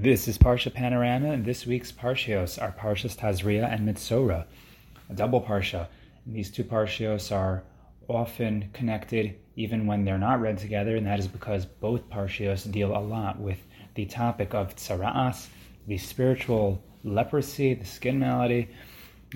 This 0.00 0.28
is 0.28 0.38
Parsha 0.38 0.72
Panorama, 0.72 1.32
and 1.32 1.44
this 1.44 1.66
week's 1.66 1.90
Parshios 1.90 2.62
are 2.62 2.70
Parshas 2.70 3.16
Tazria 3.16 3.68
and 3.68 3.88
Mitzora, 3.88 4.44
a 5.10 5.12
double 5.12 5.42
Parsha. 5.42 5.88
And 6.24 6.36
these 6.36 6.52
two 6.52 6.62
Parshios 6.62 7.34
are 7.34 7.64
often 8.06 8.70
connected 8.72 9.34
even 9.56 9.88
when 9.88 10.04
they're 10.04 10.16
not 10.16 10.40
read 10.40 10.58
together, 10.58 10.94
and 10.94 11.04
that 11.08 11.18
is 11.18 11.26
because 11.26 11.66
both 11.66 12.08
Parshios 12.08 12.70
deal 12.70 12.96
a 12.96 13.00
lot 13.00 13.40
with 13.40 13.58
the 13.96 14.06
topic 14.06 14.54
of 14.54 14.76
Tzara'as, 14.76 15.48
the 15.88 15.98
spiritual 15.98 16.80
leprosy, 17.02 17.74
the 17.74 17.84
skin 17.84 18.20
malady, 18.20 18.68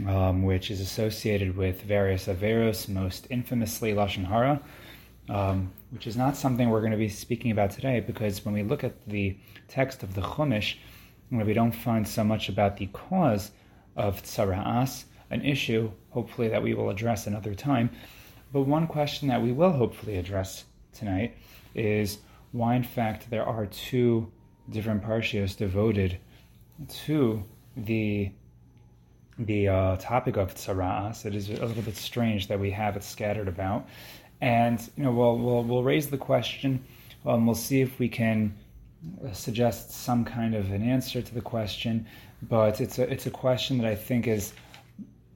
um, 0.07 0.45
which 0.45 0.71
is 0.71 0.81
associated 0.81 1.57
with 1.57 1.83
various 1.83 2.29
Averos, 2.29 2.89
most 2.89 3.27
infamously 3.31 3.95
Lashon 3.95 4.25
Hara, 4.25 4.61
um, 5.29 5.73
which 5.93 6.07
is 6.07 6.17
not 6.17 6.37
something 6.37 6.71
we're 6.71 6.81
going 6.81 6.93
to 6.93 6.99
be 6.99 7.09
speaking 7.09 7.51
about 7.51 7.71
today 7.71 8.01
because 8.01 8.45
when 8.45 8.55
we 8.55 8.63
look 8.63 8.83
at 8.83 9.07
the 9.07 9.37
text 9.69 10.03
of 10.03 10.15
the 10.15 10.23
Chumash, 10.23 10.77
we 11.31 11.53
don't 11.53 11.73
find 11.73 12.09
so 12.09 12.25
much 12.25 12.49
about 12.49 12.79
the 12.79 12.87
cause 12.87 13.51
of 13.95 14.23
tzara'as, 14.23 15.05
an 15.31 15.43
issue 15.45 15.91
hopefully 16.11 16.49
that 16.49 16.63
we 16.63 16.75
will 16.75 16.89
address 16.89 17.27
another 17.27 17.55
time. 17.55 17.91
But 18.53 18.63
one 18.63 18.87
question 18.87 19.29
that 19.29 19.43
we 19.43 19.53
will 19.53 19.73
hopefully 19.73 20.17
address 20.17 20.65
tonight 20.95 21.37
is 21.75 22.19
why, 22.53 22.75
in 22.75 22.83
fact, 22.83 23.29
there 23.31 23.45
are 23.45 23.67
two 23.67 24.31
different 24.71 25.03
parshios 25.03 25.57
devoted 25.57 26.19
to 26.89 27.45
the 27.77 28.31
the 29.39 29.67
uh, 29.67 29.97
topic 29.97 30.37
of 30.37 30.55
tzara'as. 30.55 31.25
It 31.25 31.35
is 31.35 31.49
a 31.49 31.65
little 31.65 31.83
bit 31.83 31.97
strange 31.97 32.49
that 32.49 32.61
we 32.61 32.71
have 32.71 32.97
it 32.97 33.03
scattered 33.03 33.49
about. 33.49 33.89
And 34.43 34.81
you 34.97 35.05
know, 35.05 35.13
we'll 35.13 35.39
we'll, 35.39 35.63
we'll 35.63 35.83
raise 35.85 36.11
the 36.11 36.19
question. 36.19 36.85
Um, 37.25 37.47
we'll 37.47 37.55
see 37.55 37.81
if 37.81 37.99
we 38.01 38.09
can 38.09 38.53
suggest 39.33 39.93
some 39.93 40.25
kind 40.25 40.55
of 40.55 40.71
an 40.73 40.83
answer 40.83 41.23
to 41.23 41.35
the 41.35 41.41
question. 41.41 42.07
But 42.43 42.81
it's 42.81 42.99
a 42.99 43.11
it's 43.11 43.27
a 43.27 43.31
question 43.31 43.79
that 43.79 43.87
I 43.87 43.95
think 43.95 44.27
is 44.27 44.53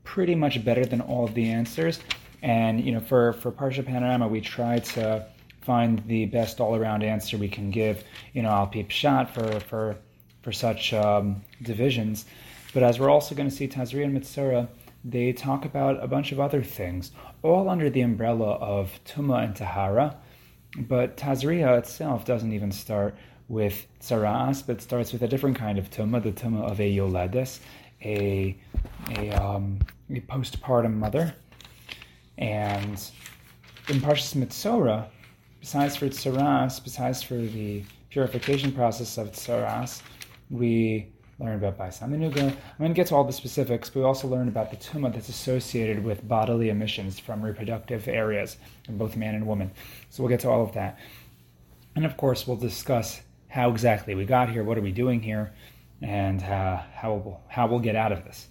pretty 0.02 0.34
much 0.34 0.64
better 0.64 0.84
than 0.84 1.00
all 1.00 1.24
of 1.24 1.34
the 1.34 1.48
answers. 1.48 2.00
And 2.42 2.84
you 2.84 2.90
know, 2.90 3.00
for 3.00 3.32
for 3.34 3.52
Parsha 3.52 3.86
Panorama, 3.86 4.26
we 4.26 4.40
try 4.40 4.80
to 4.80 5.24
find 5.62 6.02
the 6.06 6.26
best 6.26 6.60
all 6.60 6.74
around 6.74 7.04
answer 7.04 7.38
we 7.38 7.48
can 7.48 7.70
give. 7.70 8.02
You 8.32 8.42
know, 8.42 8.50
I'll 8.50 8.66
peep 8.66 8.90
shot 8.90 9.32
for 9.32 9.60
for 9.60 9.96
for 10.42 10.50
such 10.50 10.92
um, 10.92 11.44
divisions. 11.62 12.24
But 12.74 12.82
as 12.82 12.98
we're 12.98 13.10
also 13.10 13.36
going 13.36 13.48
to 13.48 13.54
see 13.54 13.68
Tazria 13.68 14.04
and 14.04 14.20
Mitzora, 14.20 14.66
they 15.08 15.32
talk 15.32 15.64
about 15.64 16.02
a 16.02 16.08
bunch 16.08 16.32
of 16.32 16.40
other 16.40 16.62
things, 16.62 17.12
all 17.42 17.68
under 17.68 17.88
the 17.88 18.00
umbrella 18.00 18.54
of 18.54 18.98
Tuma 19.04 19.44
and 19.44 19.54
Tahara. 19.54 20.16
But 20.76 21.16
Tazria 21.16 21.78
itself 21.78 22.24
doesn't 22.24 22.52
even 22.52 22.72
start 22.72 23.16
with 23.48 23.86
Tzara'as, 24.00 24.66
but 24.66 24.82
starts 24.82 25.12
with 25.12 25.22
a 25.22 25.28
different 25.28 25.56
kind 25.56 25.78
of 25.78 25.90
Tuma, 25.90 26.20
the 26.20 26.32
Tuma 26.32 26.68
of 26.68 26.80
a 26.80 26.92
Yoledes, 26.92 27.60
a, 28.02 28.58
a, 29.16 29.30
um, 29.30 29.78
a 30.10 30.20
postpartum 30.20 30.94
mother. 30.94 31.32
And 32.36 33.00
in 33.88 34.00
Parshas 34.00 34.34
Mitzora, 34.34 35.06
besides 35.60 35.94
for 35.94 36.08
Tzara'as, 36.08 36.82
besides 36.82 37.22
for 37.22 37.36
the 37.36 37.84
purification 38.10 38.72
process 38.72 39.18
of 39.18 39.30
Tzaras, 39.30 40.02
we 40.50 41.12
learn 41.38 41.56
about 41.56 41.76
Bais 41.76 42.00
Hamanuga. 42.00 42.42
I'm 42.42 42.78
going 42.78 42.90
to 42.90 42.94
get 42.94 43.08
to 43.08 43.14
all 43.14 43.24
the 43.24 43.32
specifics, 43.32 43.90
but 43.90 44.00
we 44.00 44.06
also 44.06 44.26
learn 44.26 44.48
about 44.48 44.70
the 44.70 44.76
tumah 44.76 45.12
that's 45.12 45.28
associated 45.28 46.02
with 46.02 46.26
bodily 46.26 46.70
emissions 46.70 47.18
from 47.18 47.42
reproductive 47.42 48.08
areas 48.08 48.56
in 48.88 48.96
both 48.96 49.16
man 49.16 49.34
and 49.34 49.46
woman. 49.46 49.70
So 50.08 50.22
we'll 50.22 50.30
get 50.30 50.40
to 50.40 50.50
all 50.50 50.62
of 50.62 50.72
that. 50.74 50.98
And 51.94 52.06
of 52.06 52.16
course, 52.16 52.46
we'll 52.46 52.56
discuss 52.56 53.20
how 53.48 53.70
exactly 53.70 54.14
we 54.14 54.24
got 54.24 54.48
here, 54.50 54.64
what 54.64 54.78
are 54.78 54.82
we 54.82 54.92
doing 54.92 55.20
here, 55.20 55.52
and 56.00 56.42
uh, 56.42 56.82
how, 56.94 57.14
we'll, 57.14 57.40
how 57.48 57.66
we'll 57.66 57.80
get 57.80 57.96
out 57.96 58.12
of 58.12 58.24
this. 58.24 58.48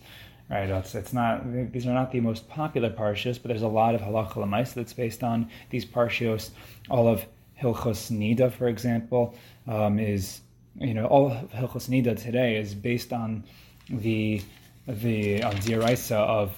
Right, 0.47 0.69
it's, 0.69 0.93
it's 0.93 1.11
not 1.11 1.51
these 1.71 1.87
are 1.87 1.93
not 1.93 2.11
the 2.11 2.19
most 2.19 2.47
popular 2.47 2.91
parshios, 2.91 3.41
but 3.41 3.47
there's 3.47 3.63
a 3.63 3.67
lot 3.67 3.95
of 3.95 4.01
halacha 4.01 4.73
that's 4.75 4.93
based 4.93 5.23
on 5.23 5.49
these 5.71 5.85
parshios. 5.85 6.51
All 6.87 7.07
of 7.07 7.25
Hilchos 7.59 8.11
Nida, 8.11 8.51
for 8.51 8.67
example, 8.67 9.33
um, 9.67 9.97
is 9.97 10.41
you 10.79 10.93
know, 10.93 11.05
all 11.05 11.31
of 11.31 11.51
Hilchos 11.51 11.89
Nida 11.89 12.21
today 12.21 12.57
is 12.57 12.73
based 12.73 13.13
on 13.13 13.43
the 13.89 14.41
the 14.87 15.41
uh, 15.41 15.51
D'oraisa 15.51 16.17
of 16.17 16.57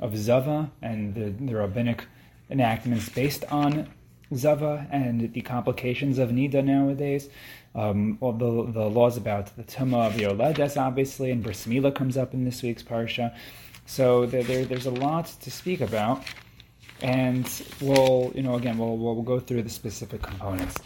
of 0.00 0.16
Zava 0.16 0.70
and 0.82 1.14
the, 1.14 1.30
the 1.30 1.54
rabbinic 1.54 2.04
enactments 2.50 3.08
based 3.08 3.44
on 3.50 3.88
Zava 4.34 4.86
and 4.90 5.32
the 5.32 5.40
complications 5.42 6.18
of 6.18 6.30
Nida 6.30 6.64
nowadays. 6.64 7.28
Um, 7.74 8.16
well, 8.20 8.32
the, 8.32 8.72
the 8.72 8.88
laws 8.88 9.16
about 9.16 9.54
the 9.56 9.62
Tuma 9.62 10.06
of 10.06 10.14
Yoledes, 10.14 10.76
obviously, 10.76 11.30
and 11.30 11.42
Bris 11.42 11.66
Milah 11.66 11.94
comes 11.94 12.16
up 12.16 12.34
in 12.34 12.44
this 12.44 12.62
week's 12.62 12.82
Parsha. 12.82 13.34
So 13.84 14.26
there, 14.26 14.42
there, 14.42 14.64
there's 14.64 14.86
a 14.86 14.90
lot 14.90 15.26
to 15.42 15.50
speak 15.50 15.80
about. 15.80 16.24
And 17.02 17.46
we'll, 17.80 18.32
you 18.34 18.42
know, 18.42 18.54
again, 18.54 18.78
we'll, 18.78 18.96
we'll, 18.96 19.14
we'll 19.14 19.22
go 19.22 19.38
through 19.38 19.62
the 19.62 19.70
specific 19.70 20.22
components. 20.22 20.76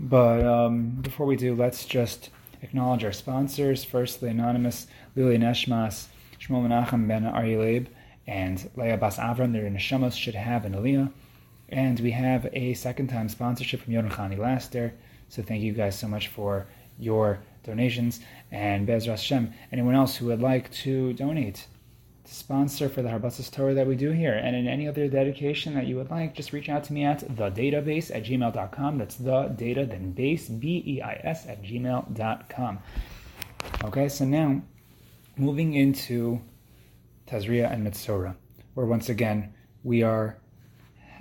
But 0.00 0.46
um, 0.46 0.92
before 1.02 1.26
we 1.26 1.36
do, 1.36 1.54
let's 1.54 1.84
just 1.84 2.30
acknowledge 2.62 3.04
our 3.04 3.12
sponsors. 3.12 3.84
First, 3.84 4.22
the 4.22 4.28
anonymous 4.28 4.86
L'ilui 5.14 5.38
Nishmas, 5.38 6.06
Shmuel 6.40 6.66
Menachem 6.66 7.06
Ben 7.06 7.24
Aryeh 7.24 7.58
Leib, 7.58 7.88
and 8.26 8.70
Leah 8.76 8.96
Bas 8.96 9.18
Avram. 9.18 9.52
Their 9.52 9.64
neshamos 9.64 10.16
should 10.16 10.34
have 10.34 10.64
an 10.64 10.72
aliyah. 10.72 11.12
And 11.68 12.00
we 12.00 12.12
have 12.12 12.48
a 12.54 12.72
second 12.74 13.08
time 13.08 13.28
sponsorship 13.28 13.82
from 13.82 13.92
Yonachani 13.92 14.38
Laster. 14.38 14.94
So 15.28 15.42
thank 15.42 15.62
you 15.62 15.74
guys 15.74 15.98
so 15.98 16.08
much 16.08 16.28
for 16.28 16.66
your 16.98 17.40
donations. 17.62 18.20
And 18.50 18.88
Bezras 18.88 19.06
Hashem, 19.06 19.52
anyone 19.70 19.94
else 19.94 20.16
who 20.16 20.26
would 20.26 20.40
like 20.40 20.72
to 20.72 21.12
donate 21.12 21.66
sponsor 22.30 22.88
for 22.88 23.02
the 23.02 23.08
Harbasis 23.08 23.50
Torah 23.50 23.74
that 23.74 23.86
we 23.86 23.96
do 23.96 24.10
here. 24.10 24.34
And 24.34 24.54
in 24.54 24.68
any 24.68 24.86
other 24.86 25.08
dedication 25.08 25.74
that 25.74 25.86
you 25.86 25.96
would 25.96 26.10
like, 26.10 26.34
just 26.34 26.52
reach 26.52 26.68
out 26.68 26.84
to 26.84 26.92
me 26.92 27.04
at 27.04 27.20
the 27.20 27.50
database 27.50 28.14
at 28.14 28.24
gmail.com. 28.24 28.98
That's 28.98 29.16
the 29.16 29.52
data, 29.56 29.84
then 29.84 30.12
base, 30.12 30.48
B 30.48 30.82
E 30.86 31.02
I 31.02 31.20
S, 31.24 31.46
at 31.46 31.62
gmail.com. 31.62 32.78
Okay, 33.84 34.08
so 34.08 34.24
now 34.24 34.62
moving 35.36 35.74
into 35.74 36.40
Tazria 37.26 37.70
and 37.72 37.86
Mitzora, 37.86 38.36
where 38.74 38.86
once 38.86 39.08
again 39.08 39.52
we 39.82 40.02
are 40.02 40.38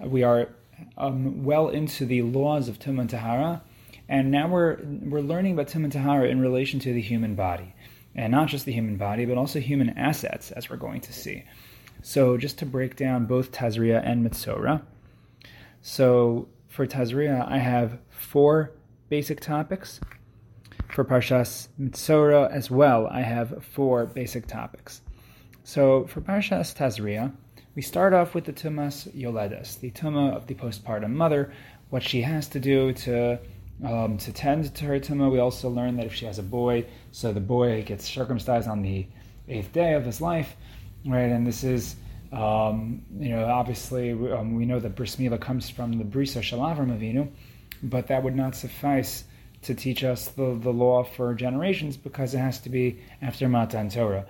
we 0.04 0.24
are 0.24 0.50
um, 0.98 1.44
well 1.44 1.70
into 1.70 2.06
the 2.06 2.22
laws 2.22 2.70
of 2.70 2.80
Tum 2.80 3.00
and 3.00 3.10
Tahara, 3.10 3.62
and 4.08 4.32
now 4.32 4.48
we're 4.48 4.78
we're 4.84 5.22
learning 5.22 5.54
about 5.54 5.68
Tum 5.68 5.84
and 5.84 5.92
Tahara 5.92 6.30
in 6.30 6.40
relation 6.40 6.80
to 6.82 6.94
the 6.94 7.02
human 7.02 7.36
body 7.36 7.74
and 8.16 8.32
not 8.32 8.48
just 8.48 8.66
the 8.66 8.72
human 8.72 8.98
body, 8.98 9.26
but 9.26 9.38
also 9.38 9.60
human 9.60 9.90
assets, 9.98 10.52
as 10.52 10.70
we're 10.70 10.78
going 10.78 11.02
to 11.02 11.14
see. 11.14 11.44
So, 12.02 12.38
just 12.38 12.58
to 12.60 12.66
break 12.66 12.96
down 12.96 13.26
both 13.26 13.52
Tazria 13.52 14.02
and 14.04 14.26
Mitzora. 14.26 14.82
So, 15.82 16.48
for 16.68 16.88
Tazria, 16.88 17.46
I 17.48 17.58
have 17.58 18.00
four 18.10 18.72
basic 19.10 19.42
topics. 19.42 20.00
For 20.90 21.04
Parshas 21.04 21.68
Mitzora 21.80 22.52
as 22.52 22.72
well, 22.72 23.08
I 23.08 23.22
have 23.22 23.64
four 23.64 24.06
basic 24.06 24.48
topics. 24.48 25.02
So, 25.64 26.06
for 26.08 26.22
Parshas 26.22 26.76
Tazria, 26.76 27.34
we 27.76 27.82
start 27.82 28.14
off 28.14 28.34
with 28.34 28.46
the 28.46 28.54
Tumas 28.54 29.08
Yoledes, 29.16 29.80
the 29.80 29.92
Tuma 29.92 30.36
of 30.36 30.48
the 30.48 30.56
postpartum 30.56 31.12
mother, 31.12 31.54
what 31.90 32.04
she 32.04 32.22
has 32.22 32.48
to 32.50 32.60
do 32.60 32.94
to 32.94 33.40
um, 33.86 34.18
to 34.18 34.32
tend 34.32 34.74
to 34.76 34.86
her 34.86 35.00
tumah. 35.00 35.32
We 35.32 35.40
also 35.40 35.70
learn 35.70 35.98
that 35.98 36.06
if 36.06 36.14
she 36.14 36.26
has 36.26 36.40
a 36.40 36.44
boy, 36.44 36.86
so 37.12 37.34
the 37.34 37.40
boy 37.40 37.84
gets 37.84 38.06
circumcised 38.06 38.68
on 38.68 38.82
the 38.82 39.08
eighth 39.48 39.72
day 39.74 39.94
of 39.94 40.06
his 40.06 40.22
life, 40.22 40.56
right? 41.06 41.30
And 41.30 41.46
this 41.46 41.64
is, 41.64 41.96
um, 42.32 43.04
you 43.18 43.30
know, 43.30 43.46
obviously 43.46 44.12
um, 44.12 44.56
we 44.56 44.66
know 44.66 44.80
that 44.80 44.96
bris 44.96 45.16
milah 45.16 45.40
comes 45.40 45.70
from 45.70 45.94
the 45.94 46.04
brisa 46.04 46.42
shalavram 46.42 46.98
avinu, 46.98 47.30
but 47.82 48.08
that 48.08 48.24
would 48.24 48.36
not 48.36 48.56
suffice 48.56 49.24
to 49.62 49.74
teach 49.76 50.04
us 50.04 50.30
the, 50.30 50.58
the 50.62 50.72
law 50.72 51.04
for 51.04 51.34
generations 51.34 51.98
because 51.98 52.34
it 52.34 52.40
has 52.40 52.60
to 52.62 52.70
be 52.70 53.00
after 53.22 53.48
Matan 53.50 53.90
Torah. 53.90 54.26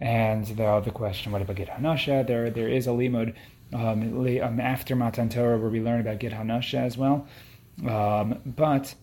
And 0.00 0.44
the 0.46 0.64
other 0.64 0.90
question, 0.90 1.32
what 1.32 1.40
about 1.40 1.56
Gid 1.56 1.68
Hanasheh? 1.68 2.26
There, 2.26 2.50
there 2.50 2.68
is 2.68 2.86
a 2.86 2.90
limud 2.90 3.34
um, 3.72 4.26
um, 4.42 4.60
after 4.60 4.94
Matan 4.94 5.28
Torah 5.28 5.58
where 5.58 5.70
we 5.70 5.80
learn 5.80 6.00
about 6.00 6.18
Gid 6.18 6.32
Hanasheh 6.32 6.78
as 6.78 6.98
well. 6.98 7.26
Um, 7.86 8.40
but 8.44 8.94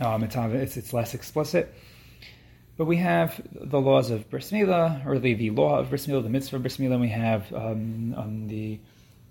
um, 0.00 0.22
it's, 0.22 0.36
it's, 0.36 0.76
it's 0.76 0.92
less 0.92 1.14
explicit. 1.14 1.74
But 2.76 2.86
we 2.86 2.96
have 2.96 3.40
the 3.52 3.80
laws 3.80 4.10
of 4.10 4.28
bris 4.30 4.50
milah, 4.50 5.06
or 5.06 5.18
the, 5.18 5.34
the 5.34 5.50
law 5.50 5.78
of 5.78 5.90
bris 5.90 6.06
milah, 6.06 6.22
the 6.22 6.28
mitzvah 6.28 6.56
of 6.56 6.62
bris 6.62 6.78
milah, 6.78 6.92
and 6.92 7.00
we 7.00 7.08
have 7.08 7.52
um, 7.52 8.14
um, 8.16 8.48
the, 8.48 8.80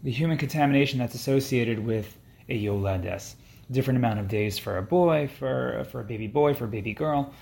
the 0.01 0.11
human 0.11 0.37
contamination 0.37 0.99
that's 0.99 1.15
associated 1.15 1.79
with 1.79 2.17
a 2.47 2.57
yoledes. 2.57 3.35
Different 3.71 3.97
amount 3.97 4.19
of 4.19 4.27
days 4.27 4.57
for 4.57 4.77
a 4.77 4.81
boy, 4.81 5.29
for, 5.39 5.85
for 5.91 6.01
a 6.01 6.03
baby 6.03 6.27
boy, 6.27 6.53
for 6.53 6.65
a 6.65 6.69
baby 6.69 6.93
girl, 6.93 7.33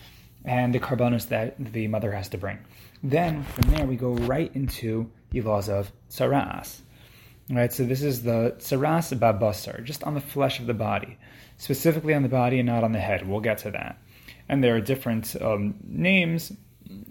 and 0.45 0.73
the 0.73 0.79
korbanos 0.79 1.27
that 1.29 1.55
the 1.73 1.87
mother 1.87 2.11
has 2.11 2.29
to 2.29 2.37
bring. 2.37 2.59
Then, 3.03 3.43
from 3.43 3.71
there, 3.71 3.85
we 3.85 3.95
go 3.95 4.13
right 4.13 4.51
into 4.55 5.09
the 5.31 5.41
laws 5.41 5.69
of 5.69 5.91
Right, 7.53 7.73
so 7.73 7.83
this 7.83 8.01
is 8.01 8.23
the 8.23 8.55
tsaras 8.59 9.11
babasar, 9.19 9.83
just 9.83 10.05
on 10.05 10.13
the 10.13 10.21
flesh 10.21 10.59
of 10.61 10.67
the 10.67 10.73
body, 10.73 11.17
specifically 11.57 12.13
on 12.13 12.23
the 12.23 12.29
body 12.29 12.59
and 12.59 12.67
not 12.67 12.85
on 12.85 12.93
the 12.93 12.99
head. 12.99 13.27
We'll 13.27 13.41
get 13.41 13.57
to 13.59 13.71
that. 13.71 13.97
and 14.51 14.61
there 14.61 14.75
are 14.75 14.81
different 14.81 15.35
um, 15.41 15.75
names 15.87 16.51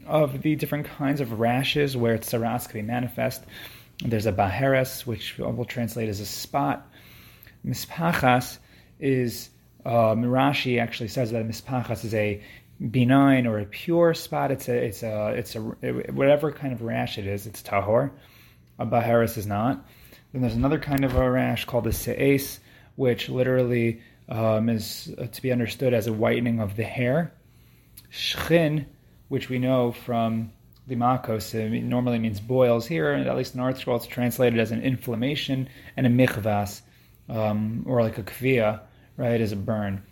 of 0.07 0.43
the 0.43 0.57
different 0.57 0.87
kinds 0.87 1.23
of 1.23 1.41
rashes 1.41 1.97
where 1.97 2.19
tsaras 2.19 2.69
can 2.69 2.83
be 2.83 2.87
manifest. 2.87 3.43
There's 4.05 4.27
a 4.27 4.33
baheres, 4.33 5.07
which 5.07 5.39
we'll 5.39 5.65
translate 5.65 6.09
as 6.11 6.21
a 6.21 6.27
spot. 6.27 6.87
Mispachas 7.67 8.59
is, 8.99 9.49
um, 9.87 10.23
Rashi 10.23 10.81
actually 10.81 11.09
says 11.09 11.33
that 11.33 11.47
mispachas 11.47 12.05
is 12.05 12.13
a 12.15 12.43
benign 12.91 13.47
or 13.47 13.59
a 13.59 13.65
pure 13.65 14.13
spot. 14.13 14.51
It's 14.51 14.69
a, 14.69 14.77
it's 14.77 15.03
a, 15.03 15.29
it's 15.37 15.57
a, 15.57 15.61
whatever 15.61 16.53
kind 16.53 16.73
of 16.73 16.83
rash 16.83 17.17
it 17.17 17.27
is, 17.27 17.47
it's 17.47 17.63
tahor. 17.63 18.11
A 18.79 18.87
baheres 18.87 19.37
is 19.39 19.47
not. 19.47 19.85
Then 20.33 20.43
there's 20.43 20.55
another 20.55 20.79
kind 20.79 21.05
of 21.05 21.17
a 21.17 21.31
rash 21.31 21.65
called 21.65 21.87
a 21.87 21.93
se'es, 21.93 22.61
which 22.97 23.29
literally 23.29 24.01
um, 24.29 24.69
is 24.69 25.13
to 25.33 25.43
be 25.43 25.51
understood 25.53 25.93
as 25.93 26.07
a 26.07 26.13
whitening 26.13 26.61
of 26.61 26.77
the 26.77 26.85
hair. 26.85 27.33
Shchin, 28.13 28.87
which 29.29 29.49
we 29.49 29.59
know 29.59 29.93
from 29.93 30.53
the 30.87 30.97
Makos, 30.97 31.55
it 31.55 31.83
normally 31.83 32.19
means 32.19 32.41
boils. 32.41 32.87
Here, 32.87 33.13
at 33.13 33.37
least 33.37 33.55
in 33.55 33.61
ArtScroll, 33.61 33.97
it's 33.97 34.07
translated 34.07 34.59
as 34.59 34.71
an 34.71 34.83
inflammation 34.83 35.69
and 35.97 36.07
a 36.07 36.11
michvas, 36.11 36.83
um, 37.29 37.85
or 37.87 38.03
like 38.03 38.19
a 38.19 38.23
kviya, 38.23 38.81
right, 39.17 39.41
as 39.41 39.53
a 39.53 39.57
burn. 39.57 40.03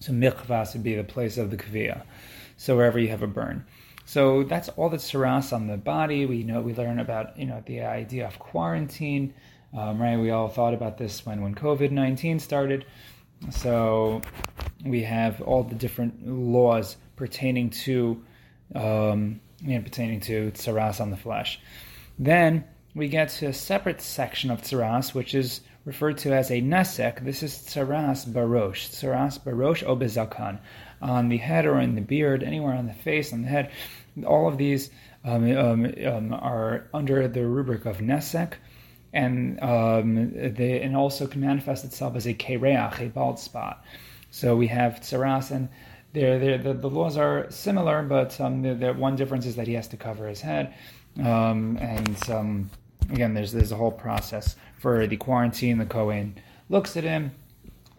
So 0.00 0.12
michvas 0.12 0.74
would 0.74 0.82
be 0.82 0.96
the 0.96 1.04
place 1.04 1.38
of 1.38 1.50
the 1.50 1.56
kviya. 1.56 2.02
So 2.56 2.76
wherever 2.76 2.98
you 2.98 3.08
have 3.08 3.22
a 3.22 3.26
burn. 3.26 3.64
So 4.12 4.42
that's 4.42 4.68
all 4.76 4.90
the 4.90 4.98
tsaras 4.98 5.54
on 5.54 5.68
the 5.68 5.78
body. 5.78 6.26
We 6.26 6.42
know 6.42 6.60
we 6.60 6.74
learn 6.74 6.98
about 6.98 7.38
you 7.38 7.46
know 7.46 7.62
the 7.64 7.80
idea 7.80 8.26
of 8.26 8.38
quarantine, 8.38 9.32
um, 9.72 10.02
right? 10.02 10.18
We 10.18 10.30
all 10.30 10.48
thought 10.48 10.74
about 10.74 10.98
this 10.98 11.24
when 11.24 11.40
when 11.40 11.54
COVID 11.54 11.90
nineteen 11.92 12.38
started. 12.38 12.84
So 13.50 14.20
we 14.84 15.02
have 15.04 15.40
all 15.40 15.62
the 15.62 15.74
different 15.74 16.28
laws 16.28 16.98
pertaining 17.16 17.70
to 17.86 18.22
um, 18.74 19.40
pertaining 19.64 20.20
to 20.28 20.50
tsaras 20.50 21.00
on 21.00 21.10
the 21.10 21.16
flesh. 21.16 21.58
Then 22.18 22.64
we 22.94 23.08
get 23.08 23.30
to 23.30 23.46
a 23.46 23.54
separate 23.54 24.02
section 24.02 24.50
of 24.50 24.60
tsaras, 24.60 25.14
which 25.14 25.34
is 25.34 25.62
referred 25.86 26.18
to 26.18 26.34
as 26.34 26.50
a 26.50 26.60
nesek. 26.60 27.24
This 27.24 27.42
is 27.42 27.54
tsaras 27.54 28.28
barosh, 28.28 28.90
tsaras 28.90 29.40
barosh 29.40 29.82
obezakan, 29.82 30.58
on 31.00 31.30
the 31.30 31.38
head 31.38 31.64
or 31.64 31.80
in 31.80 31.94
the 31.94 32.02
beard, 32.02 32.42
anywhere 32.42 32.74
on 32.74 32.86
the 32.86 32.92
face, 32.92 33.32
on 33.32 33.40
the 33.40 33.48
head. 33.48 33.70
All 34.26 34.48
of 34.48 34.58
these 34.58 34.90
um, 35.24 35.56
um, 35.56 35.94
um, 36.06 36.32
are 36.32 36.88
under 36.92 37.28
the 37.28 37.46
rubric 37.46 37.86
of 37.86 37.98
nesek, 37.98 38.54
and 39.12 39.58
they 39.58 40.80
and 40.80 40.96
also 40.96 41.26
can 41.26 41.40
manifest 41.40 41.84
itself 41.84 42.16
as 42.16 42.26
a 42.26 42.34
kereach, 42.34 43.00
a 43.00 43.08
bald 43.08 43.38
spot. 43.38 43.84
So 44.30 44.56
we 44.56 44.66
have 44.68 45.00
tsaras 45.00 45.50
and 45.50 45.68
they're, 46.12 46.38
they're, 46.38 46.58
the, 46.58 46.74
the 46.74 46.90
laws 46.90 47.16
are 47.16 47.50
similar, 47.50 48.02
but 48.02 48.38
um, 48.40 48.62
the, 48.62 48.74
the, 48.74 48.92
one 48.92 49.16
difference 49.16 49.46
is 49.46 49.56
that 49.56 49.66
he 49.66 49.74
has 49.74 49.88
to 49.88 49.96
cover 49.96 50.26
his 50.26 50.40
head. 50.40 50.74
Um, 51.18 51.78
and 51.78 52.30
um, 52.30 52.70
again, 53.10 53.34
there's 53.34 53.52
there's 53.52 53.72
a 53.72 53.76
whole 53.76 53.92
process 53.92 54.56
for 54.78 55.06
the 55.06 55.16
quarantine. 55.16 55.78
The 55.78 55.86
Kohen 55.86 56.36
looks 56.68 56.96
at 56.96 57.04
him, 57.04 57.32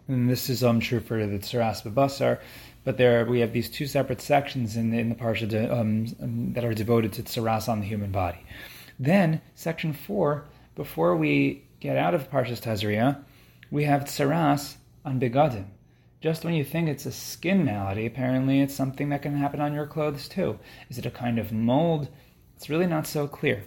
and 0.08 0.28
this 0.28 0.48
is 0.48 0.62
um, 0.64 0.80
true 0.80 1.00
for 1.00 1.24
the 1.26 1.38
Tsaras 1.38 1.82
Babasar. 1.82 2.40
But 2.84 2.98
there 2.98 3.24
we 3.24 3.40
have 3.40 3.52
these 3.52 3.70
two 3.70 3.86
separate 3.86 4.20
sections 4.20 4.76
in 4.76 4.90
the, 4.90 4.98
in 4.98 5.08
the 5.08 5.14
parsha 5.14 5.48
de, 5.48 5.74
um, 5.74 6.52
that 6.52 6.64
are 6.64 6.74
devoted 6.74 7.12
to 7.14 7.22
Tsaras 7.22 7.68
on 7.68 7.80
the 7.80 7.86
human 7.86 8.10
body. 8.10 8.44
Then 8.98 9.40
section 9.54 9.92
four, 9.92 10.44
before 10.74 11.16
we 11.16 11.64
get 11.80 11.96
out 11.96 12.14
of 12.14 12.30
Parshas 12.30 12.60
Tazria, 12.60 13.22
we 13.70 13.84
have 13.84 14.04
Tsaras 14.04 14.76
on 15.04 15.18
Begadim 15.18 15.66
just 16.24 16.42
when 16.42 16.54
you 16.54 16.64
think 16.64 16.88
it's 16.88 17.04
a 17.04 17.12
skin 17.12 17.66
malady, 17.66 18.06
apparently 18.06 18.62
it's 18.62 18.74
something 18.74 19.10
that 19.10 19.20
can 19.20 19.36
happen 19.36 19.60
on 19.60 19.74
your 19.74 19.86
clothes 19.86 20.26
too. 20.26 20.58
Is 20.88 20.96
it 20.96 21.04
a 21.04 21.10
kind 21.10 21.38
of 21.38 21.52
mold? 21.52 22.08
It's 22.56 22.70
really 22.70 22.86
not 22.86 23.06
so 23.06 23.28
clear. 23.28 23.62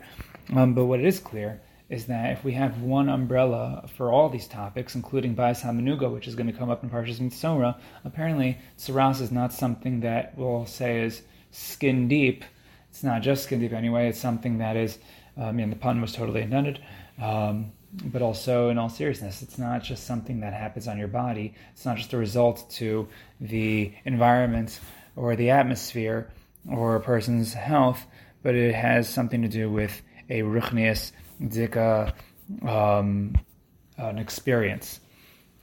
Um, 0.56 0.74
but 0.74 0.86
what 0.86 1.00
is 1.00 1.20
clear 1.20 1.62
is 1.90 2.08
that 2.08 2.32
if 2.32 2.44
we 2.44 2.52
have 2.54 2.82
one 2.82 3.08
umbrella 3.08 3.88
for 3.96 4.12
all 4.12 4.30
these 4.30 4.48
topics, 4.48 4.96
including 4.96 5.36
Bais 5.36 5.62
Hamanuga, 5.62 6.12
which 6.12 6.28
is 6.28 6.36
going 6.36 6.48
to 6.48 6.54
come 6.54 6.70
up 6.70 6.84
in 6.84 6.90
Parshas 6.90 7.20
Mitzora, 7.20 7.78
apparently 8.04 8.58
Saras 8.78 9.22
is 9.22 9.32
not 9.32 9.54
something 9.54 10.02
that 10.02 10.38
we'll 10.38 10.66
say 10.66 11.02
is 11.04 11.22
skin 11.52 12.08
deep. 12.08 12.44
It's 12.90 13.04
not 13.04 13.22
just 13.22 13.44
skin 13.44 13.62
deep 13.62 13.72
anyway. 13.72 14.10
It's 14.10 14.20
something 14.20 14.58
that 14.58 14.76
is, 14.76 14.98
I 15.38 15.52
mean, 15.52 15.70
the 15.70 15.76
pun 15.78 16.02
was 16.02 16.12
totally 16.12 16.42
intended. 16.42 16.82
Um, 17.22 17.72
but 17.94 18.22
also 18.22 18.70
in 18.70 18.78
all 18.78 18.90
seriousness, 18.90 19.42
it's 19.42 19.58
not 19.58 19.82
just 19.82 20.06
something 20.06 20.42
that 20.42 20.54
happens 20.54 20.90
on 20.90 20.98
your 20.98 21.08
body. 21.08 21.54
It's 21.74 21.86
not 21.86 21.98
just 21.98 22.12
a 22.14 22.18
result 22.18 22.70
to 22.72 23.08
the 23.40 23.94
environment 24.04 24.80
or 25.16 25.36
the 25.36 25.52
atmosphere 25.52 26.30
or 26.70 26.98
a 26.98 27.00
person's 27.00 27.54
health, 27.54 28.06
but 28.44 28.56
it 28.56 28.76
has 28.76 29.08
something 29.08 29.42
to 29.42 29.48
do 29.48 29.70
with 29.72 30.02
a 30.30 30.42
ruchnius 30.42 31.12
dika, 31.42 32.14
um, 32.64 33.36
an 33.98 34.18
experience, 34.18 35.00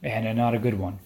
and 0.03 0.37
not 0.37 0.55
a 0.55 0.59
good 0.59 0.79
one. 0.79 0.99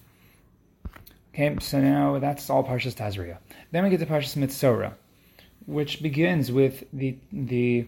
Okay, 1.33 1.55
so 1.61 1.79
now 1.79 2.19
that's 2.19 2.49
all 2.49 2.63
Parshas 2.63 2.95
Tazria. 2.95 3.37
Then 3.71 3.83
we 3.83 3.89
get 3.89 3.99
to 3.99 4.05
Parshas 4.05 4.35
Mitzora, 4.35 4.93
which 5.65 6.01
begins 6.01 6.51
with 6.51 6.83
the 6.91 7.17
the 7.31 7.87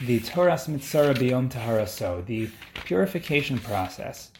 the 0.00 0.20
Toras 0.20 0.68
Mitzara 0.68 1.14
Biyom 1.14 1.50
Taharaso, 1.50 2.24
the 2.26 2.50
purification 2.84 3.58
process. 3.58 4.30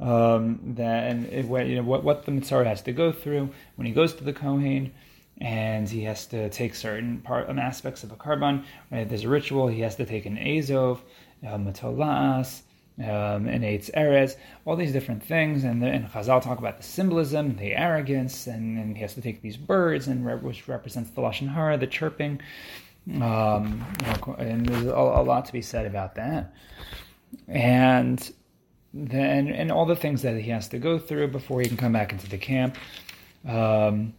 Um, 0.00 0.74
that 0.74 1.10
and 1.10 1.26
it, 1.26 1.46
you 1.46 1.76
know 1.76 1.82
what, 1.82 2.02
what 2.02 2.24
the 2.24 2.32
Mitzara 2.32 2.66
has 2.66 2.82
to 2.82 2.92
go 2.92 3.12
through 3.12 3.50
when 3.76 3.86
he 3.86 3.92
goes 3.92 4.12
to 4.14 4.24
the 4.24 4.32
Kohen, 4.32 4.92
and 5.40 5.88
he 5.88 6.02
has 6.04 6.26
to 6.26 6.48
take 6.50 6.74
certain 6.74 7.20
part 7.20 7.48
um, 7.48 7.58
aspects 7.58 8.04
of 8.04 8.12
a 8.12 8.16
korban. 8.16 8.64
Right? 8.90 9.08
There's 9.08 9.24
a 9.24 9.28
ritual. 9.28 9.68
He 9.68 9.80
has 9.80 9.96
to 9.96 10.06
take 10.06 10.26
an 10.26 10.38
Azov, 10.38 11.02
Matolas, 11.42 12.62
um, 12.98 13.48
an 13.48 13.62
Eitz 13.62 13.90
Erez, 13.92 14.36
all 14.64 14.76
these 14.76 14.92
different 14.92 15.22
things. 15.22 15.64
And, 15.64 15.82
the, 15.82 15.86
and 15.86 16.08
Chazal 16.08 16.42
talk 16.42 16.58
about 16.58 16.76
the 16.76 16.84
symbolism, 16.84 17.56
the 17.56 17.74
arrogance, 17.74 18.46
and, 18.46 18.78
and 18.78 18.96
he 18.96 19.02
has 19.02 19.14
to 19.14 19.20
take 19.20 19.42
these 19.42 19.56
birds, 19.56 20.06
and 20.06 20.24
which 20.42 20.68
represents 20.68 21.10
the 21.10 21.20
lashon 21.20 21.52
hara, 21.52 21.76
the 21.76 21.86
chirping. 21.86 22.40
Um, 23.20 23.84
and 24.38 24.66
there's 24.66 24.86
a, 24.86 24.90
a, 24.90 25.22
lot 25.22 25.44
to 25.46 25.52
be 25.52 25.60
said 25.60 25.84
about 25.84 26.14
that. 26.14 26.54
And 27.48 28.32
then, 28.94 29.48
and 29.48 29.70
all 29.70 29.84
the 29.84 29.96
things 29.96 30.22
that 30.22 30.36
he 30.36 30.50
has 30.50 30.68
to 30.68 30.78
go 30.78 30.98
through 30.98 31.28
before 31.28 31.60
he 31.60 31.66
can 31.66 31.76
come 31.76 31.92
back 31.92 32.12
into 32.12 32.28
the 32.28 32.38
camp. 32.38 32.78
Um, 33.46 34.14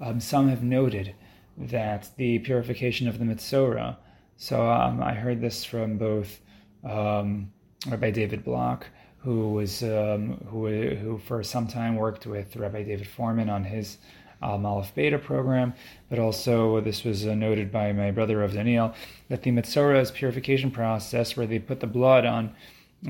um, 0.00 0.20
some 0.20 0.48
have 0.48 0.62
noted 0.62 1.14
that 1.56 2.10
the 2.16 2.38
purification 2.40 3.08
of 3.08 3.18
the 3.18 3.24
Mitzora. 3.24 3.96
So 4.36 4.70
um, 4.70 5.02
I 5.02 5.14
heard 5.14 5.40
this 5.40 5.64
from 5.64 5.98
both 5.98 6.40
um, 6.84 7.52
Rabbi 7.86 8.10
David 8.10 8.44
Block, 8.44 8.86
who 9.18 9.50
was 9.50 9.82
um, 9.82 10.38
who 10.48 10.68
who 10.94 11.18
for 11.18 11.42
some 11.42 11.66
time 11.66 11.96
worked 11.96 12.26
with 12.26 12.56
Rabbi 12.56 12.82
David 12.84 13.06
Fohrman 13.06 13.50
on 13.50 13.64
his 13.64 13.98
Al 14.42 14.64
Aleph 14.64 14.94
Beta 14.94 15.18
program, 15.18 15.74
but 16.08 16.18
also 16.18 16.80
this 16.80 17.04
was 17.04 17.26
uh, 17.26 17.34
noted 17.34 17.70
by 17.70 17.92
my 17.92 18.10
brother 18.10 18.42
of 18.42 18.54
Daniel 18.54 18.94
that 19.28 19.42
the 19.42 19.50
Mitzora 19.50 20.10
purification 20.14 20.70
process 20.70 21.36
where 21.36 21.46
they 21.46 21.58
put 21.58 21.80
the 21.80 21.86
blood 21.86 22.24
on 22.24 22.54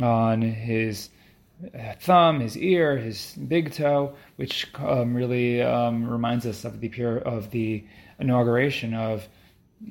on 0.02 0.42
his 0.42 1.10
thumb, 2.00 2.40
his 2.40 2.56
ear, 2.56 2.96
his 2.96 3.34
big 3.48 3.72
toe, 3.72 4.14
which 4.36 4.66
um, 4.78 5.14
really 5.14 5.62
um, 5.62 6.08
reminds 6.08 6.46
us 6.46 6.64
of 6.64 6.80
the 6.80 6.88
pure 6.88 7.18
of 7.18 7.50
the 7.50 7.84
inauguration 8.18 8.94
of 8.94 9.28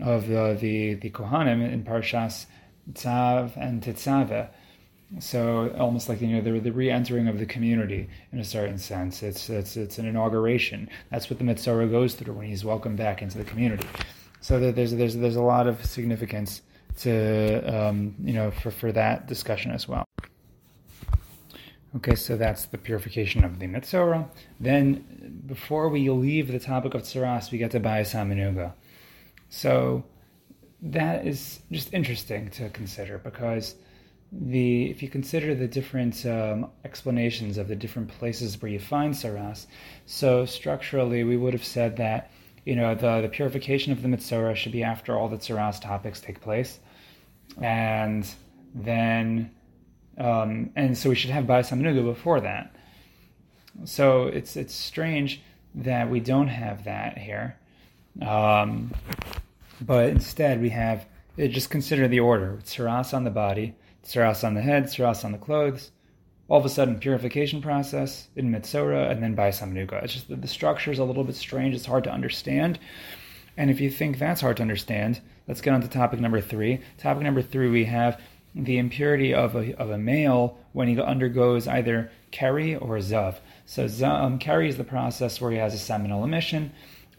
of 0.02 0.32
uh, 0.32 0.54
the 0.54 0.96
the 0.96 1.10
Kohanim 1.10 1.72
in 1.72 1.84
Parshas 1.84 2.46
Tzav 2.94 3.56
and 3.58 3.82
Tetzaveh 3.82 4.50
so 5.18 5.74
almost 5.80 6.08
like 6.08 6.22
you 6.22 6.28
know 6.28 6.42
the, 6.42 6.60
the 6.60 6.72
re-entering 6.72 7.28
of 7.28 7.40
the 7.40 7.46
community 7.46 8.08
in 8.32 8.40
a 8.40 8.44
certain 8.44 8.78
sense. 8.78 9.24
It's 9.24 9.50
it's 9.50 9.76
it's 9.76 9.98
an 9.98 10.06
inauguration. 10.06 10.88
That's 11.10 11.30
what 11.30 11.40
the 11.40 11.46
Mitzora 11.46 11.90
goes 11.90 12.14
through 12.14 12.34
when 12.34 12.46
he's 12.48 12.64
welcomed 12.64 12.98
back 12.98 13.22
into 13.22 13.38
the 13.38 13.44
community. 13.44 13.88
So 14.42 14.60
there's 14.72 14.92
there's 14.92 15.16
there's 15.16 15.36
a 15.36 15.42
lot 15.42 15.68
of 15.68 15.84
significance 15.84 16.62
to 17.00 17.88
um, 17.88 18.16
you 18.22 18.34
know 18.34 18.52
for 18.52 18.70
for 18.70 18.92
that 18.92 19.28
discussion 19.28 19.72
as 19.72 19.88
well. 19.88 20.06
Okay, 21.96 22.14
so 22.16 22.38
that's 22.38 22.66
the 22.66 22.78
purification 22.78 23.44
of 23.44 23.58
the 23.58 23.66
Mitzora. 23.66 24.30
Then, 24.60 25.42
before 25.48 25.90
we 25.90 26.10
leave 26.10 26.52
the 26.52 26.60
topic 26.60 26.94
of 26.94 27.02
Tsaras, 27.02 27.52
we 27.52 27.58
get 27.58 27.72
to 27.72 27.80
Bayas 27.80 28.14
Hamanuga. 28.14 28.74
So 29.50 30.04
that 30.82 31.26
is 31.26 31.62
just 31.72 31.94
interesting 31.94 32.50
to 32.52 32.70
consider 32.70 33.18
because 33.18 33.76
the 34.32 34.90
if 34.92 35.02
you 35.02 35.10
consider 35.10 35.56
the 35.56 35.68
different 35.68 36.26
um, 36.26 36.70
explanations 36.86 37.58
of 37.58 37.68
the 37.68 37.76
different 37.76 38.10
places 38.10 38.62
where 38.62 38.72
you 38.72 38.80
find 38.80 39.14
saras, 39.14 39.66
so 40.06 40.46
structurally 40.46 41.24
we 41.24 41.36
would 41.36 41.54
have 41.54 41.66
said 41.66 41.98
that 41.98 42.30
you 42.66 42.76
know 42.76 42.94
the 42.94 43.22
the 43.22 43.30
purification 43.30 43.92
of 43.92 44.04
the 44.04 44.08
mitzora 44.08 44.56
should 44.56 44.72
be 44.72 44.84
after 44.84 45.18
all 45.18 45.28
the 45.28 45.38
saras 45.38 45.82
topics 45.82 46.22
take 46.22 46.40
place, 46.42 46.80
and 47.60 48.30
then 48.76 49.50
um, 50.20 50.72
and 50.76 50.98
so 50.98 51.10
we 51.10 51.16
should 51.16 51.30
have 51.32 51.46
Bayis 51.46 51.70
Hamanuga 51.70 52.04
before 52.04 52.42
that. 52.42 52.76
So 53.86 54.28
it's 54.28 54.58
it's 54.58 54.74
strange 54.74 55.42
that 55.76 56.10
we 56.10 56.20
don't 56.20 56.50
have 56.50 56.84
that 56.84 57.18
here. 57.18 57.58
Um, 58.22 58.94
but 59.82 60.10
instead, 60.10 60.62
we 60.62 60.70
have 60.70 61.06
uh, 61.42 61.48
just 61.48 61.70
consider 61.70 62.08
the 62.08 62.20
order: 62.20 62.60
tsaras 62.64 63.14
on 63.14 63.24
the 63.24 63.30
body, 63.30 63.76
tsaras 64.04 64.44
on 64.44 64.56
the 64.56 64.62
head, 64.62 64.86
tsaras 64.86 65.24
on 65.24 65.32
the 65.32 65.38
clothes. 65.38 65.92
All 66.50 66.60
of 66.60 66.66
a 66.66 66.70
sudden, 66.70 67.00
purification 67.00 67.62
process 67.62 68.28
in 68.36 68.52
Mitzora, 68.52 69.12
and 69.12 69.22
then 69.22 69.36
Bais 69.36 69.62
Hamanuga. 69.62 70.04
It's 70.04 70.14
just 70.14 70.30
that 70.30 70.42
the 70.42 70.48
structure 70.48 70.92
is 70.92 70.98
a 70.98 71.04
little 71.04 71.24
bit 71.24 71.36
strange. 71.36 71.76
It's 71.76 71.86
hard 71.86 72.06
to 72.06 72.12
understand. 72.12 72.80
And 73.56 73.70
if 73.70 73.80
you 73.80 73.92
think 73.92 74.18
that's 74.18 74.42
hard 74.42 74.58
to 74.58 74.64
understand, 74.64 75.22
let's 75.48 75.62
get 75.62 75.74
on 75.74 75.82
to 75.82 75.88
topic 75.88 76.20
number 76.20 76.42
three. 76.42 76.80
Topic 76.98 77.22
number 77.22 77.44
three, 77.44 77.70
we 77.70 77.86
have 77.86 78.20
the 78.56 78.78
impurity 78.78 79.34
of 79.34 79.56
a, 79.56 79.76
of 79.80 79.90
a 79.90 79.98
male 79.98 80.58
when 80.74 80.88
he 80.88 81.00
undergoes 81.00 81.68
either 81.68 82.12
keri 82.32 82.76
or 82.76 82.98
zav. 82.98 83.36
So 83.66 83.88
um, 84.06 84.40
keri 84.40 84.70
is 84.70 84.78
the 84.78 84.84
process 84.84 85.40
where 85.40 85.52
he 85.52 85.58
has 85.58 85.74
a 85.74 85.78
seminal 85.78 86.24
emission, 86.24 86.72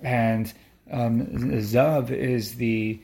and 0.02 0.52
um, 0.90 1.26
zav 1.60 2.10
is 2.10 2.56
the 2.56 3.00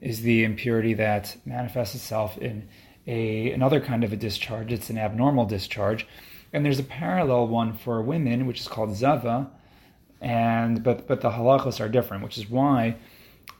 is 0.00 0.22
the 0.22 0.44
impurity 0.44 0.94
that 0.94 1.36
manifests 1.44 1.94
itself 1.94 2.38
in 2.38 2.68
a 3.06 3.50
another 3.52 3.80
kind 3.80 4.04
of 4.04 4.12
a 4.12 4.16
discharge. 4.16 4.72
It's 4.72 4.90
an 4.90 4.98
abnormal 4.98 5.46
discharge, 5.46 6.06
and 6.52 6.64
there's 6.64 6.78
a 6.78 6.84
parallel 6.84 7.48
one 7.48 7.72
for 7.72 8.02
women, 8.02 8.46
which 8.46 8.60
is 8.60 8.68
called 8.68 8.94
zava, 8.94 9.50
and 10.20 10.82
but 10.82 11.08
but 11.08 11.22
the 11.22 11.30
halachos 11.30 11.80
are 11.80 11.88
different, 11.88 12.22
which 12.22 12.36
is 12.36 12.48
why 12.48 12.96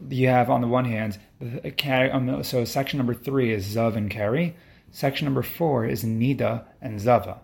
you 0.08 0.28
have 0.28 0.50
on 0.50 0.60
the 0.60 0.68
one 0.68 0.84
hand, 0.84 1.18
um, 1.40 2.42
so 2.42 2.64
section 2.64 2.98
number 2.98 3.14
three 3.14 3.52
is 3.52 3.66
zav 3.74 3.96
and 3.96 4.10
keri. 4.10 4.56
Section 4.92 5.26
number 5.26 5.42
four 5.42 5.84
is 5.84 6.04
nida 6.04 6.64
and 6.80 7.00
zava. 7.00 7.40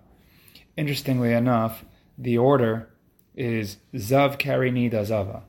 Interestingly 0.77 1.33
enough, 1.33 1.85
the 2.19 2.39
order 2.39 2.89
is 3.35 3.77
zav 3.95 4.39
keri 4.39 4.71
nida 4.71 5.05
zava. 5.05 5.43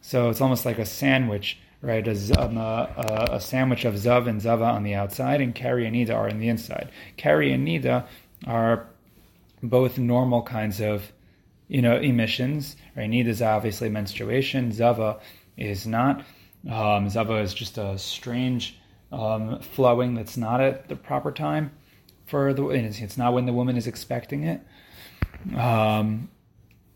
So 0.00 0.30
it's 0.30 0.40
almost 0.40 0.64
like 0.64 0.78
a 0.78 0.86
sandwich 0.86 1.58
right? 1.86 2.06
A, 2.06 2.40
um, 2.40 2.56
a, 2.56 3.28
a, 3.32 3.40
sandwich 3.40 3.84
of 3.84 3.94
Zav 3.94 4.26
and 4.26 4.40
Zava 4.40 4.64
on 4.64 4.82
the 4.82 4.94
outside, 4.94 5.40
and 5.40 5.54
Keri 5.54 5.86
and 5.86 5.94
Nida 5.94 6.14
are 6.14 6.28
on 6.28 6.38
the 6.38 6.48
inside. 6.48 6.90
Keri 7.16 7.52
and 7.52 7.66
Nida 7.66 8.06
are 8.46 8.86
both 9.62 9.98
normal 9.98 10.42
kinds 10.42 10.80
of, 10.80 11.12
you 11.68 11.82
know, 11.82 11.96
emissions. 11.96 12.76
Right? 12.96 13.10
Nida 13.10 13.28
is 13.28 13.42
obviously 13.42 13.88
menstruation. 13.88 14.72
Zava 14.72 15.20
is 15.56 15.86
not. 15.86 16.24
Um, 16.70 17.08
Zava 17.08 17.36
is 17.36 17.54
just 17.54 17.78
a 17.78 17.98
strange 17.98 18.78
um, 19.12 19.60
flowing 19.60 20.14
that's 20.14 20.36
not 20.36 20.60
at 20.60 20.88
the 20.88 20.96
proper 20.96 21.30
time 21.32 21.70
for 22.26 22.52
the. 22.52 22.66
It's 22.68 23.16
not 23.16 23.32
when 23.32 23.46
the 23.46 23.52
woman 23.52 23.76
is 23.76 23.86
expecting 23.86 24.44
it. 24.44 24.60
Um, 25.56 26.28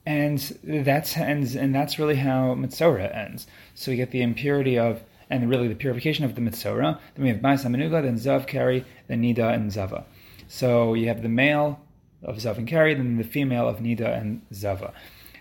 and 0.06 0.38
that's 0.64 1.16
ends, 1.16 1.54
and 1.54 1.74
that's 1.74 1.98
really 1.98 2.16
how 2.16 2.54
Mitzora 2.54 3.14
ends. 3.14 3.46
So 3.74 3.92
we 3.92 3.96
get 3.96 4.10
the 4.10 4.22
impurity 4.22 4.78
of, 4.78 5.02
and 5.28 5.48
really 5.48 5.68
the 5.68 5.74
purification 5.74 6.24
of 6.24 6.34
the 6.34 6.40
Mitzora. 6.40 6.98
Then 7.14 7.24
we 7.24 7.28
have 7.28 7.38
Bais 7.38 7.64
Hamanuga, 7.64 8.02
then 8.02 8.16
Zav 8.16 8.46
Keri, 8.46 8.84
then 9.06 9.22
Nida 9.22 9.54
and 9.54 9.70
Zava. 9.70 10.04
So 10.48 10.94
you 10.94 11.08
have 11.08 11.22
the 11.22 11.28
male 11.28 11.80
of 12.22 12.36
Zav 12.38 12.58
and 12.58 12.66
Keri, 12.66 12.94
then 12.94 13.18
the 13.18 13.24
female 13.24 13.68
of 13.68 13.78
Nida 13.78 14.20
and 14.20 14.42
Zava. 14.52 14.92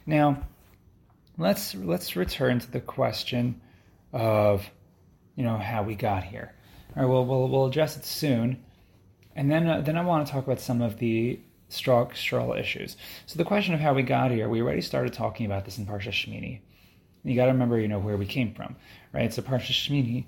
Now, 0.05 0.43
let's 1.37 1.73
let's 1.73 2.15
return 2.15 2.59
to 2.59 2.69
the 2.69 2.81
question 2.81 3.59
of, 4.13 4.69
you 5.35 5.43
know, 5.43 5.57
how 5.57 5.83
we 5.83 5.95
got 5.95 6.23
here. 6.23 6.53
All 6.95 7.03
right, 7.03 7.09
well, 7.09 7.25
we'll, 7.25 7.47
we'll 7.47 7.65
address 7.67 7.97
it 7.97 8.05
soon, 8.05 8.63
and 9.35 9.49
then 9.51 9.67
uh, 9.67 9.81
then 9.81 9.95
I 9.95 10.03
want 10.03 10.25
to 10.25 10.31
talk 10.31 10.45
about 10.45 10.59
some 10.59 10.81
of 10.81 10.97
the 10.97 11.39
structural 11.69 12.53
issues. 12.53 12.97
So 13.27 13.37
the 13.37 13.45
question 13.45 13.73
of 13.73 13.79
how 13.79 13.93
we 13.93 14.01
got 14.01 14.31
here, 14.31 14.49
we 14.49 14.61
already 14.61 14.81
started 14.81 15.13
talking 15.13 15.45
about 15.45 15.65
this 15.65 15.77
in 15.77 15.85
Parsha 15.85 16.09
Shmini. 16.09 16.61
You 17.23 17.35
got 17.35 17.45
to 17.45 17.51
remember, 17.51 17.79
you 17.79 17.87
know, 17.87 17.99
where 17.99 18.17
we 18.17 18.25
came 18.25 18.53
from, 18.53 18.75
right? 19.13 19.31
So 19.31 19.41
Parsha 19.41 19.71
Shmini, 19.71 20.25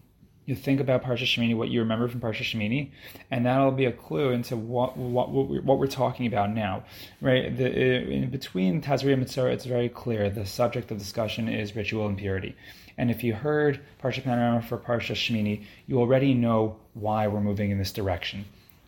you 0.51 0.55
think 0.55 0.79
about 0.79 1.03
Parsha 1.03 1.23
Shemini, 1.23 1.55
what 1.55 1.69
you 1.69 1.79
remember 1.79 2.07
from 2.07 2.19
Parsha 2.19 2.43
Shemini, 2.43 2.91
and 3.31 3.45
that'll 3.45 3.71
be 3.71 3.85
a 3.85 3.91
clue 3.91 4.29
into 4.29 4.55
what 4.55 4.97
what 4.97 5.29
what 5.29 5.47
we're, 5.49 5.61
what 5.61 5.79
we're 5.79 5.87
talking 5.87 6.27
about 6.27 6.51
now, 6.51 6.83
right? 7.21 7.55
The, 7.55 7.67
in 7.67 8.29
between 8.29 8.81
Tazria 8.81 9.13
and 9.13 9.25
Mitzora, 9.25 9.51
it's 9.51 9.65
very 9.65 9.89
clear 9.89 10.29
the 10.29 10.45
subject 10.45 10.91
of 10.91 10.97
discussion 10.97 11.47
is 11.47 11.75
ritual 11.75 12.07
impurity. 12.07 12.55
And 12.97 13.09
if 13.09 13.23
you 13.23 13.33
heard 13.33 13.79
Parsha 14.03 14.23
Panorama 14.23 14.61
for 14.61 14.77
Parsha 14.77 15.15
Shemini, 15.15 15.63
you 15.87 15.99
already 15.99 16.33
know 16.33 16.75
why 16.93 17.27
we're 17.27 17.41
moving 17.41 17.71
in 17.71 17.77
this 17.77 17.93
direction 17.93 18.45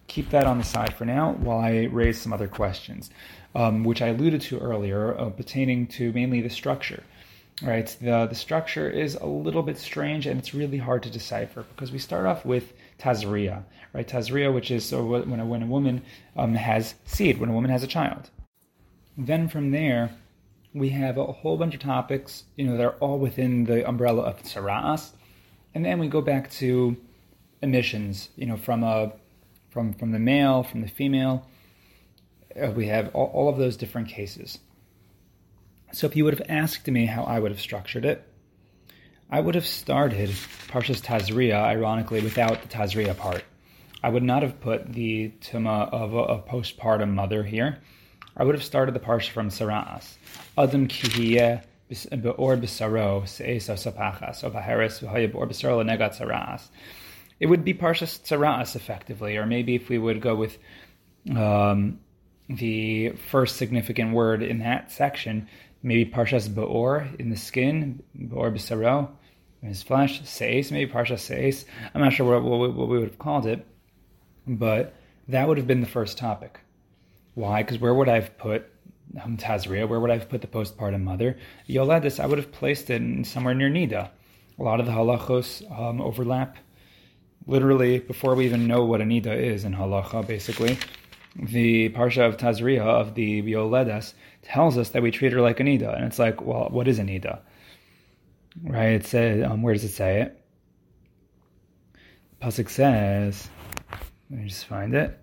keep 0.07 0.29
that 0.29 0.45
on 0.45 0.57
the 0.57 0.63
side 0.63 0.93
for 0.93 1.05
now 1.05 1.33
while 1.33 1.59
I 1.59 1.85
raise 1.85 2.21
some 2.21 2.33
other 2.33 2.47
questions, 2.47 3.09
um, 3.55 3.83
which 3.83 4.01
I 4.01 4.07
alluded 4.07 4.41
to 4.41 4.59
earlier, 4.59 5.17
uh, 5.17 5.29
pertaining 5.29 5.87
to 5.87 6.11
mainly 6.11 6.41
the 6.41 6.49
structure. 6.49 7.03
Right, 7.61 7.95
the 8.01 8.25
the 8.25 8.35
structure 8.35 8.89
is 8.89 9.15
a 9.15 9.27
little 9.27 9.61
bit 9.61 9.77
strange 9.77 10.25
and 10.25 10.39
it's 10.39 10.55
really 10.55 10.79
hard 10.79 11.03
to 11.03 11.09
decipher 11.09 11.63
because 11.63 11.91
we 11.91 11.99
start 11.99 12.25
off 12.25 12.43
with 12.45 12.73
tazria, 12.97 13.63
right? 13.93 14.07
Tazria, 14.07 14.51
which 14.53 14.71
is 14.71 14.85
so 14.85 15.05
when 15.05 15.39
a, 15.39 15.45
when 15.45 15.61
a 15.61 15.67
woman 15.67 16.01
um, 16.35 16.55
has 16.55 16.95
seed, 17.05 17.39
when 17.39 17.49
a 17.49 17.53
woman 17.53 17.69
has 17.69 17.83
a 17.83 17.87
child. 17.87 18.29
Then 19.17 19.47
from 19.47 19.69
there, 19.69 20.09
we 20.73 20.89
have 20.89 21.17
a 21.17 21.25
whole 21.25 21.57
bunch 21.57 21.75
of 21.75 21.79
topics. 21.79 22.43
You 22.55 22.65
know, 22.65 22.75
they're 22.75 22.95
all 22.95 23.19
within 23.19 23.65
the 23.65 23.87
umbrella 23.87 24.23
of 24.23 24.41
tsaras, 24.41 25.11
and 25.75 25.85
then 25.85 25.99
we 25.99 26.07
go 26.07 26.21
back 26.21 26.49
to 26.53 26.97
emissions. 27.61 28.29
You 28.35 28.47
know, 28.47 28.57
from 28.57 28.83
a 28.83 29.13
from, 29.73 29.93
from 29.93 30.11
the 30.11 30.19
male, 30.19 30.63
from 30.63 30.81
the 30.81 30.87
female. 30.87 31.47
Uh, 32.55 32.71
we 32.71 32.87
have 32.87 33.13
all, 33.15 33.27
all 33.27 33.49
of 33.49 33.57
those 33.57 33.75
different 33.75 34.07
cases. 34.07 34.59
So 35.93 36.07
if 36.07 36.15
you 36.15 36.25
would 36.25 36.37
have 36.37 36.47
asked 36.49 36.87
me 36.87 37.05
how 37.05 37.23
I 37.23 37.39
would 37.39 37.51
have 37.51 37.61
structured 37.61 38.05
it, 38.05 38.27
I 39.29 39.39
would 39.39 39.55
have 39.55 39.65
started 39.65 40.29
Parshas 40.67 41.01
Tazria, 41.01 41.55
ironically, 41.55 42.21
without 42.21 42.61
the 42.61 42.67
Tazria 42.67 43.15
part. 43.15 43.43
I 44.03 44.09
would 44.09 44.23
not 44.23 44.43
have 44.43 44.59
put 44.59 44.91
the 44.91 45.31
Tuma 45.41 45.91
of 45.91 46.13
a, 46.13 46.17
a, 46.17 46.41
postpartum 46.41 47.13
mother 47.13 47.43
here. 47.43 47.79
I 48.35 48.43
would 48.43 48.55
have 48.55 48.63
started 48.63 48.93
the 48.93 48.99
Parsha 48.99 49.29
from 49.29 49.49
Saras. 49.49 50.15
Adam 50.57 50.87
kihiyeh 50.87 51.63
be'or 52.21 52.57
b'saro 52.57 53.27
se'esa 53.27 53.73
sapachas, 53.73 54.43
b'saro 54.43 55.83
lenegat 55.83 56.19
Saras 56.19 56.69
it 57.43 57.47
would 57.47 57.65
be 57.65 57.73
Parshas 57.73 58.21
Tzaras 58.21 58.75
effectively, 58.75 59.35
or 59.35 59.45
maybe 59.45 59.75
if 59.75 59.89
we 59.89 59.97
would 59.97 60.21
go 60.21 60.33
with 60.33 60.57
um, 61.35 61.99
the 62.47 63.09
first 63.29 63.57
significant 63.57 64.13
word 64.13 64.41
in 64.41 64.59
that 64.59 64.91
section, 64.91 65.49
maybe 65.83 66.09
Parshas 66.09 66.53
Beor 66.53 67.07
in 67.19 67.29
the 67.29 67.35
skin, 67.35 68.01
Beor 68.15 68.51
B'Saro, 68.51 69.09
in 69.61 69.67
his 69.67 69.83
flesh, 69.83 70.21
Seis, 70.25 70.71
maybe 70.71 70.91
Parshas 70.91 71.19
Seis. 71.19 71.65
I'm 71.93 72.01
not 72.01 72.13
sure 72.13 72.39
what, 72.39 72.43
what, 72.43 72.73
what, 72.73 72.87
we 72.87 72.97
would 72.97 73.09
have 73.09 73.19
called 73.19 73.45
it, 73.45 73.65
but 74.47 74.95
that 75.27 75.47
would 75.47 75.57
have 75.57 75.67
been 75.67 75.81
the 75.81 75.87
first 75.87 76.17
topic. 76.17 76.59
Why? 77.35 77.61
Because 77.61 77.79
where 77.79 77.93
would 77.93 78.09
I 78.09 78.15
have 78.15 78.37
put 78.37 78.69
um, 79.21 79.37
Tazria? 79.37 79.87
Where 79.87 79.99
would 79.99 80.09
I 80.09 80.17
have 80.17 80.29
put 80.29 80.41
the 80.41 80.47
postpartum 80.47 81.03
mother? 81.03 81.37
Yoledis, 81.69 82.19
I 82.19 82.25
would 82.25 82.37
have 82.37 82.51
placed 82.51 82.89
it 82.89 83.01
in 83.01 83.23
somewhere 83.23 83.53
near 83.53 83.69
Nida. 83.69 84.09
A 84.59 84.63
lot 84.63 84.79
of 84.79 84.85
the 84.85 84.91
halachos 84.91 85.69
um, 85.77 86.01
overlap 86.01 86.57
literally 87.47 87.99
before 87.99 88.35
we 88.35 88.45
even 88.45 88.67
know 88.67 88.83
what 88.83 89.01
a 89.01 89.03
nida 89.03 89.35
is 89.35 89.65
in 89.65 89.73
halacha, 89.73 90.25
basically, 90.25 90.77
the 91.35 91.89
parsha 91.89 92.27
of 92.27 92.37
Tazria 92.37 92.81
of 92.81 93.15
the 93.15 93.41
Yoledes 93.41 94.13
tells 94.43 94.77
us 94.77 94.89
that 94.89 95.01
we 95.01 95.11
treat 95.11 95.33
her 95.33 95.41
like 95.41 95.59
a 95.59 95.63
nida, 95.63 95.95
and 95.95 96.05
it's 96.05 96.19
like, 96.19 96.41
well, 96.41 96.67
what 96.69 96.87
is 96.87 96.99
a 96.99 97.03
nida? 97.03 97.39
Right? 98.63 98.93
It 98.93 99.05
says, 99.05 99.43
um, 99.43 99.61
where 99.63 99.73
does 99.73 99.83
it 99.83 99.89
say 99.89 100.21
it? 100.21 100.39
Pasuk 102.41 102.69
says, 102.69 103.49
let 104.29 104.41
me 104.41 104.47
just 104.47 104.65
find 104.65 104.93
it. 104.93 105.19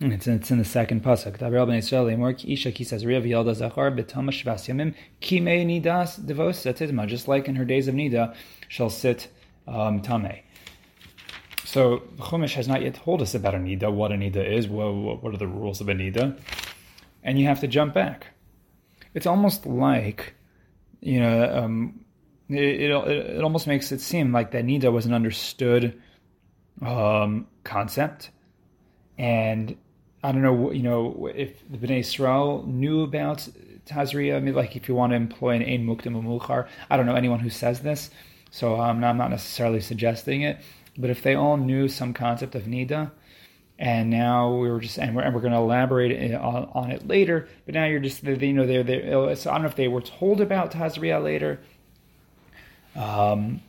It's, 0.00 0.26
it's 0.26 0.50
in 0.50 0.58
the 0.58 0.64
second 0.64 1.04
pasuk. 1.04 1.38
Daber 1.38 1.64
ben 1.64 1.78
Yisrael 1.78 2.06
lemor 2.06 2.44
isha 2.44 2.72
ki 2.72 2.82
says 2.82 3.04
yalda 3.04 3.54
zachar 3.54 3.92
betama 3.92 4.30
shvas 4.30 4.66
yamim 4.66 4.94
nidas 5.20 6.18
devosa. 6.18 7.06
Just 7.06 7.28
like 7.28 7.46
in 7.46 7.54
her 7.54 7.64
days 7.64 7.86
of 7.86 7.94
nida, 7.94 8.34
shall 8.66 8.90
sit 8.90 9.28
um, 9.68 10.00
tame. 10.00 10.40
So 11.72 12.02
Chumash 12.18 12.52
has 12.56 12.68
not 12.68 12.82
yet 12.82 12.96
told 12.96 13.22
us 13.22 13.34
about 13.34 13.54
a 13.54 13.56
nida, 13.56 13.90
what 13.90 14.12
a 14.12 14.14
nida 14.14 14.44
is, 14.46 14.68
what, 14.68 15.22
what 15.22 15.32
are 15.32 15.38
the 15.38 15.46
rules 15.46 15.80
of 15.80 15.88
a 15.88 15.94
nida, 15.94 16.38
and 17.24 17.40
you 17.40 17.46
have 17.46 17.60
to 17.60 17.66
jump 17.66 17.94
back. 17.94 18.26
It's 19.14 19.26
almost 19.26 19.64
like, 19.64 20.34
you 21.00 21.18
know, 21.18 21.50
um, 21.56 22.04
it, 22.50 22.62
it, 22.62 22.90
it 22.90 23.42
almost 23.42 23.66
makes 23.66 23.90
it 23.90 24.02
seem 24.02 24.34
like 24.34 24.50
that 24.50 24.66
nida 24.66 24.92
was 24.92 25.06
an 25.06 25.14
understood 25.14 25.98
um, 26.82 27.46
concept, 27.64 28.28
and 29.16 29.74
I 30.22 30.30
don't 30.30 30.42
know, 30.42 30.72
you 30.72 30.82
know, 30.82 31.30
if 31.34 31.66
the 31.70 31.78
Bnei 31.78 32.00
Israel 32.00 32.66
knew 32.66 33.02
about 33.02 33.48
Tazria, 33.86 34.36
I 34.36 34.40
mean, 34.40 34.54
like 34.54 34.76
if 34.76 34.90
you 34.90 34.94
want 34.94 35.12
to 35.12 35.16
employ 35.16 35.56
an 35.56 35.62
Ein 35.62 35.86
Muktim 35.86 36.66
I 36.90 36.96
don't 36.98 37.06
know 37.06 37.16
anyone 37.16 37.38
who 37.38 37.48
says 37.48 37.80
this, 37.80 38.10
so 38.50 38.78
um, 38.78 39.02
I'm 39.02 39.16
not 39.16 39.30
necessarily 39.30 39.80
suggesting 39.80 40.42
it, 40.42 40.60
but 40.96 41.10
if 41.10 41.22
they 41.22 41.34
all 41.34 41.56
knew 41.56 41.88
some 41.88 42.12
concept 42.12 42.54
of 42.54 42.64
Nida, 42.64 43.10
and 43.78 44.10
now 44.10 44.54
we 44.54 44.70
were 44.70 44.80
just 44.80 44.98
and 44.98 45.16
we're, 45.16 45.22
and 45.22 45.34
we're 45.34 45.40
going 45.40 45.52
to 45.52 45.58
elaborate 45.58 46.34
on, 46.34 46.70
on, 46.72 46.90
it 46.90 47.06
later. 47.08 47.48
But 47.66 47.74
now 47.74 47.86
you're 47.86 48.00
just 48.00 48.22
you 48.22 48.52
know 48.52 48.66
they're, 48.66 48.82
they're 48.82 49.34
so 49.34 49.50
I 49.50 49.54
don't 49.54 49.62
know 49.62 49.68
if 49.68 49.76
they 49.76 49.88
were 49.88 50.02
told 50.02 50.40
about 50.40 50.72
Tazria 50.72 51.22
later, 51.22 51.60
um, 52.94 53.60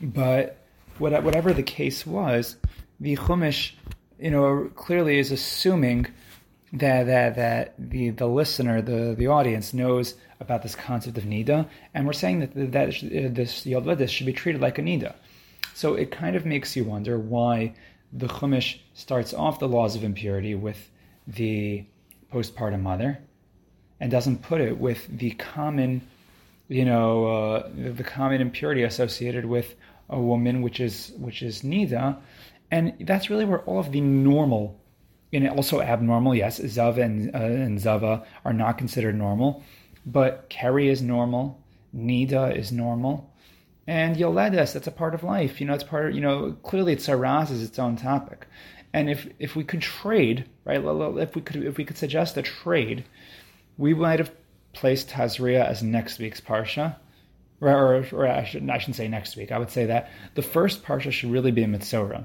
but 0.00 0.58
whatever 0.98 1.52
the 1.52 1.62
case 1.62 2.06
was, 2.06 2.56
the 3.00 3.16
Chumash, 3.16 3.72
you 4.18 4.30
know, 4.30 4.70
clearly 4.74 5.18
is 5.18 5.30
assuming 5.30 6.06
that 6.72 7.04
that 7.04 7.36
that 7.36 7.74
the 7.78 8.10
the 8.10 8.26
listener, 8.26 8.82
the 8.82 9.14
the 9.16 9.28
audience 9.28 9.72
knows 9.72 10.14
about 10.40 10.62
this 10.62 10.74
concept 10.74 11.16
of 11.16 11.24
nida, 11.24 11.66
and 11.94 12.06
we're 12.06 12.12
saying 12.12 12.40
that 12.40 12.54
that 12.72 12.88
this 13.34 13.64
yoledis 13.64 14.08
should 14.08 14.26
be 14.26 14.32
treated 14.32 14.60
like 14.60 14.78
a 14.78 14.82
nida. 14.82 15.14
So 15.74 15.94
it 15.94 16.10
kind 16.10 16.36
of 16.36 16.46
makes 16.46 16.76
you 16.76 16.84
wonder 16.84 17.18
why 17.18 17.74
the 18.12 18.28
Chumash 18.28 18.78
starts 18.94 19.34
off 19.34 19.58
the 19.58 19.68
laws 19.68 19.96
of 19.96 20.04
impurity 20.04 20.54
with 20.54 20.90
the 21.26 21.84
postpartum 22.32 22.82
mother, 22.82 23.18
and 24.00 24.10
doesn't 24.10 24.42
put 24.42 24.60
it 24.60 24.78
with 24.78 25.06
the 25.08 25.30
common, 25.32 26.06
you 26.68 26.84
know, 26.84 27.26
uh, 27.26 27.70
the 27.74 28.04
common 28.04 28.40
impurity 28.40 28.82
associated 28.82 29.44
with 29.44 29.74
a 30.08 30.20
woman, 30.20 30.62
which 30.62 30.80
is 30.80 31.12
which 31.18 31.42
is 31.42 31.62
nida, 31.62 32.16
and 32.70 32.94
that's 33.00 33.30
really 33.30 33.44
where 33.44 33.60
all 33.60 33.80
of 33.80 33.92
the 33.92 34.00
normal, 34.00 34.80
and 35.32 35.48
also 35.48 35.80
abnormal. 35.80 36.34
Yes, 36.34 36.60
zava 36.66 37.02
and, 37.02 37.34
uh, 37.34 37.38
and 37.38 37.80
zava 37.80 38.24
are 38.44 38.52
not 38.52 38.78
considered 38.78 39.16
normal, 39.16 39.64
but 40.04 40.48
keri 40.48 40.88
is 40.88 41.02
normal, 41.02 41.60
nida 41.94 42.56
is 42.56 42.70
normal, 42.70 43.32
and 43.86 44.16
yoledes 44.16 44.72
that's 44.72 44.86
a 44.86 44.92
part 44.92 45.14
of 45.14 45.24
life. 45.24 45.60
You 45.60 45.66
know, 45.66 45.74
it's 45.74 45.84
part 45.84 46.06
of 46.06 46.14
you 46.14 46.20
know 46.20 46.56
clearly 46.62 46.92
it's 46.94 47.06
saras 47.06 47.50
is 47.50 47.62
its 47.62 47.78
own 47.78 47.96
topic, 47.96 48.46
and 48.92 49.10
if 49.10 49.28
if 49.38 49.56
we 49.56 49.64
could 49.64 49.82
trade 49.82 50.48
right, 50.64 50.80
if 50.82 51.34
we 51.34 51.42
could 51.42 51.64
if 51.64 51.76
we 51.76 51.84
could 51.84 51.98
suggest 51.98 52.36
a 52.36 52.42
trade, 52.42 53.04
we 53.78 53.94
might 53.94 54.18
have 54.18 54.32
placed 54.72 55.08
Tazria 55.08 55.64
as 55.64 55.82
next 55.82 56.18
week's 56.18 56.40
parsha 56.40 56.96
or, 57.60 57.96
or, 57.96 58.06
or 58.12 58.28
I, 58.28 58.44
should, 58.44 58.68
I 58.68 58.78
shouldn't 58.78 58.96
say 58.96 59.08
next 59.08 59.36
week. 59.36 59.52
I 59.52 59.58
would 59.58 59.70
say 59.70 59.86
that 59.86 60.10
the 60.34 60.42
first 60.42 60.82
parsha 60.82 61.12
should 61.12 61.30
really 61.30 61.50
be 61.50 61.62
a 61.62 61.66
Mitzorah. 61.66 62.24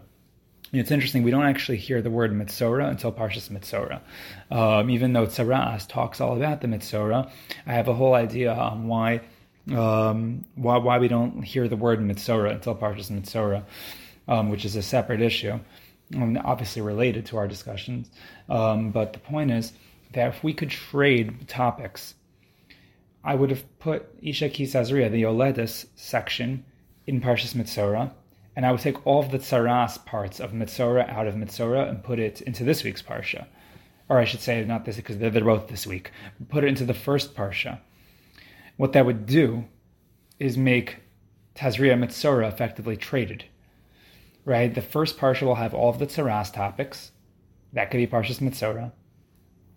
It's 0.73 0.91
interesting, 0.91 1.23
we 1.23 1.31
don't 1.31 1.45
actually 1.45 1.77
hear 1.77 2.01
the 2.01 2.09
word 2.09 2.31
Mitzorah 2.31 2.89
until 2.89 3.11
Parshas 3.11 3.49
Mitzorah. 3.49 3.99
Um, 4.49 4.89
even 4.89 5.11
though 5.11 5.25
Tzaras 5.25 5.85
talks 5.85 6.21
all 6.21 6.37
about 6.37 6.61
the 6.61 6.67
Mitzorah, 6.67 7.29
I 7.65 7.73
have 7.73 7.89
a 7.89 7.93
whole 7.93 8.13
idea 8.13 8.53
on 8.53 8.87
why 8.87 9.19
um, 9.75 10.45
why, 10.55 10.77
why 10.77 10.99
we 10.99 11.07
don't 11.07 11.43
hear 11.43 11.67
the 11.67 11.75
word 11.75 11.99
Mitzorah 11.99 12.51
until 12.51 12.75
Parshas 12.75 13.11
Mitzorah, 13.11 13.63
um, 14.27 14.49
which 14.49 14.65
is 14.65 14.75
a 14.75 14.81
separate 14.81 15.21
issue, 15.21 15.59
and 16.13 16.37
obviously 16.39 16.81
related 16.81 17.25
to 17.27 17.37
our 17.37 17.47
discussions. 17.47 18.09
Um, 18.49 18.91
but 18.91 19.13
the 19.13 19.19
point 19.19 19.51
is 19.51 19.73
that 20.13 20.27
if 20.29 20.43
we 20.43 20.53
could 20.53 20.69
trade 20.69 21.47
topics 21.47 22.15
I 23.23 23.35
would 23.35 23.51
have 23.51 23.79
put 23.79 24.09
Isha 24.21 24.49
Kisazria, 24.49 25.11
the 25.11 25.23
Yoledis 25.23 25.85
section, 25.95 26.65
in 27.05 27.21
Parshas 27.21 27.53
Mitzorah, 27.53 28.11
and 28.55 28.65
I 28.65 28.71
would 28.71 28.81
take 28.81 29.05
all 29.05 29.19
of 29.19 29.31
the 29.31 29.37
Tsaras 29.37 30.03
parts 30.05 30.39
of 30.39 30.51
Mitzorah 30.51 31.07
out 31.09 31.27
of 31.27 31.35
Mitzorah 31.35 31.87
and 31.87 32.03
put 32.03 32.19
it 32.19 32.41
into 32.41 32.63
this 32.63 32.83
week's 32.83 33.01
Parsha. 33.01 33.45
Or 34.09 34.17
I 34.17 34.25
should 34.25 34.41
say, 34.41 34.63
not 34.65 34.85
this, 34.85 34.97
because 34.97 35.17
they're 35.19 35.31
both 35.31 35.67
this 35.67 35.87
week. 35.87 36.11
Put 36.49 36.63
it 36.63 36.67
into 36.67 36.83
the 36.83 36.93
first 36.93 37.35
Parsha. 37.35 37.79
What 38.81 38.93
that 38.93 39.05
would 39.05 39.27
do 39.27 39.65
is 40.39 40.57
make 40.57 41.03
Tazria 41.53 41.93
Mitzorah 41.93 42.47
effectively 42.47 42.97
traded. 42.97 43.45
Right? 44.43 44.73
The 44.73 44.81
first 44.81 45.19
Parsha 45.19 45.43
will 45.43 45.53
have 45.53 45.75
all 45.75 45.91
of 45.91 45.99
the 45.99 46.07
Tsaras 46.07 46.51
topics. 46.51 47.11
That 47.73 47.91
could 47.91 47.97
be 47.97 48.07
Parshas 48.07 48.39
Mitzorah. 48.39 48.91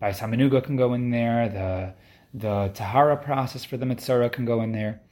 Bais 0.00 0.20
Hamanuga 0.20 0.64
can 0.64 0.76
go 0.76 0.94
in 0.94 1.10
there. 1.10 1.50
The 1.50 1.94
the 2.32 2.70
Tahara 2.72 3.18
process 3.18 3.62
for 3.62 3.76
the 3.76 3.84
Mitzorah 3.84 4.32
can 4.32 4.46
go 4.46 4.62
in 4.62 4.72
there. 4.72 5.02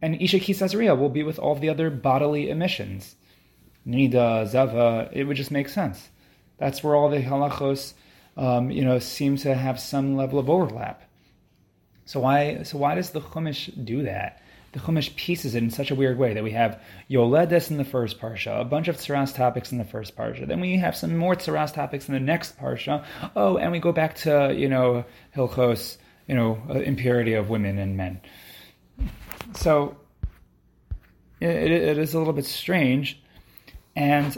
And 0.00 0.22
Isha 0.22 0.38
Kisazriya 0.38 0.96
will 0.96 1.10
be 1.10 1.24
with 1.24 1.40
all 1.40 1.50
of 1.50 1.60
the 1.60 1.68
other 1.68 1.90
bodily 1.90 2.48
emissions. 2.48 3.16
Nida, 3.84 4.46
Zava, 4.46 5.10
it 5.12 5.24
would 5.24 5.36
just 5.36 5.50
make 5.50 5.68
sense. 5.68 6.10
That's 6.58 6.84
where 6.84 6.94
all 6.94 7.10
the 7.10 7.20
halachos, 7.20 7.94
um, 8.36 8.70
you 8.70 8.84
know, 8.84 9.00
seem 9.00 9.36
to 9.38 9.52
have 9.52 9.80
some 9.80 10.14
level 10.14 10.38
of 10.38 10.48
overlap. 10.48 11.02
So 12.12 12.20
why, 12.20 12.62
so 12.62 12.78
why 12.78 12.94
does 12.94 13.10
the 13.10 13.20
Chumash 13.20 13.70
do 13.84 14.02
that? 14.02 14.42
The 14.72 14.80
Chumash 14.80 15.14
pieces 15.16 15.54
it 15.54 15.62
in 15.62 15.70
such 15.70 15.90
a 15.90 15.94
weird 15.94 16.18
way 16.18 16.34
that 16.34 16.44
we 16.44 16.52
have 16.52 16.80
Yoledes 17.10 17.70
in 17.70 17.76
the 17.76 17.84
first 17.84 18.20
parsha, 18.20 18.60
a 18.60 18.64
bunch 18.64 18.88
of 18.88 18.96
tsaras 18.96 19.34
topics 19.34 19.72
in 19.72 19.78
the 19.78 19.84
first 19.84 20.16
parsha. 20.16 20.46
Then 20.46 20.60
we 20.60 20.76
have 20.76 20.96
some 20.96 21.16
more 21.16 21.34
tsaras 21.34 21.74
topics 21.74 22.08
in 22.08 22.14
the 22.14 22.20
next 22.20 22.58
parsha. 22.58 23.04
Oh, 23.36 23.58
and 23.58 23.72
we 23.72 23.80
go 23.80 23.92
back 23.92 24.14
to 24.16 24.54
you 24.56 24.68
know 24.68 25.04
Hilchos 25.36 25.96
you 26.26 26.34
know, 26.34 26.62
uh, 26.68 26.74
impurity 26.74 27.34
of 27.34 27.48
women 27.48 27.78
and 27.78 27.96
men. 27.96 28.20
So 29.54 29.96
it, 31.40 31.48
it 31.48 31.98
is 31.98 32.14
a 32.14 32.18
little 32.18 32.32
bit 32.32 32.46
strange, 32.46 33.20
and 33.96 34.36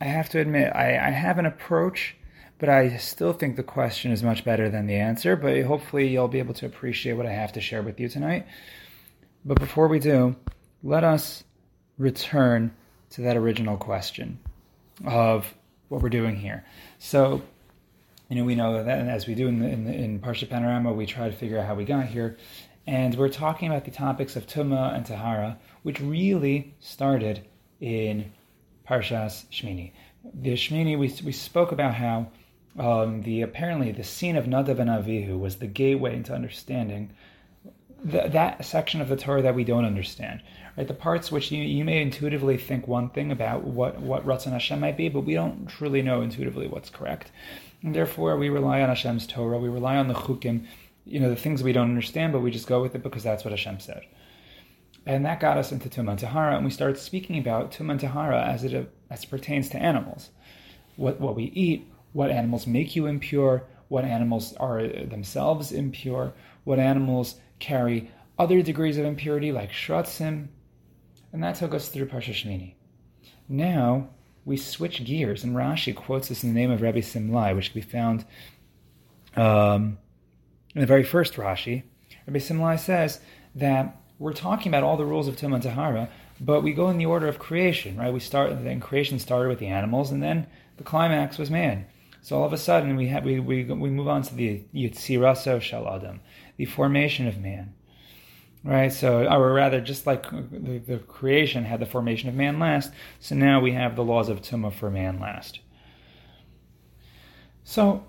I 0.00 0.06
have 0.06 0.28
to 0.30 0.40
admit, 0.40 0.72
I, 0.74 0.98
I 0.98 1.10
have 1.10 1.38
an 1.38 1.46
approach, 1.46 2.16
but 2.60 2.68
I 2.68 2.98
still 2.98 3.32
think 3.32 3.56
the 3.56 3.62
question 3.62 4.12
is 4.12 4.22
much 4.22 4.44
better 4.44 4.68
than 4.68 4.86
the 4.86 4.96
answer. 4.96 5.34
But 5.34 5.62
hopefully, 5.62 6.08
you'll 6.08 6.28
be 6.28 6.38
able 6.38 6.54
to 6.54 6.66
appreciate 6.66 7.14
what 7.14 7.24
I 7.24 7.32
have 7.32 7.54
to 7.54 7.60
share 7.60 7.82
with 7.82 7.98
you 7.98 8.08
tonight. 8.08 8.46
But 9.46 9.58
before 9.58 9.88
we 9.88 9.98
do, 9.98 10.36
let 10.82 11.02
us 11.02 11.42
return 11.96 12.72
to 13.10 13.22
that 13.22 13.38
original 13.38 13.78
question 13.78 14.38
of 15.06 15.52
what 15.88 16.02
we're 16.02 16.10
doing 16.10 16.36
here. 16.36 16.64
So, 16.98 17.42
you 18.28 18.36
know, 18.36 18.44
we 18.44 18.54
know 18.54 18.84
that, 18.84 19.08
as 19.08 19.26
we 19.26 19.34
do 19.34 19.48
in, 19.48 19.60
the, 19.60 19.68
in, 19.68 19.84
the, 19.84 19.94
in 19.94 20.20
Parsha 20.20 20.48
Panorama, 20.48 20.92
we 20.92 21.06
try 21.06 21.30
to 21.30 21.34
figure 21.34 21.58
out 21.58 21.66
how 21.66 21.74
we 21.74 21.86
got 21.86 22.06
here. 22.06 22.36
And 22.86 23.14
we're 23.14 23.30
talking 23.30 23.68
about 23.68 23.86
the 23.86 23.90
topics 23.90 24.36
of 24.36 24.46
Tuma 24.46 24.94
and 24.94 25.06
Tahara, 25.06 25.58
which 25.82 25.98
really 26.00 26.74
started 26.80 27.42
in 27.80 28.32
Parshas 28.86 29.46
Shmini. 29.50 29.92
The 30.34 30.52
Shmini, 30.52 30.98
we, 30.98 31.12
we 31.24 31.32
spoke 31.32 31.72
about 31.72 31.94
how 31.94 32.28
um, 32.78 33.22
the 33.22 33.42
apparently 33.42 33.92
the 33.92 34.04
scene 34.04 34.36
of 34.36 34.44
Nadav 34.44 34.78
and 34.78 34.90
Avihu 34.90 35.38
was 35.38 35.56
the 35.56 35.66
gateway 35.66 36.14
into 36.16 36.32
understanding 36.32 37.10
the, 38.02 38.28
that 38.28 38.64
section 38.64 39.00
of 39.00 39.08
the 39.08 39.16
Torah 39.16 39.42
that 39.42 39.54
we 39.54 39.64
don't 39.64 39.84
understand. 39.84 40.42
Right, 40.76 40.86
the 40.86 40.94
parts 40.94 41.30
which 41.32 41.50
you, 41.50 41.62
you 41.62 41.84
may 41.84 42.00
intuitively 42.00 42.56
think 42.56 42.86
one 42.86 43.10
thing 43.10 43.32
about 43.32 43.64
what 43.64 44.00
what 44.00 44.24
Ratzon 44.24 44.52
Hashem 44.52 44.80
might 44.80 44.96
be, 44.96 45.08
but 45.08 45.22
we 45.22 45.34
don't 45.34 45.66
truly 45.66 46.02
know 46.02 46.22
intuitively 46.22 46.68
what's 46.68 46.90
correct. 46.90 47.30
And 47.82 47.94
therefore, 47.94 48.36
we 48.36 48.50
rely 48.50 48.82
on 48.82 48.88
Hashem's 48.88 49.26
Torah. 49.26 49.58
We 49.58 49.68
rely 49.68 49.96
on 49.96 50.08
the 50.08 50.14
chukim, 50.14 50.66
you 51.04 51.18
know, 51.18 51.30
the 51.30 51.36
things 51.36 51.62
we 51.62 51.72
don't 51.72 51.88
understand, 51.88 52.32
but 52.32 52.40
we 52.40 52.50
just 52.50 52.66
go 52.66 52.80
with 52.82 52.94
it 52.94 53.02
because 53.02 53.22
that's 53.22 53.44
what 53.44 53.52
Hashem 53.52 53.80
said. 53.80 54.02
And 55.06 55.24
that 55.24 55.40
got 55.40 55.56
us 55.56 55.72
into 55.72 55.88
Tumah 55.88 56.18
Tahara, 56.18 56.56
and 56.56 56.64
we 56.64 56.70
started 56.70 56.98
speaking 56.98 57.38
about 57.38 57.72
Tumah 57.72 57.98
Tahara 57.98 58.42
as 58.42 58.64
it 58.64 58.92
as 59.10 59.24
it 59.24 59.30
pertains 59.30 59.68
to 59.70 59.78
animals, 59.78 60.30
what 60.96 61.20
what 61.20 61.34
we 61.34 61.44
eat, 61.44 61.90
what 62.12 62.30
animals 62.30 62.66
make 62.66 62.96
you 62.96 63.06
impure, 63.06 63.64
what 63.88 64.04
animals 64.04 64.54
are 64.56 64.86
themselves 64.86 65.72
impure, 65.72 66.32
what 66.64 66.78
animals 66.78 67.36
carry 67.58 68.10
other 68.38 68.62
degrees 68.62 68.96
of 68.98 69.04
impurity 69.04 69.52
like 69.52 69.70
shratzim, 69.70 70.48
and 71.32 71.42
that 71.42 71.56
took 71.56 71.74
us 71.74 71.88
through 71.88 72.06
Parsha 72.06 72.32
Shmini. 72.32 72.74
Now 73.48 74.08
we 74.44 74.56
switch 74.56 75.04
gears, 75.04 75.44
and 75.44 75.54
Rashi 75.54 75.94
quotes 75.94 76.28
this 76.28 76.42
in 76.42 76.54
the 76.54 76.60
name 76.60 76.70
of 76.70 76.82
Rabbi 76.82 77.00
Simlai, 77.00 77.54
which 77.54 77.72
can 77.72 77.80
be 77.80 77.86
found 77.86 78.24
um, 79.36 79.98
in 80.74 80.80
the 80.80 80.86
very 80.86 81.04
first 81.04 81.34
Rashi. 81.34 81.82
Rabbi 82.26 82.38
Simlai 82.38 82.78
says 82.78 83.20
that 83.54 84.00
we're 84.18 84.32
talking 84.32 84.70
about 84.70 84.82
all 84.82 84.96
the 84.96 85.04
rules 85.04 85.28
of 85.28 85.36
Tum 85.36 85.52
and 85.52 85.62
Tahara, 85.62 86.08
but 86.40 86.62
we 86.62 86.72
go 86.72 86.88
in 86.88 86.98
the 86.98 87.06
order 87.06 87.28
of 87.28 87.38
creation, 87.38 87.96
right? 87.96 88.12
We 88.12 88.20
start, 88.20 88.64
then 88.64 88.80
creation 88.80 89.18
started 89.18 89.48
with 89.48 89.58
the 89.58 89.66
animals, 89.66 90.10
and 90.10 90.22
then 90.22 90.46
the 90.78 90.84
climax 90.84 91.38
was 91.38 91.50
man. 91.50 91.86
So 92.22 92.38
all 92.38 92.44
of 92.44 92.52
a 92.52 92.58
sudden, 92.58 92.96
we 92.96 93.08
have, 93.08 93.24
we, 93.24 93.40
we, 93.40 93.64
we 93.64 93.90
move 93.90 94.08
on 94.08 94.22
to 94.22 94.34
the 94.34 94.62
Yitziraso 94.74 95.60
Shal 95.60 95.88
Adam, 95.88 96.20
the 96.56 96.66
formation 96.66 97.26
of 97.26 97.38
man 97.38 97.74
right? 98.64 98.92
So, 98.92 99.26
or 99.26 99.52
rather, 99.52 99.80
just 99.80 100.06
like 100.06 100.30
the, 100.30 100.78
the, 100.78 100.98
creation 100.98 101.64
had 101.64 101.80
the 101.80 101.86
formation 101.86 102.28
of 102.28 102.34
man 102.34 102.58
last, 102.58 102.92
so 103.18 103.34
now 103.34 103.60
we 103.60 103.72
have 103.72 103.96
the 103.96 104.04
laws 104.04 104.28
of 104.28 104.42
Tumah 104.42 104.72
for 104.72 104.90
man 104.90 105.18
last. 105.18 105.60
So, 107.64 108.04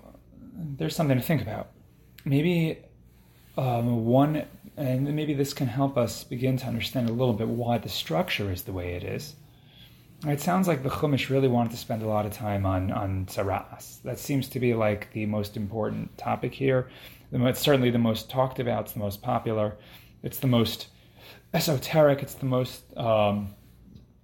there's 0.54 0.94
something 0.94 1.16
to 1.16 1.22
think 1.22 1.42
about. 1.42 1.70
Maybe 2.24 2.78
um, 3.56 4.04
one, 4.04 4.44
and 4.76 5.14
maybe 5.14 5.34
this 5.34 5.54
can 5.54 5.68
help 5.68 5.96
us 5.96 6.24
begin 6.24 6.56
to 6.58 6.66
understand 6.66 7.08
a 7.08 7.12
little 7.12 7.34
bit 7.34 7.48
why 7.48 7.78
the 7.78 7.88
structure 7.88 8.50
is 8.52 8.62
the 8.62 8.72
way 8.72 8.94
it 8.94 9.04
is. 9.04 9.34
It 10.26 10.40
sounds 10.40 10.68
like 10.68 10.84
the 10.84 10.88
Chumash 10.88 11.30
really 11.30 11.48
wanted 11.48 11.72
to 11.72 11.76
spend 11.76 12.02
a 12.02 12.06
lot 12.06 12.26
of 12.26 12.32
time 12.32 12.64
on 12.64 12.92
on 12.92 13.26
tsaras. 13.26 14.00
That 14.02 14.20
seems 14.20 14.48
to 14.50 14.60
be 14.60 14.72
like 14.72 15.12
the 15.12 15.26
most 15.26 15.56
important 15.56 16.16
topic 16.16 16.54
here. 16.54 16.88
It's 17.32 17.60
certainly 17.60 17.90
the 17.90 17.98
most 17.98 18.30
talked 18.30 18.60
about. 18.60 18.84
It's 18.84 18.92
the 18.92 19.00
most 19.00 19.20
popular. 19.20 19.76
It's 20.22 20.38
the 20.38 20.46
most 20.46 20.88
esoteric. 21.52 22.22
It's 22.22 22.34
the 22.34 22.46
most 22.46 22.96
um, 22.96 23.54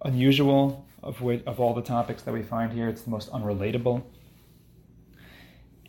unusual 0.04 0.87
of 1.02 1.20
which, 1.20 1.42
of 1.46 1.58
all 1.58 1.74
the 1.74 1.82
topics 1.82 2.22
that 2.22 2.32
we 2.32 2.42
find 2.42 2.72
here. 2.72 2.88
It's 2.88 3.02
the 3.02 3.11
most 3.11 3.30
unrelatable. 3.32 4.04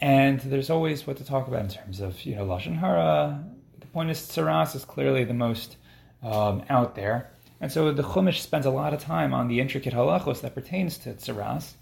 And 0.02 0.40
there's 0.40 0.70
always 0.70 1.06
what 1.06 1.18
to 1.18 1.26
talk 1.26 1.48
about 1.48 1.62
in 1.62 1.70
terms 1.70 2.00
of, 2.00 2.24
you 2.24 2.36
know, 2.36 2.46
Lashon 2.46 2.80
Hara. 2.80 3.44
The 3.80 3.88
point 3.88 4.10
is, 4.10 4.20
Tsaras 4.20 4.76
is 4.76 4.86
clearly 4.86 5.24
the 5.24 5.34
most 5.34 5.76
um, 6.24 6.64
out 6.70 6.96
there. 6.96 7.32
And 7.62 7.72
so 7.72 7.92
the 7.92 8.04
Chumash 8.04 8.40
spends 8.40 8.66
a 8.66 8.72
lot 8.72 8.94
of 8.94 9.02
time 9.02 9.34
on 9.34 9.48
the 9.48 9.60
intricate 9.60 9.94
halachos 9.94 10.42
that 10.42 10.56
pertains 10.56 10.98
to 11.00 11.14
Tsaras, 11.14 11.74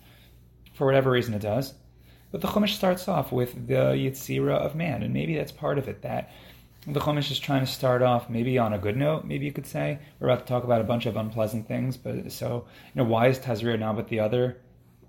for 0.73 0.85
whatever 0.85 1.11
reason 1.11 1.33
it 1.33 1.41
does. 1.41 1.73
But 2.31 2.41
the 2.41 2.47
Chumash 2.47 2.75
starts 2.75 3.07
off 3.07 3.31
with 3.31 3.67
the 3.67 3.93
Yitzira 3.93 4.57
of 4.57 4.75
man, 4.75 5.03
and 5.03 5.13
maybe 5.13 5.35
that's 5.35 5.51
part 5.51 5.77
of 5.77 5.87
it, 5.87 6.01
that 6.01 6.31
the 6.85 6.99
Chumash 6.99 7.31
is 7.31 7.39
trying 7.39 7.65
to 7.65 7.71
start 7.71 8.01
off 8.01 8.29
maybe 8.29 8.57
on 8.57 8.73
a 8.73 8.77
good 8.77 8.95
note, 8.95 9.25
maybe 9.25 9.45
you 9.45 9.51
could 9.51 9.65
say. 9.65 9.99
We're 10.19 10.29
about 10.29 10.45
to 10.45 10.45
talk 10.45 10.63
about 10.63 10.81
a 10.81 10.85
bunch 10.85 11.05
of 11.05 11.17
unpleasant 11.17 11.67
things, 11.67 11.97
but 11.97 12.31
so, 12.31 12.65
you 12.93 13.03
know, 13.03 13.09
why 13.09 13.27
is 13.27 13.39
Tazria 13.39 13.77
now 13.77 13.93
with 13.93 14.07
the 14.07 14.19
other 14.19 14.57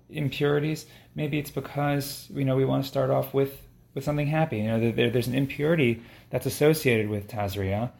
impurities? 0.09 0.85
Maybe 1.15 1.39
it's 1.39 1.51
because, 1.51 2.27
you 2.33 2.45
know, 2.45 2.55
we 2.55 2.65
want 2.65 2.83
to 2.83 2.89
start 2.89 3.09
off 3.09 3.33
with, 3.33 3.61
with 3.93 4.03
something 4.03 4.27
happy. 4.27 4.57
You 4.57 4.67
know, 4.67 4.91
there, 4.91 5.09
there's 5.09 5.27
an 5.27 5.35
impurity 5.35 6.01
that's 6.31 6.45
associated 6.45 7.09
with 7.09 7.27
Tazria, 7.27 7.91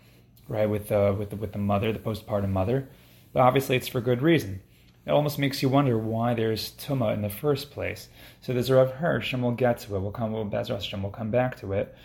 right, 0.50 0.70
with, 0.70 0.92
uh, 0.92 1.16
with, 1.18 1.30
the, 1.30 1.38
with 1.38 1.54
the 1.54 1.60
mother, 1.60 1.94
the 1.94 2.00
postpartum 2.00 2.50
mother, 2.50 2.90
but 3.32 3.40
obviously 3.40 3.78
it's 3.78 3.88
for 3.88 4.02
good 4.02 4.22
reason. 4.22 4.62
It 5.06 5.12
almost 5.12 5.40
makes 5.40 5.62
you 5.62 5.70
wonder 5.70 5.98
why 5.98 6.34
there's 6.34 6.72
tuma 6.74 7.14
in 7.14 7.22
the 7.22 7.30
first 7.30 7.72
place. 7.72 8.10
So 8.42 8.52
there's 8.52 8.70
a 8.70 8.76
Rav 8.76 8.92
Hirsch, 8.92 9.32
and 9.32 9.42
we'll 9.42 9.54
get 9.54 9.80
to 9.80 9.96
it. 9.96 10.00
We'll 10.02 10.12
come, 10.12 10.34
we'll, 10.34 10.46
we'll 10.46 11.12
come 11.12 11.32
back 11.32 11.58
to 11.62 11.72
it 11.72 11.96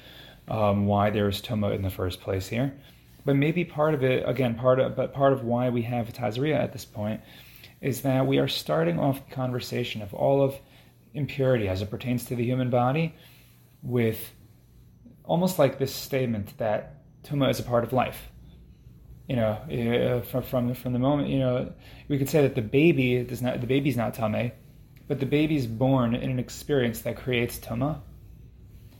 um, 0.48 0.86
why 0.86 1.10
there's 1.10 1.40
Tuma 1.40 1.74
in 1.74 1.82
the 1.82 1.90
first 1.90 2.20
place 2.20 2.48
here. 2.48 2.74
But 3.24 3.36
maybe 3.36 3.64
part 3.64 3.94
of 3.94 4.04
it, 4.04 4.28
again, 4.28 4.54
part 4.54 4.78
of 4.78 4.96
but 4.96 5.14
part 5.14 5.32
of 5.32 5.44
why 5.44 5.70
we 5.70 5.82
have 5.82 6.12
Tazria 6.12 6.56
at 6.56 6.72
this 6.72 6.84
point 6.84 7.20
is 7.80 8.02
that 8.02 8.26
we 8.26 8.38
are 8.38 8.48
starting 8.48 8.98
off 8.98 9.26
the 9.26 9.34
conversation 9.34 10.02
of 10.02 10.12
all 10.12 10.42
of 10.42 10.54
impurity 11.14 11.68
as 11.68 11.80
it 11.80 11.90
pertains 11.90 12.24
to 12.26 12.36
the 12.36 12.44
human 12.44 12.70
body 12.70 13.14
with 13.82 14.32
almost 15.24 15.58
like 15.58 15.78
this 15.78 15.94
statement 15.94 16.56
that 16.58 16.96
Tuma 17.22 17.50
is 17.50 17.60
a 17.60 17.62
part 17.62 17.84
of 17.84 17.92
life. 17.92 18.28
You 19.28 19.36
know, 19.36 19.52
uh, 19.52 20.20
from, 20.22 20.42
from 20.42 20.74
from 20.74 20.92
the 20.92 20.98
moment 20.98 21.30
you 21.30 21.38
know, 21.38 21.72
we 22.08 22.18
could 22.18 22.28
say 22.28 22.42
that 22.42 22.54
the 22.54 22.62
baby 22.62 23.22
does 23.24 23.40
not 23.40 23.60
the 23.60 23.66
baby's 23.66 23.96
not 23.96 24.14
tame, 24.14 24.52
but 25.08 25.20
the 25.20 25.26
baby's 25.26 25.66
born 25.66 26.14
in 26.14 26.30
an 26.30 26.38
experience 26.38 27.00
that 27.02 27.16
creates 27.16 27.58
tuma, 27.58 28.00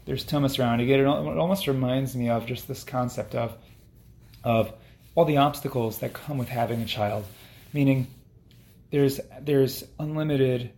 there's 0.04 0.24
Thomas 0.24 0.58
around 0.58 0.80
again. 0.80 1.00
It 1.00 1.06
almost 1.06 1.66
reminds 1.66 2.14
me 2.14 2.28
of 2.28 2.46
just 2.46 2.68
this 2.68 2.84
concept 2.84 3.34
of 3.34 3.56
of 4.42 4.72
all 5.14 5.24
the 5.24 5.38
obstacles 5.38 5.98
that 6.00 6.12
come 6.12 6.38
with 6.38 6.48
having 6.48 6.80
a 6.82 6.86
child, 6.86 7.24
meaning 7.72 8.06
there's 8.90 9.20
there's 9.40 9.84
unlimited 9.98 10.70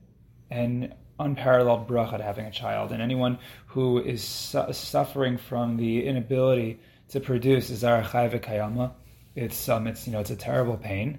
and 0.51 0.95
unparalleled 1.19 1.89
bracha 1.89 2.19
to 2.19 2.23
having 2.23 2.47
a 2.47 2.51
child, 2.51 2.93
and 2.93 3.03
anyone 3.03 3.39
who 3.69 3.99
is 3.99 4.23
su- 4.23 4.73
suffering 4.73 5.39
from 5.39 5.77
the 5.77 6.07
inability 6.07 6.79
to 7.09 7.21
produce 7.21 7.71
is 7.71 7.83
kayama. 7.83 8.93
It's 9.37 9.69
um, 9.69 9.87
it's 9.87 10.07
you 10.07 10.13
know 10.13 10.21
it's 10.21 10.31
a 10.31 10.37
terrible 10.37 10.77
pain, 10.77 11.19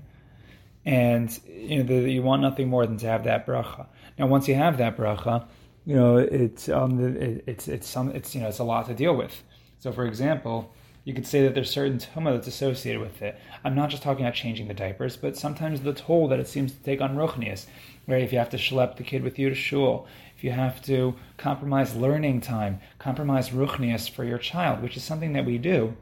and 0.85 1.39
you 1.47 1.77
know 1.77 1.83
the, 1.83 2.11
you 2.11 2.23
want 2.23 2.41
nothing 2.41 2.67
more 2.67 2.85
than 2.85 2.97
to 2.97 3.07
have 3.07 3.23
that 3.25 3.45
bracha. 3.45 3.85
Now, 4.17 4.25
once 4.27 4.47
you 4.47 4.55
have 4.55 4.77
that 4.79 4.97
bracha, 4.97 5.45
you 5.85 5.95
know, 5.95 6.17
it's 6.17 6.67
um, 6.67 6.99
it, 7.15 7.43
it's 7.47 7.67
it's 7.67 7.87
some 7.87 8.09
it's 8.09 8.33
you 8.33 8.41
know 8.41 8.47
it's 8.47 8.59
a 8.59 8.63
lot 8.63 8.87
to 8.87 8.93
deal 8.93 9.15
with. 9.15 9.43
So, 9.79 9.91
for 9.91 10.05
example, 10.05 10.73
you 11.05 11.13
could 11.13 11.27
say 11.27 11.43
that 11.43 11.53
there's 11.53 11.69
certain 11.69 11.99
tuma 11.99 12.33
that's 12.33 12.47
associated 12.47 12.99
with 12.99 13.21
it. 13.21 13.39
I'm 13.63 13.75
not 13.75 13.91
just 13.91 14.03
talking 14.03 14.25
about 14.25 14.33
changing 14.33 14.67
the 14.67 14.73
diapers, 14.73 15.15
but 15.15 15.37
sometimes 15.37 15.81
the 15.81 15.93
toll 15.93 16.27
that 16.27 16.39
it 16.39 16.47
seems 16.47 16.73
to 16.73 16.83
take 16.83 16.99
on 16.99 17.15
ruchnius, 17.15 17.67
right? 18.07 18.23
If 18.23 18.33
you 18.33 18.39
have 18.39 18.49
to 18.49 18.57
schlep 18.57 18.97
the 18.97 19.03
kid 19.03 19.23
with 19.23 19.37
you 19.39 19.47
to 19.47 19.55
shul, 19.55 20.07
if 20.35 20.43
you 20.43 20.51
have 20.51 20.81
to 20.81 21.15
compromise 21.37 21.95
learning 21.95 22.41
time, 22.41 22.79
compromise 22.99 23.51
ruchnius 23.51 24.09
for 24.09 24.25
your 24.25 24.37
child, 24.37 24.81
which 24.81 24.97
is 24.97 25.03
something 25.03 25.33
that 25.33 25.45
we 25.45 25.57
do, 25.57 25.95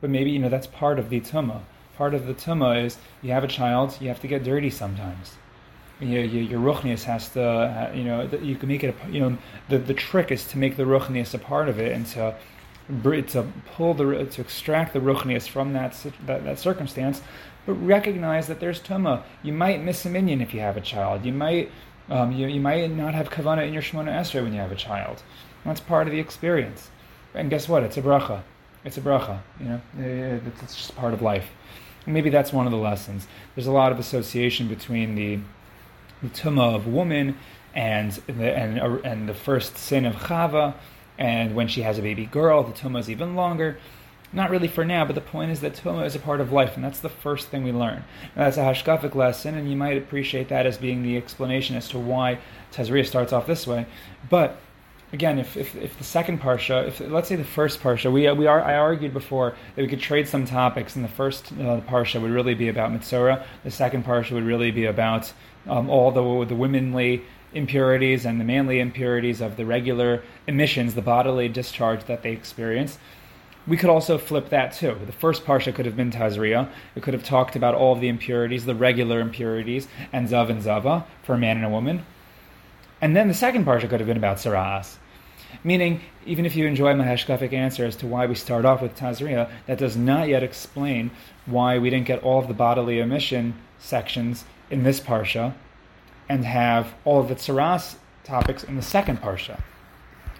but 0.00 0.10
maybe 0.10 0.30
you 0.30 0.38
know 0.38 0.48
that's 0.48 0.66
part 0.66 0.98
of 0.98 1.10
the 1.10 1.20
tuma. 1.20 1.60
Part 1.96 2.14
of 2.14 2.26
the 2.26 2.34
tuma 2.34 2.84
is 2.84 2.98
you 3.22 3.32
have 3.32 3.44
a 3.44 3.48
child, 3.48 3.96
you 4.00 4.08
have 4.08 4.20
to 4.20 4.28
get 4.28 4.44
dirty 4.44 4.70
sometimes 4.70 5.36
you 6.00 6.20
your, 6.20 6.42
your 6.42 6.60
ruchnius 6.60 7.04
has 7.04 7.28
to, 7.30 7.90
you 7.94 8.04
know, 8.04 8.28
you 8.42 8.56
can 8.56 8.68
make 8.68 8.84
it, 8.84 8.94
a, 8.94 9.10
you 9.10 9.20
know, 9.20 9.38
the, 9.68 9.78
the 9.78 9.94
trick 9.94 10.30
is 10.30 10.44
to 10.46 10.58
make 10.58 10.76
the 10.76 10.84
ruchnius 10.84 11.34
a 11.34 11.38
part 11.38 11.68
of 11.68 11.78
it 11.78 11.92
and 11.92 12.06
to, 12.06 12.34
to 13.02 13.46
pull 13.72 13.94
the, 13.94 14.24
to 14.24 14.40
extract 14.40 14.92
the 14.92 15.00
ruchnius 15.00 15.48
from 15.48 15.72
that, 15.72 15.96
that, 16.26 16.44
that 16.44 16.58
circumstance, 16.58 17.22
but 17.66 17.74
recognize 17.74 18.46
that 18.46 18.60
there's 18.60 18.80
tuma. 18.80 19.22
You 19.42 19.52
might 19.52 19.82
miss 19.82 20.04
a 20.04 20.10
minyan 20.10 20.40
if 20.40 20.54
you 20.54 20.60
have 20.60 20.76
a 20.76 20.80
child. 20.80 21.24
You 21.24 21.32
might, 21.32 21.70
um, 22.08 22.32
you, 22.32 22.46
you 22.46 22.60
might 22.60 22.90
not 22.90 23.14
have 23.14 23.30
kavana 23.30 23.66
in 23.66 23.72
your 23.72 23.82
Shemona 23.82 24.12
Esrei 24.12 24.42
when 24.42 24.52
you 24.52 24.60
have 24.60 24.72
a 24.72 24.76
child. 24.76 25.22
That's 25.64 25.80
part 25.80 26.06
of 26.06 26.12
the 26.12 26.20
experience. 26.20 26.90
And 27.34 27.50
guess 27.50 27.68
what? 27.68 27.82
It's 27.82 27.96
a 27.96 28.02
bracha. 28.02 28.42
It's 28.84 28.96
a 28.96 29.00
bracha. 29.00 29.40
You 29.60 29.66
know, 29.66 29.80
it's 29.98 30.76
just 30.76 30.96
part 30.96 31.14
of 31.14 31.22
life. 31.22 31.48
maybe 32.06 32.30
that's 32.30 32.52
one 32.52 32.66
of 32.66 32.72
the 32.72 32.78
lessons. 32.78 33.26
There's 33.54 33.66
a 33.66 33.72
lot 33.72 33.92
of 33.92 33.98
association 33.98 34.68
between 34.68 35.14
the 35.14 35.40
the 36.22 36.28
tuma 36.28 36.74
of 36.74 36.86
woman 36.86 37.36
and 37.74 38.12
the, 38.26 38.56
and, 38.56 38.78
and 39.04 39.28
the 39.28 39.34
first 39.34 39.76
sin 39.76 40.04
of 40.04 40.14
Chava, 40.14 40.74
and 41.16 41.54
when 41.54 41.68
she 41.68 41.82
has 41.82 41.98
a 41.98 42.02
baby 42.02 42.26
girl, 42.26 42.64
the 42.64 42.72
tuma 42.72 42.98
is 43.00 43.10
even 43.10 43.36
longer. 43.36 43.78
Not 44.32 44.50
really 44.50 44.68
for 44.68 44.84
now, 44.84 45.04
but 45.04 45.14
the 45.14 45.22
point 45.22 45.52
is 45.52 45.60
that 45.60 45.74
tuma 45.74 46.04
is 46.04 46.14
a 46.14 46.18
part 46.18 46.40
of 46.40 46.52
life, 46.52 46.74
and 46.74 46.84
that's 46.84 47.00
the 47.00 47.08
first 47.08 47.48
thing 47.48 47.64
we 47.64 47.72
learn. 47.72 48.04
Now, 48.36 48.44
that's 48.44 48.56
a 48.56 48.60
hashkafic 48.60 49.14
lesson, 49.14 49.54
and 49.54 49.70
you 49.70 49.76
might 49.76 49.96
appreciate 49.96 50.48
that 50.48 50.66
as 50.66 50.76
being 50.76 51.02
the 51.02 51.16
explanation 51.16 51.76
as 51.76 51.88
to 51.90 51.98
why 51.98 52.38
Tazria 52.72 53.06
starts 53.06 53.32
off 53.32 53.46
this 53.46 53.66
way. 53.66 53.86
But 54.28 54.60
again, 55.12 55.38
if, 55.38 55.56
if, 55.56 55.74
if, 55.76 55.96
the 55.98 56.04
second 56.04 56.40
parsha, 56.40 56.86
if 56.86 57.00
let's 57.00 57.28
say 57.28 57.36
the 57.36 57.44
first 57.44 57.80
parsha, 57.80 58.12
we 58.12 58.30
we 58.32 58.46
are 58.46 58.62
I 58.62 58.76
argued 58.76 59.12
before 59.12 59.54
that 59.74 59.82
we 59.82 59.88
could 59.88 60.00
trade 60.00 60.28
some 60.28 60.44
topics, 60.44 60.96
and 60.96 61.04
the 61.04 61.08
first 61.08 61.52
uh, 61.52 61.80
parsha 61.80 62.20
would 62.20 62.30
really 62.30 62.54
be 62.54 62.68
about 62.68 62.90
Mitzora, 62.90 63.44
the 63.64 63.70
second 63.70 64.04
parsha 64.04 64.32
would 64.32 64.44
really 64.44 64.70
be 64.70 64.84
about 64.84 65.32
um, 65.66 65.88
all 65.88 66.10
the 66.10 66.46
the 66.46 66.54
womanly 66.54 67.22
impurities 67.54 68.26
and 68.26 68.38
the 68.38 68.44
manly 68.44 68.78
impurities 68.78 69.40
of 69.40 69.56
the 69.56 69.64
regular 69.64 70.22
emissions, 70.46 70.94
the 70.94 71.02
bodily 71.02 71.48
discharge 71.48 72.04
that 72.04 72.22
they 72.22 72.32
experience. 72.32 72.98
We 73.66 73.76
could 73.76 73.90
also 73.90 74.16
flip 74.16 74.48
that 74.48 74.72
too. 74.72 74.96
The 75.04 75.12
first 75.12 75.44
parsha 75.44 75.74
could 75.74 75.84
have 75.84 75.96
been 75.96 76.10
Tazria. 76.10 76.70
It 76.94 77.02
could 77.02 77.12
have 77.12 77.24
talked 77.24 77.54
about 77.54 77.74
all 77.74 77.92
of 77.92 78.00
the 78.00 78.08
impurities, 78.08 78.64
the 78.64 78.74
regular 78.74 79.20
impurities, 79.20 79.88
and 80.10 80.26
Zav 80.26 80.48
and 80.48 80.62
Zava 80.62 81.06
for 81.22 81.34
a 81.34 81.38
man 81.38 81.56
and 81.56 81.66
a 81.66 81.68
woman. 81.68 82.04
And 83.00 83.14
then 83.14 83.28
the 83.28 83.34
second 83.34 83.64
parsha 83.64 83.88
could 83.88 84.00
have 84.00 84.06
been 84.06 84.16
about 84.16 84.38
Saras. 84.38 84.96
Meaning, 85.64 86.02
even 86.26 86.46
if 86.46 86.56
you 86.56 86.66
enjoy 86.66 86.94
my 86.94 87.04
hashkafic 87.04 87.52
answer 87.52 87.84
as 87.84 87.96
to 87.96 88.06
why 88.06 88.26
we 88.26 88.34
start 88.34 88.64
off 88.64 88.82
with 88.82 88.96
Tazria, 88.96 89.50
that 89.66 89.78
does 89.78 89.96
not 89.96 90.28
yet 90.28 90.42
explain 90.42 91.10
why 91.46 91.78
we 91.78 91.90
didn't 91.90 92.06
get 92.06 92.22
all 92.22 92.38
of 92.38 92.48
the 92.48 92.54
bodily 92.54 93.00
emission 93.00 93.54
sections 93.78 94.44
in 94.70 94.82
this 94.82 95.00
parsha 95.00 95.54
and 96.28 96.44
have 96.44 96.94
all 97.04 97.20
of 97.20 97.28
the 97.28 97.34
Tsaras 97.34 97.96
topics 98.24 98.62
in 98.62 98.76
the 98.76 98.82
second 98.82 99.22
parsha. 99.22 99.60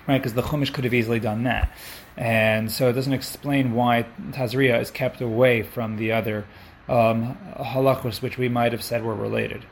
Right, 0.06 0.18
because 0.18 0.34
the 0.34 0.42
Chumash 0.42 0.72
could 0.72 0.84
have 0.84 0.94
easily 0.94 1.20
done 1.20 1.44
that. 1.44 1.70
And 2.16 2.70
so 2.70 2.88
it 2.88 2.94
doesn't 2.94 3.12
explain 3.12 3.74
why 3.74 4.06
Tazria 4.30 4.80
is 4.80 4.90
kept 4.90 5.20
away 5.20 5.62
from 5.62 5.96
the 5.96 6.12
other 6.12 6.46
um, 6.88 7.36
halachos, 7.56 8.22
which 8.22 8.38
we 8.38 8.48
might 8.48 8.72
have 8.72 8.82
said 8.82 9.04
were 9.04 9.14
related. 9.14 9.64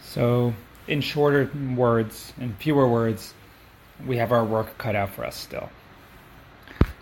So 0.00 0.54
in 0.86 1.00
shorter 1.00 1.50
words, 1.76 2.32
in 2.40 2.54
fewer 2.54 2.86
words, 2.86 3.34
we 4.06 4.16
have 4.16 4.32
our 4.32 4.44
work 4.44 4.78
cut 4.78 4.96
out 4.96 5.10
for 5.10 5.24
us 5.24 5.36
still. 5.36 5.70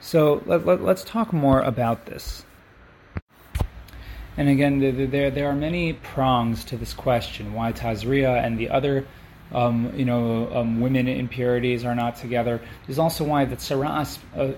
So 0.01 0.43
let, 0.47 0.67
let, 0.67 0.83
let's 0.83 1.05
talk 1.05 1.33
more 1.33 1.61
about 1.61 2.07
this. 2.07 2.45
And 4.37 4.49
again, 4.49 5.11
there, 5.11 5.31
there 5.31 5.49
are 5.49 5.55
many 5.55 5.95
prongs 5.95 6.65
to 6.67 6.77
this 6.77 6.95
question 6.95 7.55
why 7.55 7.73
Tazria 7.73 8.45
and 8.45 8.59
the 8.59 8.71
other 8.71 9.07
um, 9.53 9.93
you 9.97 10.05
know, 10.05 10.51
um, 10.55 10.81
women 10.81 11.09
impurities 11.09 11.85
are 11.85 11.95
not 11.95 12.17
together. 12.17 12.61
There's 12.87 12.99
also 12.99 13.25
why 13.25 13.45
the 13.45 13.57
saras, 13.57 14.19
uh, 14.37 14.53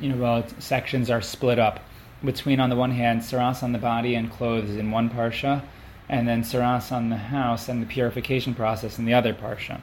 you 0.00 0.14
know, 0.14 0.24
uh, 0.24 0.46
sections 0.58 1.10
are 1.10 1.22
split 1.22 1.58
up 1.58 1.80
between, 2.24 2.60
on 2.60 2.70
the 2.70 2.76
one 2.76 2.90
hand, 2.90 3.22
saras 3.22 3.62
on 3.62 3.72
the 3.72 3.78
body 3.78 4.14
and 4.14 4.30
clothes 4.30 4.76
in 4.76 4.90
one 4.90 5.10
parsha, 5.10 5.62
and 6.08 6.28
then 6.28 6.42
saras 6.42 6.92
on 6.92 7.08
the 7.08 7.16
house 7.16 7.68
and 7.68 7.80
the 7.80 7.86
purification 7.86 8.54
process 8.54 8.98
in 8.98 9.04
the 9.04 9.14
other 9.14 9.32
parsha. 9.32 9.80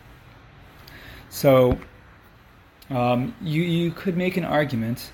So 1.30 1.80
um, 2.90 3.34
you 3.42 3.64
you 3.64 3.92
could 3.92 4.18
make 4.18 4.38
an 4.38 4.46
argument 4.46 5.12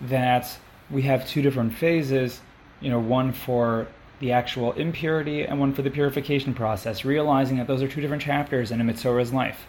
that 0.00 0.58
we 0.90 1.02
have 1.02 1.26
two 1.26 1.42
different 1.42 1.74
phases, 1.74 2.40
you 2.80 2.90
know, 2.90 3.00
one 3.00 3.32
for 3.32 3.88
the 4.20 4.32
actual 4.32 4.72
impurity 4.72 5.42
and 5.42 5.60
one 5.60 5.74
for 5.74 5.82
the 5.82 5.90
purification 5.90 6.54
process, 6.54 7.04
realizing 7.04 7.58
that 7.58 7.66
those 7.66 7.82
are 7.82 7.88
two 7.88 8.00
different 8.00 8.22
chapters 8.22 8.70
in 8.70 8.80
a 8.80 8.84
Mitzora's 8.84 9.32
life. 9.32 9.66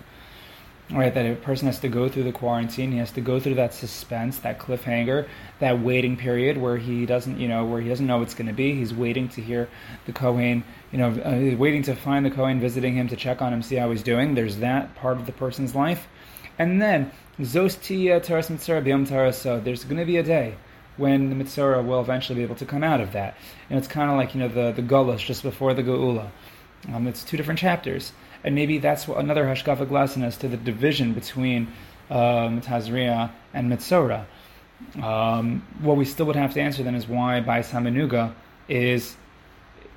Right, 0.89 1.13
that 1.13 1.26
a 1.26 1.36
person 1.36 1.65
has 1.65 1.80
to 1.82 1.89
go 1.89 2.08
through 2.08 2.23
the 2.23 2.32
quarantine, 2.32 2.93
he 2.93 3.00
has 3.00 3.12
to 3.12 3.21
go 3.21 3.41
through 3.41 3.56
that 3.56 3.73
suspense, 3.73 4.38
that 4.39 4.58
cliffhanger, 4.58 5.28
that 5.60 5.82
waiting 5.82 6.15
period 6.15 6.58
where 6.58 6.78
he 6.78 7.06
doesn't, 7.06 7.41
you 7.41 7.50
know, 7.50 7.65
where 7.65 7.82
he 7.82 7.89
doesn't 7.89 8.08
know 8.08 8.19
what's 8.19 8.36
going 8.36 8.47
to 8.47 8.54
be. 8.54 8.73
He's 8.73 8.93
waiting 8.93 9.28
to 9.30 9.41
hear 9.41 9.67
the 10.06 10.13
Cohen 10.13 10.63
you 10.91 10.97
know, 10.97 11.10
uh, 11.10 11.56
waiting 11.58 11.84
to 11.84 11.95
find 11.95 12.26
the 12.26 12.32
Cohen 12.32 12.60
visiting 12.60 12.95
him 12.95 13.08
to 13.10 13.15
check 13.15 13.41
on 13.41 13.52
him, 13.52 13.62
see 13.62 13.76
how 13.76 13.91
he's 13.91 14.04
doing. 14.04 14.36
There's 14.36 14.58
that 14.58 14.95
part 14.95 15.17
of 15.17 15.26
the 15.26 15.32
person's 15.32 15.76
life, 15.76 16.08
And 16.58 16.82
then, 16.82 17.12
Taras 17.38 18.50
Mitzora 18.50 19.34
so 19.34 19.60
there's 19.60 19.84
going 19.84 19.97
to 19.97 20.06
be 20.06 20.17
a 20.17 20.23
day 20.23 20.56
when 20.95 21.30
the 21.30 21.36
Mitzora 21.36 21.86
will 21.86 22.02
eventually 22.02 22.38
be 22.38 22.43
able 22.43 22.56
to 22.56 22.65
come 22.65 22.84
out 22.84 23.02
of 23.02 23.12
that. 23.12 23.38
And 23.69 23.78
it's 23.78 23.88
kind 23.88 24.10
of 24.10 24.17
like, 24.17 24.34
you 24.34 24.39
know, 24.39 24.47
the, 24.47 24.71
the 24.71 24.82
Gullus 24.82 25.19
just 25.19 25.43
before 25.43 25.73
the 25.73 25.84
Geula. 25.84 26.30
Um, 26.91 27.08
it's 27.08 27.23
two 27.23 27.38
different 27.38 27.60
chapters. 27.60 28.12
And 28.47 28.55
maybe 28.55 28.77
that's 28.77 29.10
another 29.10 29.43
hashkafic 29.43 29.91
lesson 29.91 30.23
as 30.23 30.38
to 30.38 30.47
the 30.47 30.55
division 30.55 31.12
between 31.12 31.67
um, 32.10 32.62
Tazria 32.62 33.29
and 33.53 33.69
Mitzora. 33.69 34.23
Um, 35.03 35.67
what 35.81 35.97
we 35.97 36.05
still 36.05 36.27
would 36.27 36.38
have 36.38 36.53
to 36.53 36.62
answer 36.62 36.81
then 36.81 36.95
is 36.95 37.10
why 37.10 37.41
Bais 37.41 37.69
Hamanuga 37.71 38.33
is 38.69 39.17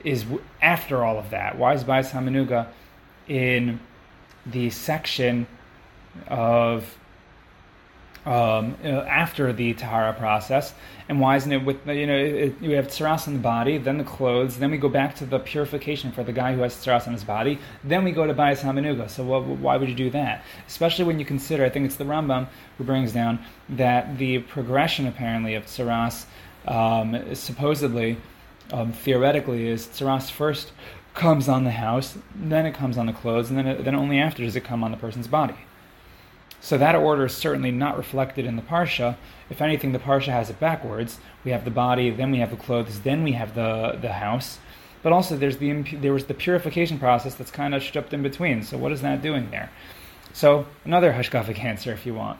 is 0.02 0.24
after 0.60 1.04
all 1.04 1.16
of 1.16 1.30
that. 1.30 1.58
Why 1.58 1.74
is 1.74 1.84
Bais 1.84 2.10
Hamanuga 2.10 2.66
in 3.28 3.78
the 4.44 4.70
section 4.70 5.46
of 6.26 6.98
um, 8.26 8.76
uh, 8.84 8.88
after 8.88 9.52
the 9.52 9.72
tahara 9.74 10.12
process, 10.12 10.74
and 11.08 11.20
why 11.20 11.36
isn't 11.36 11.52
it 11.52 11.64
with 11.64 11.86
you 11.86 12.06
know 12.06 12.16
it, 12.16 12.60
we 12.60 12.72
have 12.72 12.88
tsaras 12.88 13.26
on 13.26 13.34
the 13.34 13.40
body, 13.40 13.78
then 13.78 13.98
the 13.98 14.04
clothes, 14.04 14.58
then 14.58 14.70
we 14.70 14.76
go 14.76 14.88
back 14.88 15.16
to 15.16 15.24
the 15.24 15.38
purification 15.38 16.12
for 16.12 16.22
the 16.22 16.32
guy 16.32 16.54
who 16.54 16.60
has 16.60 16.74
tsaras 16.74 17.06
on 17.06 17.14
his 17.14 17.24
body, 17.24 17.58
then 17.82 18.04
we 18.04 18.12
go 18.12 18.26
to 18.26 18.34
bayis 18.34 18.60
hamanuga. 18.60 19.08
So 19.08 19.24
why 19.24 19.76
would 19.76 19.88
you 19.88 19.94
do 19.94 20.10
that? 20.10 20.44
Especially 20.66 21.04
when 21.04 21.18
you 21.18 21.24
consider, 21.24 21.64
I 21.64 21.70
think 21.70 21.86
it's 21.86 21.96
the 21.96 22.04
Rambam 22.04 22.48
who 22.76 22.84
brings 22.84 23.12
down 23.12 23.38
that 23.70 24.18
the 24.18 24.40
progression 24.40 25.06
apparently 25.06 25.54
of 25.54 25.66
tsaras 25.66 26.26
um, 26.66 27.34
supposedly, 27.34 28.18
um, 28.70 28.92
theoretically, 28.92 29.66
is 29.66 29.86
tsaras 29.86 30.30
first 30.30 30.72
comes 31.14 31.48
on 31.48 31.64
the 31.64 31.70
house, 31.70 32.16
then 32.34 32.66
it 32.66 32.74
comes 32.74 32.96
on 32.96 33.06
the 33.06 33.12
clothes, 33.12 33.48
and 33.48 33.58
then 33.58 33.66
it, 33.66 33.84
then 33.84 33.94
only 33.94 34.18
after 34.18 34.44
does 34.44 34.56
it 34.56 34.64
come 34.64 34.84
on 34.84 34.90
the 34.90 34.96
person's 34.96 35.26
body. 35.26 35.56
So 36.60 36.76
that 36.78 36.94
order 36.94 37.24
is 37.26 37.34
certainly 37.34 37.70
not 37.70 37.96
reflected 37.96 38.44
in 38.44 38.56
the 38.56 38.62
parsha. 38.62 39.16
If 39.48 39.62
anything, 39.62 39.92
the 39.92 39.98
parsha 39.98 40.28
has 40.28 40.50
it 40.50 40.60
backwards. 40.60 41.18
We 41.44 41.50
have 41.52 41.64
the 41.64 41.70
body, 41.70 42.10
then 42.10 42.30
we 42.30 42.38
have 42.38 42.50
the 42.50 42.56
clothes, 42.56 43.00
then 43.00 43.24
we 43.24 43.32
have 43.32 43.54
the 43.54 43.98
the 44.00 44.12
house. 44.12 44.58
But 45.02 45.12
also, 45.12 45.36
there's 45.36 45.56
the 45.56 45.82
there 45.96 46.12
was 46.12 46.26
the 46.26 46.34
purification 46.34 46.98
process 46.98 47.34
that's 47.34 47.50
kind 47.50 47.74
of 47.74 47.82
stripped 47.82 48.12
in 48.12 48.22
between. 48.22 48.62
So 48.62 48.76
what 48.76 48.92
is 48.92 49.00
that 49.00 49.22
doing 49.22 49.50
there? 49.50 49.70
So 50.32 50.66
another 50.84 51.12
hashkafic 51.12 51.58
answer, 51.58 51.92
if 51.92 52.06
you 52.06 52.14
want, 52.14 52.38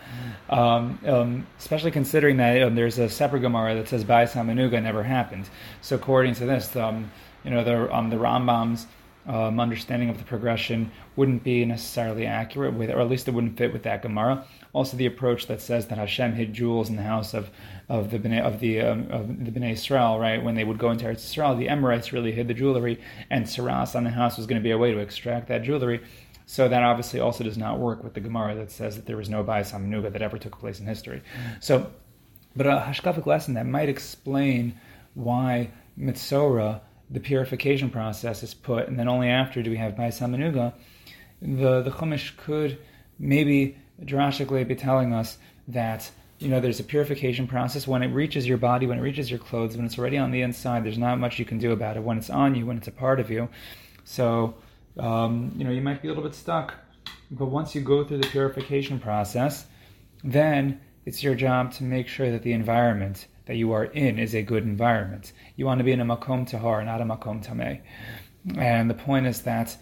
um, 0.49 0.99
um, 1.05 1.47
especially 1.59 1.91
considering 1.91 2.37
that 2.37 2.63
um, 2.63 2.75
there's 2.77 2.99
a 2.99 3.09
separate 3.09 3.41
Gemara 3.41 3.75
that 3.75 3.89
says 3.89 4.05
Bayis 4.05 4.33
Hamanuga 4.33 4.81
never 4.81 5.03
happened. 5.03 5.49
So 5.81 5.97
according 5.97 6.35
to 6.35 6.47
this, 6.47 6.77
um, 6.77 7.11
you 7.45 7.51
know 7.51 7.65
the 7.65 7.93
um, 7.95 8.11
the 8.11 8.17
Rambam's 8.17 8.87
um, 9.27 9.61
understanding 9.61 10.09
of 10.09 10.19
the 10.19 10.25
progression 10.25 10.91
wouldn't 11.17 11.45
be 11.45 11.65
necessarily 11.65 12.27
accurate 12.27 12.75
with, 12.75 12.91
or 12.91 13.01
at 13.01 13.09
least 13.09 13.29
it 13.29 13.33
wouldn't 13.33 13.59
fit 13.59 13.73
with 13.73 13.83
that 13.83 14.03
Gemara. 14.03 14.45
Also, 14.73 14.97
the 14.97 15.07
approach 15.07 15.47
that 15.47 15.61
says 15.61 15.87
that 15.89 15.99
Hashem 15.99 16.33
hid 16.35 16.53
jewels 16.53 16.89
in 16.89 16.97
the 16.97 17.03
house 17.03 17.35
of 17.35 17.51
of 17.89 18.11
the 18.11 18.19
Bnei, 18.19 18.41
of 18.41 18.61
the 18.61 18.81
um, 18.81 19.11
of 19.11 19.45
the 19.45 19.51
Bnei 19.51 19.73
Israel, 19.73 20.19
right? 20.19 20.43
When 20.43 20.55
they 20.55 20.65
would 20.65 20.79
go 20.79 20.91
into 20.91 21.05
Eretz 21.05 21.25
Israel, 21.25 21.57
the 21.57 21.69
Emorites 21.69 22.13
really 22.13 22.33
hid 22.33 22.49
the 22.49 22.55
jewelry, 22.55 23.01
and 23.29 23.45
Saras 23.45 23.95
on 23.95 24.05
the 24.05 24.11
house 24.11 24.37
was 24.37 24.47
going 24.47 24.61
to 24.61 24.65
be 24.65 24.71
a 24.71 24.79
way 24.79 24.93
to 24.93 24.99
extract 24.99 25.49
that 25.49 25.63
jewelry. 25.63 26.01
So 26.47 26.69
that 26.69 26.83
obviously 26.83 27.21
also 27.21 27.45
does 27.45 27.57
not 27.57 27.79
work 27.79 28.03
with 28.03 28.15
the 28.15 28.21
Gemara 28.21 28.57
that 28.57 28.73
says 28.73 28.97
that 28.97 29.07
there 29.07 29.17
was 29.17 29.29
no 29.29 29.45
Bayis 29.45 29.73
Hamanuga 29.73 30.13
that 30.13 30.23
ever 30.23 30.37
took 30.37 30.59
place 30.59 30.81
in 30.81 30.87
history. 30.87 31.23
So, 31.61 31.93
but 32.57 32.67
a 32.67 32.71
hashkafic 32.71 33.25
lesson 33.27 33.55
that 33.55 33.67
might 33.67 33.89
explain 33.89 34.75
why 35.15 35.71
Mitzora 35.97 36.81
the 37.11 37.21
purification 37.21 37.91
process 37.91 38.43
is 38.43 38.55
put, 38.55 38.89
and 38.89 38.99
then 38.99 39.09
only 39.09 39.29
after 39.29 39.63
do 39.63 39.71
we 39.71 39.77
have 39.77 39.95
Bais 39.95 40.21
Hamanuga, 40.21 40.73
the, 41.43 41.83
the 41.83 41.91
Chumash 41.91 42.37
could 42.37 42.79
maybe 43.19 43.77
drastically 44.05 44.65
be 44.65 44.77
telling 44.77 45.13
us 45.13 45.37
that 45.69 46.11
you 46.39 46.49
know 46.49 46.61
there's 46.61 46.81
a 46.81 46.85
purification 46.85 47.47
process. 47.47 47.87
When 47.87 48.03
it 48.03 48.09
reaches 48.09 48.47
your 48.47 48.59
body 48.59 48.87
when 48.87 48.99
it 48.99 49.03
reaches 49.03 49.31
your 49.31 49.39
clothes 49.39 49.77
when 49.77 49.85
it's 49.85 49.99
already 49.99 50.17
on 50.17 50.31
the 50.31 50.41
inside 50.41 50.85
there's 50.85 50.99
not 50.99 51.19
much 51.19 51.39
you 51.39 51.45
can 51.45 51.59
do 51.59 51.73
about 51.73 51.97
it. 51.97 52.03
When 52.03 52.17
it's 52.17 52.31
on 52.31 52.55
you 52.55 52.65
when 52.67 52.79
it's 52.79 52.89
a 52.89 52.93
part 52.93 53.21
of 53.21 53.31
you. 53.31 53.49
So 54.05 54.55
um, 54.99 55.53
you 55.57 55.65
know 55.65 55.71
you 55.71 55.83
might 55.83 56.01
be 56.01 56.09
a 56.09 56.11
little 56.11 56.25
bit 56.25 56.35
stuck 56.35 56.75
but 57.31 57.47
once 57.47 57.75
you 57.75 57.81
go 57.81 58.05
through 58.05 58.19
the 58.19 58.27
purification 58.29 58.99
process 58.99 59.67
then 60.25 60.81
it's 61.07 61.23
your 61.23 61.35
job 61.35 61.73
to 61.73 61.85
make 61.85 62.09
sure 62.09 62.31
that 62.31 62.43
the 62.43 62.53
environment 62.53 63.27
that 63.47 63.57
you 63.57 63.73
are 63.73 63.85
in 63.85 64.19
is 64.19 64.35
a 64.35 64.43
good 64.43 64.65
environment. 64.65 65.33
You 65.57 65.67
want 65.67 65.79
to 65.79 65.85
be 65.85 65.93
in 65.93 66.01
a 66.01 66.05
makom 66.05 66.47
tahar, 66.47 66.85
not 66.85 67.01
a 67.01 67.05
makom 67.05 67.45
tameh. 67.45 67.81
And 68.57 68.89
the 68.89 68.95
point 68.95 69.27
is 69.27 69.43
that 69.43 69.77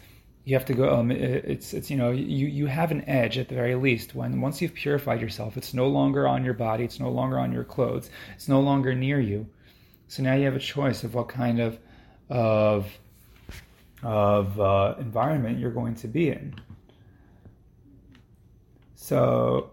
you 0.44 0.54
have 0.54 0.64
to 0.64 0.74
go. 0.74 0.96
Um, 0.96 1.10
it's 1.10 1.74
it's 1.74 1.90
you 1.90 1.96
know 1.98 2.10
you 2.10 2.46
you 2.46 2.66
have 2.66 2.90
an 2.90 3.04
edge 3.06 3.36
at 3.36 3.48
the 3.48 3.54
very 3.54 3.74
least 3.74 4.14
when 4.14 4.40
once 4.40 4.62
you've 4.62 4.72
purified 4.72 5.20
yourself, 5.20 5.58
it's 5.58 5.74
no 5.74 5.88
longer 5.88 6.26
on 6.26 6.42
your 6.42 6.54
body, 6.54 6.84
it's 6.84 6.98
no 6.98 7.10
longer 7.10 7.38
on 7.38 7.52
your 7.52 7.64
clothes, 7.64 8.08
it's 8.34 8.48
no 8.48 8.60
longer 8.60 8.94
near 8.94 9.20
you. 9.20 9.46
So 10.06 10.22
now 10.22 10.34
you 10.34 10.46
have 10.46 10.56
a 10.56 10.60
choice 10.60 11.04
of 11.04 11.14
what 11.14 11.28
kind 11.28 11.60
of 11.60 11.78
of 12.30 12.90
of 14.02 14.58
uh, 14.58 14.94
environment 14.98 15.58
you're 15.58 15.70
going 15.70 15.96
to 15.96 16.08
be 16.08 16.30
in. 16.30 16.54
So 18.94 19.70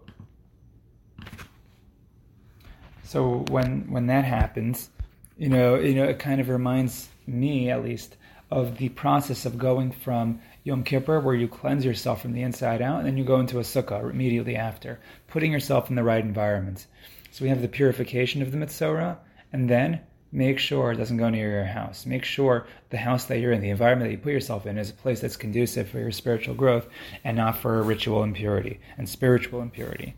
so 3.05 3.45
when 3.49 3.89
when 3.91 4.07
that 4.07 4.25
happens, 4.25 4.89
you 5.37 5.49
know, 5.49 5.75
you 5.75 5.93
know, 5.93 6.05
it 6.05 6.19
kind 6.19 6.41
of 6.41 6.49
reminds 6.49 7.07
me, 7.27 7.69
at 7.69 7.83
least, 7.83 8.17
of 8.49 8.77
the 8.77 8.89
process 8.89 9.45
of 9.45 9.57
going 9.57 9.91
from 9.91 10.39
Yom 10.63 10.83
Kippur, 10.83 11.19
where 11.19 11.35
you 11.35 11.47
cleanse 11.47 11.85
yourself 11.85 12.21
from 12.21 12.33
the 12.33 12.41
inside 12.41 12.81
out, 12.81 12.99
and 12.99 13.07
then 13.07 13.17
you 13.17 13.23
go 13.23 13.39
into 13.39 13.59
a 13.59 13.63
sukkah 13.63 14.09
immediately 14.09 14.55
after, 14.55 14.99
putting 15.27 15.51
yourself 15.51 15.89
in 15.89 15.95
the 15.95 16.03
right 16.03 16.23
environment. 16.23 16.87
So 17.31 17.43
we 17.43 17.49
have 17.49 17.61
the 17.61 17.67
purification 17.67 18.41
of 18.41 18.51
the 18.51 18.57
mitzora, 18.57 19.17
and 19.53 19.69
then 19.69 20.01
make 20.31 20.57
sure 20.57 20.91
it 20.91 20.97
doesn't 20.97 21.17
go 21.17 21.29
near 21.29 21.51
your 21.51 21.65
house. 21.65 22.05
Make 22.05 22.23
sure 22.23 22.65
the 22.89 22.97
house 22.97 23.25
that 23.25 23.39
you're 23.39 23.51
in, 23.51 23.61
the 23.61 23.69
environment 23.69 24.09
that 24.09 24.17
you 24.17 24.21
put 24.21 24.33
yourself 24.33 24.65
in, 24.65 24.77
is 24.77 24.89
a 24.89 24.93
place 24.93 25.21
that's 25.21 25.37
conducive 25.37 25.89
for 25.89 25.99
your 25.99 26.11
spiritual 26.11 26.55
growth 26.55 26.87
and 27.23 27.37
not 27.37 27.57
for 27.57 27.83
ritual 27.83 28.23
impurity 28.23 28.79
and 28.97 29.07
spiritual 29.07 29.61
impurity. 29.61 30.15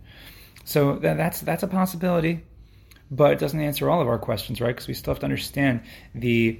So 0.63 0.97
that's 1.00 1.41
that's 1.41 1.63
a 1.63 1.67
possibility 1.67 2.43
but 3.10 3.32
it 3.32 3.39
doesn't 3.39 3.60
answer 3.60 3.89
all 3.89 4.02
of 4.02 4.08
our 4.08 4.20
questions, 4.20 4.60
right? 4.62 4.76
Because 4.76 4.88
we 4.88 4.93
still 4.93 5.13
have 5.13 5.20
to 5.20 5.26
understand 5.26 5.82
the 6.13 6.60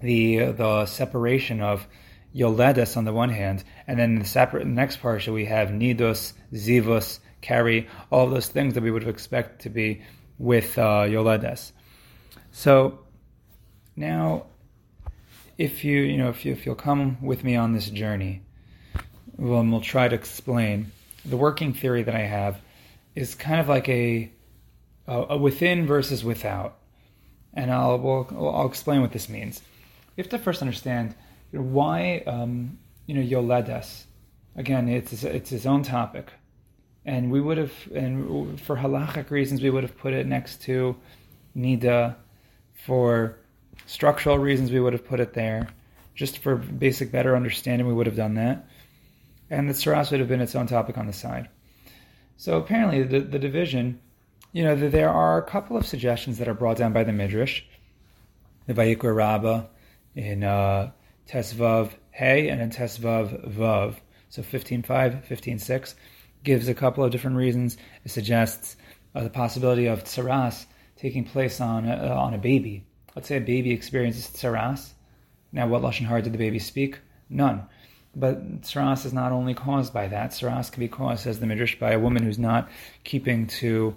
the 0.00 0.52
the 0.52 0.86
separation 0.86 1.60
of 1.60 1.86
Yoledes 2.34 2.96
on 2.96 3.04
the 3.04 3.12
one 3.12 3.30
hand, 3.30 3.64
and 3.86 3.98
then 3.98 4.18
the 4.18 4.24
separate 4.24 4.66
next 4.66 5.00
parsha 5.00 5.32
we 5.32 5.46
have 5.46 5.70
Nidus, 5.70 6.32
Zivus, 6.52 7.18
Keri, 7.40 7.88
all 8.10 8.28
those 8.28 8.48
things 8.48 8.74
that 8.74 8.82
we 8.82 8.90
would 8.90 9.06
expect 9.06 9.62
to 9.62 9.70
be 9.70 10.02
with 10.38 10.78
uh, 10.78 11.04
Yoledes. 11.04 11.72
So 12.52 13.00
now, 13.96 14.46
if 15.58 15.84
you 15.84 16.00
you 16.00 16.18
know 16.18 16.28
if 16.28 16.44
you 16.44 16.52
if 16.52 16.66
you'll 16.66 16.74
come 16.74 17.18
with 17.22 17.44
me 17.44 17.56
on 17.56 17.72
this 17.72 17.90
journey, 17.90 18.42
well, 19.36 19.64
we'll 19.64 19.80
try 19.80 20.08
to 20.08 20.14
explain 20.14 20.92
the 21.24 21.36
working 21.36 21.74
theory 21.74 22.02
that 22.02 22.14
I 22.14 22.22
have 22.22 22.60
is 23.14 23.34
kind 23.34 23.60
of 23.60 23.68
like 23.68 23.88
a 23.88 24.30
uh, 25.10 25.36
within 25.36 25.86
versus 25.86 26.24
without. 26.24 26.78
And 27.52 27.72
I'll, 27.72 27.98
we'll, 27.98 28.28
I'll 28.54 28.66
explain 28.66 29.00
what 29.00 29.12
this 29.12 29.28
means. 29.28 29.60
You 30.16 30.22
have 30.22 30.30
to 30.30 30.38
first 30.38 30.62
understand 30.62 31.14
why, 31.50 32.22
um, 32.26 32.78
you 33.06 33.14
know, 33.14 33.22
Yoledes. 33.22 34.04
Again, 34.56 34.88
it's, 34.88 35.24
it's 35.24 35.50
his 35.50 35.66
own 35.66 35.82
topic. 35.82 36.32
And 37.04 37.30
we 37.30 37.40
would 37.40 37.58
have, 37.58 37.72
and 37.94 38.60
for 38.60 38.76
halachic 38.76 39.30
reasons, 39.30 39.62
we 39.62 39.70
would 39.70 39.82
have 39.82 39.96
put 39.96 40.12
it 40.12 40.26
next 40.26 40.62
to 40.62 40.96
Nida. 41.56 42.16
For 42.84 43.36
structural 43.86 44.38
reasons, 44.38 44.70
we 44.70 44.80
would 44.80 44.92
have 44.92 45.06
put 45.06 45.20
it 45.20 45.34
there. 45.34 45.68
Just 46.14 46.38
for 46.38 46.56
basic, 46.56 47.10
better 47.10 47.34
understanding, 47.34 47.86
we 47.86 47.94
would 47.94 48.06
have 48.06 48.16
done 48.16 48.34
that. 48.34 48.68
And 49.48 49.68
the 49.68 49.72
Saras 49.72 50.10
would 50.10 50.20
have 50.20 50.28
been 50.28 50.40
its 50.40 50.54
own 50.54 50.66
topic 50.66 50.98
on 50.98 51.06
the 51.06 51.12
side. 51.12 51.48
So 52.36 52.58
apparently, 52.58 53.02
the, 53.02 53.20
the 53.20 53.38
division 53.38 54.00
you 54.52 54.64
know, 54.64 54.74
there 54.74 55.10
are 55.10 55.38
a 55.38 55.42
couple 55.42 55.76
of 55.76 55.86
suggestions 55.86 56.38
that 56.38 56.48
are 56.48 56.54
brought 56.54 56.76
down 56.76 56.92
by 56.92 57.04
the 57.04 57.12
Midrash. 57.12 57.62
The 58.66 58.74
Vayikra 58.74 59.14
Rabbah 59.14 59.64
in 60.14 60.44
uh, 60.44 60.90
Tesvav 61.28 61.92
Hey 62.10 62.48
and 62.48 62.60
in 62.60 62.70
Tesvav 62.70 63.48
Vav. 63.48 63.96
So 64.28 64.42
15.5, 64.42 65.26
15.6 65.26 65.94
gives 66.42 66.68
a 66.68 66.74
couple 66.74 67.04
of 67.04 67.10
different 67.10 67.36
reasons. 67.36 67.76
It 68.04 68.10
suggests 68.10 68.76
uh, 69.14 69.24
the 69.24 69.30
possibility 69.30 69.86
of 69.86 70.04
tsaras 70.04 70.66
taking 70.96 71.24
place 71.24 71.60
on 71.60 71.88
a, 71.88 71.94
uh, 71.94 72.14
on 72.14 72.34
a 72.34 72.38
baby. 72.38 72.84
Let's 73.14 73.28
say 73.28 73.36
a 73.36 73.40
baby 73.40 73.72
experiences 73.72 74.26
tsaras. 74.28 74.92
Now, 75.52 75.66
what 75.66 75.82
lashon 75.82 76.06
hara 76.06 76.22
did 76.22 76.32
the 76.32 76.38
baby 76.38 76.58
speak? 76.58 76.98
None. 77.28 77.66
But 78.14 78.62
tsaras 78.62 79.06
is 79.06 79.12
not 79.12 79.32
only 79.32 79.54
caused 79.54 79.92
by 79.92 80.08
that. 80.08 80.30
Tsaras 80.30 80.70
can 80.70 80.80
be 80.80 80.88
caused, 80.88 81.22
says 81.22 81.40
the 81.40 81.46
midrash, 81.46 81.78
by 81.78 81.92
a 81.92 81.98
woman 81.98 82.22
who's 82.22 82.38
not 82.38 82.68
keeping 83.04 83.46
to 83.46 83.96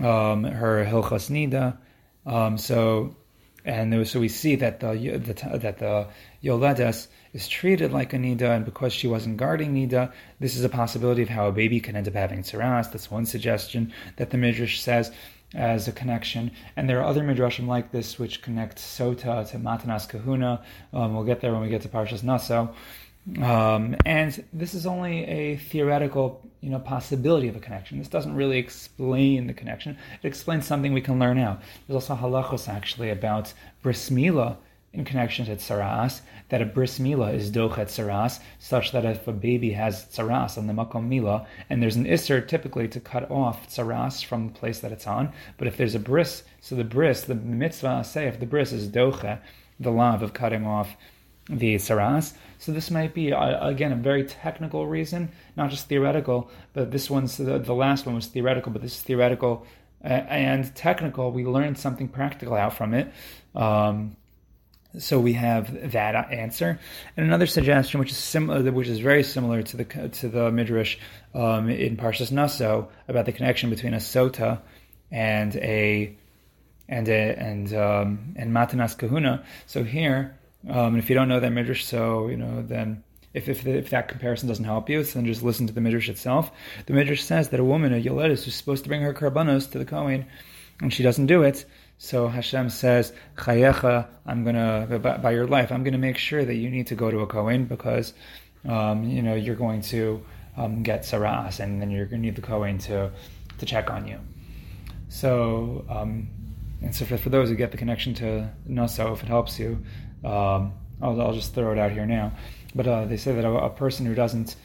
um, 0.00 0.44
her 0.44 0.84
Hilchas 0.84 1.30
Nida. 1.30 1.76
Um, 2.24 2.56
so 2.56 3.16
and 3.64 4.06
so 4.08 4.18
we 4.18 4.28
see 4.28 4.56
that 4.56 4.80
the, 4.80 4.94
the 4.94 5.58
that 5.58 5.78
the 5.78 6.08
yoledes 6.42 7.06
is 7.32 7.48
treated 7.48 7.92
like 7.92 8.12
a 8.12 8.16
nida, 8.16 8.56
and 8.56 8.64
because 8.64 8.92
she 8.92 9.06
wasn't 9.06 9.36
guarding 9.36 9.74
nida, 9.74 10.12
this 10.40 10.56
is 10.56 10.64
a 10.64 10.68
possibility 10.68 11.22
of 11.22 11.28
how 11.28 11.46
a 11.46 11.52
baby 11.52 11.80
can 11.80 11.94
end 11.94 12.08
up 12.08 12.14
having 12.14 12.42
tsaras. 12.42 12.90
That's 12.90 13.10
one 13.10 13.24
suggestion 13.24 13.92
that 14.16 14.30
the 14.30 14.36
midrash 14.36 14.80
says 14.80 15.12
as 15.54 15.86
a 15.86 15.92
connection. 15.92 16.50
And 16.76 16.88
there 16.88 17.00
are 17.00 17.04
other 17.04 17.22
midrashim 17.22 17.66
like 17.66 17.92
this 17.92 18.18
which 18.18 18.42
connect 18.42 18.78
sota 18.78 19.48
to 19.50 19.58
matanas 19.58 20.08
kahuna. 20.08 20.64
Um, 20.92 21.14
we'll 21.14 21.24
get 21.24 21.40
there 21.40 21.52
when 21.52 21.62
we 21.62 21.68
get 21.68 21.82
to 21.82 21.88
Parshas 21.88 22.22
Naso. 22.22 22.74
Um, 23.40 23.96
and 24.04 24.44
this 24.52 24.74
is 24.74 24.84
only 24.84 25.24
a 25.24 25.56
theoretical, 25.56 26.42
you 26.60 26.70
know, 26.70 26.80
possibility 26.80 27.46
of 27.48 27.54
a 27.54 27.60
connection. 27.60 27.98
This 27.98 28.08
doesn't 28.08 28.34
really 28.34 28.58
explain 28.58 29.46
the 29.46 29.54
connection. 29.54 29.96
It 30.22 30.26
explains 30.26 30.66
something 30.66 30.92
we 30.92 31.00
can 31.00 31.20
learn 31.20 31.38
out. 31.38 31.62
There's 31.86 32.08
also 32.08 32.20
halachos 32.20 32.68
actually 32.68 33.10
about 33.10 33.52
bris 33.82 34.10
milah 34.10 34.56
in 34.92 35.04
connection 35.04 35.46
to 35.46 35.56
tsaras, 35.56 36.20
that 36.50 36.60
a 36.60 36.66
bris 36.66 36.98
milah 36.98 37.32
is 37.32 37.50
dochet 37.50 37.86
tsaras, 37.86 38.40
such 38.58 38.92
that 38.92 39.04
if 39.04 39.26
a 39.26 39.32
baby 39.32 39.72
has 39.72 40.04
tsaras 40.06 40.58
on 40.58 40.66
the 40.66 40.72
makom 40.72 41.08
milah, 41.08 41.46
and 41.70 41.82
there's 41.82 41.96
an 41.96 42.04
isser 42.04 42.46
typically 42.46 42.86
to 42.88 43.00
cut 43.00 43.30
off 43.30 43.68
tsaras 43.68 44.22
from 44.22 44.48
the 44.48 44.52
place 44.52 44.80
that 44.80 44.92
it's 44.92 45.06
on, 45.06 45.32
but 45.56 45.66
if 45.66 45.76
there's 45.76 45.94
a 45.94 45.98
bris, 45.98 46.42
so 46.60 46.74
the 46.74 46.84
bris, 46.84 47.22
the 47.22 47.34
mitzvah 47.34 48.04
say 48.04 48.26
if 48.26 48.38
the 48.38 48.46
bris 48.46 48.72
is 48.72 48.88
doche, 48.88 49.38
the 49.80 49.90
lav 49.90 50.22
of 50.22 50.34
cutting 50.34 50.66
off 50.66 50.94
the 51.48 51.76
tsaras, 51.76 52.34
so 52.58 52.70
this 52.70 52.90
might 52.90 53.12
be 53.14 53.32
uh, 53.32 53.68
again 53.68 53.90
a 53.90 53.96
very 53.96 54.24
technical 54.24 54.86
reason, 54.86 55.30
not 55.56 55.70
just 55.70 55.88
theoretical. 55.88 56.48
But 56.72 56.92
this 56.92 57.10
one's 57.10 57.36
the, 57.36 57.58
the 57.58 57.74
last 57.74 58.06
one 58.06 58.14
was 58.14 58.26
theoretical, 58.26 58.70
but 58.70 58.82
this 58.82 58.96
is 58.96 59.02
theoretical 59.02 59.66
uh, 60.04 60.08
and 60.08 60.72
technical. 60.76 61.32
We 61.32 61.44
learned 61.44 61.78
something 61.78 62.06
practical 62.06 62.54
out 62.54 62.74
from 62.74 62.94
it. 62.94 63.12
Um, 63.54 64.16
so 64.98 65.18
we 65.18 65.32
have 65.32 65.92
that 65.92 66.14
answer, 66.30 66.78
and 67.16 67.26
another 67.26 67.46
suggestion, 67.46 67.98
which 67.98 68.10
is 68.10 68.18
similar, 68.18 68.70
which 68.70 68.88
is 68.88 69.00
very 69.00 69.24
similar 69.24 69.62
to 69.62 69.76
the 69.78 70.08
to 70.20 70.28
the 70.28 70.52
midrash 70.52 70.98
um, 71.34 71.68
in 71.68 71.96
Parshas 71.96 72.30
Naso 72.30 72.90
about 73.08 73.24
the 73.26 73.32
connection 73.32 73.70
between 73.70 73.94
a 73.94 73.98
sota 73.98 74.60
and 75.10 75.56
a 75.56 76.14
and 76.88 77.08
a, 77.08 77.34
and 77.36 77.74
um, 77.74 78.34
and 78.36 78.52
matanas 78.52 78.96
kahuna. 78.96 79.44
So 79.66 79.82
here 79.82 80.38
um, 80.68 80.94
and 80.94 80.98
if 80.98 81.08
you 81.08 81.14
don't 81.14 81.28
know 81.28 81.40
that 81.40 81.50
midrash, 81.50 81.84
so 81.84 82.28
you 82.28 82.36
know 82.36 82.62
then 82.62 83.02
if 83.34 83.48
if, 83.48 83.64
the, 83.64 83.72
if 83.72 83.90
that 83.90 84.08
comparison 84.08 84.48
doesn't 84.48 84.64
help 84.64 84.88
you, 84.88 85.02
then 85.02 85.26
just 85.26 85.42
listen 85.42 85.66
to 85.66 85.72
the 85.72 85.80
midrash 85.80 86.08
itself. 86.08 86.50
The 86.86 86.92
midrash 86.92 87.22
says 87.22 87.48
that 87.48 87.60
a 87.60 87.64
woman, 87.64 87.92
a 87.92 88.00
yoledis, 88.00 88.44
who's 88.44 88.54
supposed 88.54 88.84
to 88.84 88.88
bring 88.88 89.02
her 89.02 89.14
karbanos 89.14 89.70
to 89.72 89.78
the 89.78 89.84
kohen, 89.84 90.26
and 90.80 90.92
she 90.92 91.02
doesn't 91.02 91.26
do 91.26 91.42
it. 91.42 91.64
So 91.98 92.28
Hashem 92.28 92.68
says, 92.70 93.12
"Chayecha, 93.36 94.06
I'm 94.26 94.44
gonna 94.44 94.98
by, 95.00 95.16
by, 95.18 95.30
your 95.32 95.46
life, 95.46 95.72
I'm 95.72 95.84
gonna 95.84 95.98
make 95.98 96.18
sure 96.18 96.44
that 96.44 96.54
you 96.54 96.70
need 96.70 96.88
to 96.88 96.94
go 96.94 97.10
to 97.10 97.20
a 97.20 97.26
kohen 97.26 97.64
because 97.66 98.12
um, 98.68 99.04
you 99.04 99.22
know 99.22 99.34
you're 99.34 99.56
going 99.56 99.82
to 99.82 100.22
um, 100.56 100.82
get 100.82 101.02
tsaras, 101.02 101.60
and 101.60 101.80
then 101.80 101.90
you're 101.90 102.06
gonna 102.06 102.22
need 102.22 102.36
the 102.36 102.42
kohen 102.42 102.78
to 102.78 103.10
to 103.58 103.66
check 103.66 103.90
on 103.90 104.06
you." 104.06 104.18
So. 105.08 105.84
Um, 105.88 106.28
and 106.82 106.92
so 106.92 107.04
for, 107.04 107.16
for, 107.16 107.28
those 107.28 107.48
who 107.48 107.54
get 107.54 107.70
the 107.70 107.76
connection 107.76 108.12
to 108.14 108.50
Naso, 108.66 109.12
if 109.12 109.22
it 109.22 109.28
helps 109.28 109.56
you, 109.56 109.78
um, 110.24 110.72
I'll, 111.00 111.20
I'll, 111.20 111.32
just 111.32 111.54
throw 111.54 111.72
it 111.72 111.78
out 111.78 111.92
here 111.92 112.06
now. 112.06 112.32
But 112.74 112.86
uh, 112.86 113.04
they 113.06 113.16
say 113.16 113.34
that 113.34 113.44
a, 113.44 113.50
a 113.50 113.70
person 113.70 114.06
who 114.06 114.14
doesn't 114.14 114.56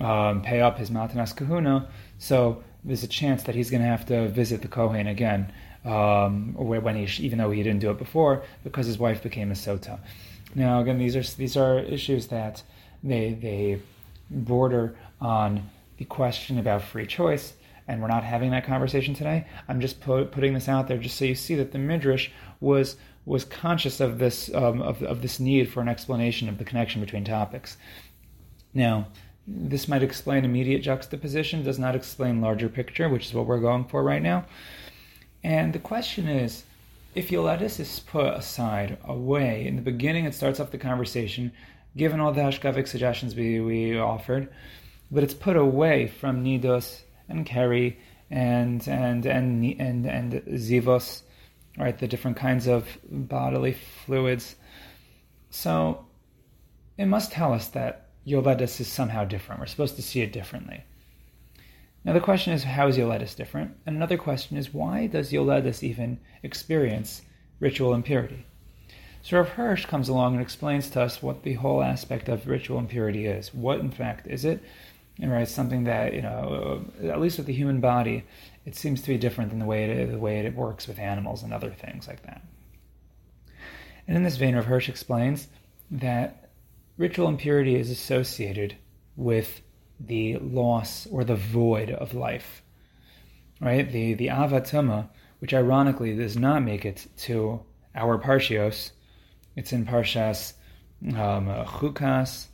um, 0.00 0.42
pay 0.42 0.60
up 0.60 0.78
his 0.78 0.90
Matanas 0.90 1.34
Kahuna, 1.34 1.88
so 2.18 2.62
there's 2.84 3.02
a 3.02 3.08
chance 3.08 3.42
that 3.44 3.54
he's 3.54 3.70
going 3.70 3.82
to 3.82 3.88
have 3.88 4.06
to 4.06 4.28
visit 4.28 4.62
the 4.62 4.68
Kohen 4.68 5.06
again, 5.06 5.52
um, 5.84 6.54
when 6.54 6.96
he, 6.96 7.24
even 7.24 7.38
though 7.38 7.50
he 7.50 7.62
didn't 7.62 7.80
do 7.80 7.90
it 7.90 7.98
before, 7.98 8.44
because 8.64 8.86
his 8.86 8.98
wife 8.98 9.22
became 9.22 9.50
a 9.50 9.54
Sota. 9.54 9.98
Now, 10.54 10.80
again, 10.80 10.98
these 10.98 11.16
are 11.16 11.22
these 11.36 11.56
are 11.56 11.78
issues 11.78 12.28
that 12.28 12.62
they 13.02 13.34
they 13.34 13.80
border 14.30 14.96
on 15.20 15.70
the 15.98 16.04
question 16.04 16.58
about 16.58 16.82
free 16.82 17.06
choice, 17.06 17.54
and 17.88 18.00
we're 18.00 18.08
not 18.08 18.24
having 18.24 18.50
that 18.50 18.64
conversation 18.64 19.14
today. 19.14 19.46
I'm 19.68 19.80
just 19.80 20.00
put, 20.00 20.30
putting 20.32 20.54
this 20.54 20.68
out 20.68 20.88
there 20.88 20.98
just 20.98 21.16
so 21.16 21.24
you 21.24 21.34
see 21.34 21.54
that 21.56 21.72
the 21.72 21.78
midrash 21.78 22.30
was 22.60 22.96
was 23.26 23.44
conscious 23.44 24.00
of 24.00 24.18
this 24.18 24.48
um, 24.54 24.80
of, 24.80 25.02
of 25.02 25.20
this 25.20 25.38
need 25.38 25.68
for 25.68 25.80
an 25.80 25.88
explanation 25.88 26.48
of 26.48 26.58
the 26.58 26.64
connection 26.64 27.00
between 27.00 27.24
topics. 27.24 27.76
Now, 28.72 29.08
this 29.46 29.88
might 29.88 30.02
explain 30.02 30.44
immediate 30.44 30.82
juxtaposition, 30.82 31.62
does 31.62 31.78
not 31.78 31.96
explain 31.96 32.40
larger 32.40 32.68
picture, 32.68 33.08
which 33.08 33.26
is 33.26 33.34
what 33.34 33.46
we're 33.46 33.60
going 33.60 33.84
for 33.84 34.02
right 34.02 34.22
now. 34.22 34.46
And 35.42 35.72
the 35.72 35.78
question 35.78 36.28
is, 36.28 36.64
if 37.14 37.30
Yoledis 37.30 37.80
is 37.80 38.00
put 38.00 38.34
aside, 38.34 38.98
away, 39.04 39.66
in 39.66 39.76
the 39.76 39.82
beginning 39.82 40.24
it 40.24 40.34
starts 40.34 40.60
off 40.60 40.70
the 40.70 40.78
conversation, 40.78 41.52
given 41.96 42.20
all 42.20 42.32
the 42.32 42.40
hashkafic 42.40 42.86
suggestions 42.86 43.34
we, 43.34 43.60
we 43.60 43.98
offered, 43.98 44.48
but 45.10 45.22
it's 45.24 45.34
put 45.34 45.56
away 45.56 46.06
from 46.06 46.44
Nidos 46.44 47.02
and 47.28 47.48
and 47.48 47.96
and 48.30 48.86
and 48.88 49.26
and 49.26 49.80
and, 49.80 50.06
and 50.06 50.32
Zivos 50.58 51.22
right? 51.78 51.98
The 51.98 52.08
different 52.08 52.36
kinds 52.36 52.66
of 52.66 52.86
bodily 53.10 53.76
fluids. 54.04 54.56
So 55.50 56.06
it 56.98 57.06
must 57.06 57.32
tell 57.32 57.52
us 57.52 57.68
that 57.68 58.08
Yoledis 58.26 58.80
is 58.80 58.88
somehow 58.88 59.24
different. 59.24 59.60
We're 59.60 59.66
supposed 59.66 59.96
to 59.96 60.02
see 60.02 60.20
it 60.20 60.32
differently. 60.32 60.84
Now 62.04 62.12
the 62.12 62.20
question 62.20 62.52
is, 62.52 62.64
how 62.64 62.88
is 62.88 62.96
Yoledis 62.96 63.36
different? 63.36 63.76
And 63.84 63.96
another 63.96 64.16
question 64.16 64.56
is, 64.56 64.72
why 64.72 65.06
does 65.06 65.32
Yoledis 65.32 65.82
even 65.82 66.18
experience 66.42 67.22
ritual 67.60 67.94
impurity? 67.94 68.46
So 69.22 69.38
Rav 69.38 69.48
Hirsch 69.50 69.86
comes 69.86 70.08
along 70.08 70.34
and 70.34 70.42
explains 70.42 70.88
to 70.90 71.02
us 71.02 71.20
what 71.20 71.42
the 71.42 71.54
whole 71.54 71.82
aspect 71.82 72.28
of 72.28 72.46
ritual 72.46 72.78
impurity 72.78 73.26
is. 73.26 73.52
What, 73.52 73.80
in 73.80 73.90
fact, 73.90 74.28
is 74.28 74.44
it? 74.44 74.62
And 75.20 75.32
right, 75.32 75.48
something 75.48 75.84
that 75.84 76.14
you 76.14 76.22
know, 76.22 76.84
at 77.02 77.20
least 77.20 77.38
with 77.38 77.46
the 77.46 77.52
human 77.52 77.80
body, 77.80 78.24
it 78.66 78.74
seems 78.74 79.00
to 79.02 79.08
be 79.08 79.16
different 79.16 79.50
than 79.50 79.60
the 79.60 79.64
way 79.64 79.84
it, 79.84 80.10
the 80.10 80.18
way 80.18 80.40
it 80.40 80.54
works 80.54 80.88
with 80.88 80.98
animals 80.98 81.42
and 81.42 81.54
other 81.54 81.70
things 81.70 82.08
like 82.08 82.22
that. 82.24 82.42
And 84.06 84.16
in 84.16 84.24
this 84.24 84.36
vein, 84.36 84.56
Rav 84.56 84.66
Hirsch 84.66 84.88
explains 84.88 85.48
that 85.90 86.50
ritual 86.98 87.28
impurity 87.28 87.76
is 87.76 87.90
associated 87.90 88.76
with 89.14 89.62
the 90.00 90.36
loss 90.38 91.06
or 91.06 91.24
the 91.24 91.36
void 91.36 91.90
of 91.90 92.12
life. 92.12 92.62
Right? 93.60 93.90
The 93.90 94.14
the 94.14 94.30
Av 94.30 94.50
Hatuma, 94.50 95.08
which 95.38 95.54
ironically 95.54 96.14
does 96.14 96.36
not 96.36 96.62
make 96.62 96.84
it 96.84 97.06
to 97.18 97.62
our 97.94 98.18
parshios, 98.18 98.90
it's 99.54 99.72
in 99.72 99.86
Parshas 99.86 100.52
um, 101.02 101.46
Chukas, 101.46 102.48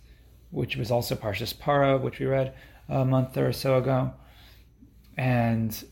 which 0.51 0.77
was 0.77 0.90
also 0.90 1.16
Parshas 1.16 1.59
Para, 1.59 1.98
which 1.98 2.20
we 2.20 2.27
read 2.27 2.55
a 2.88 3.05
month 3.05 3.37
or 3.37 3.53
so 3.53 3.79
ago. 3.79 4.12
And 5.16 5.85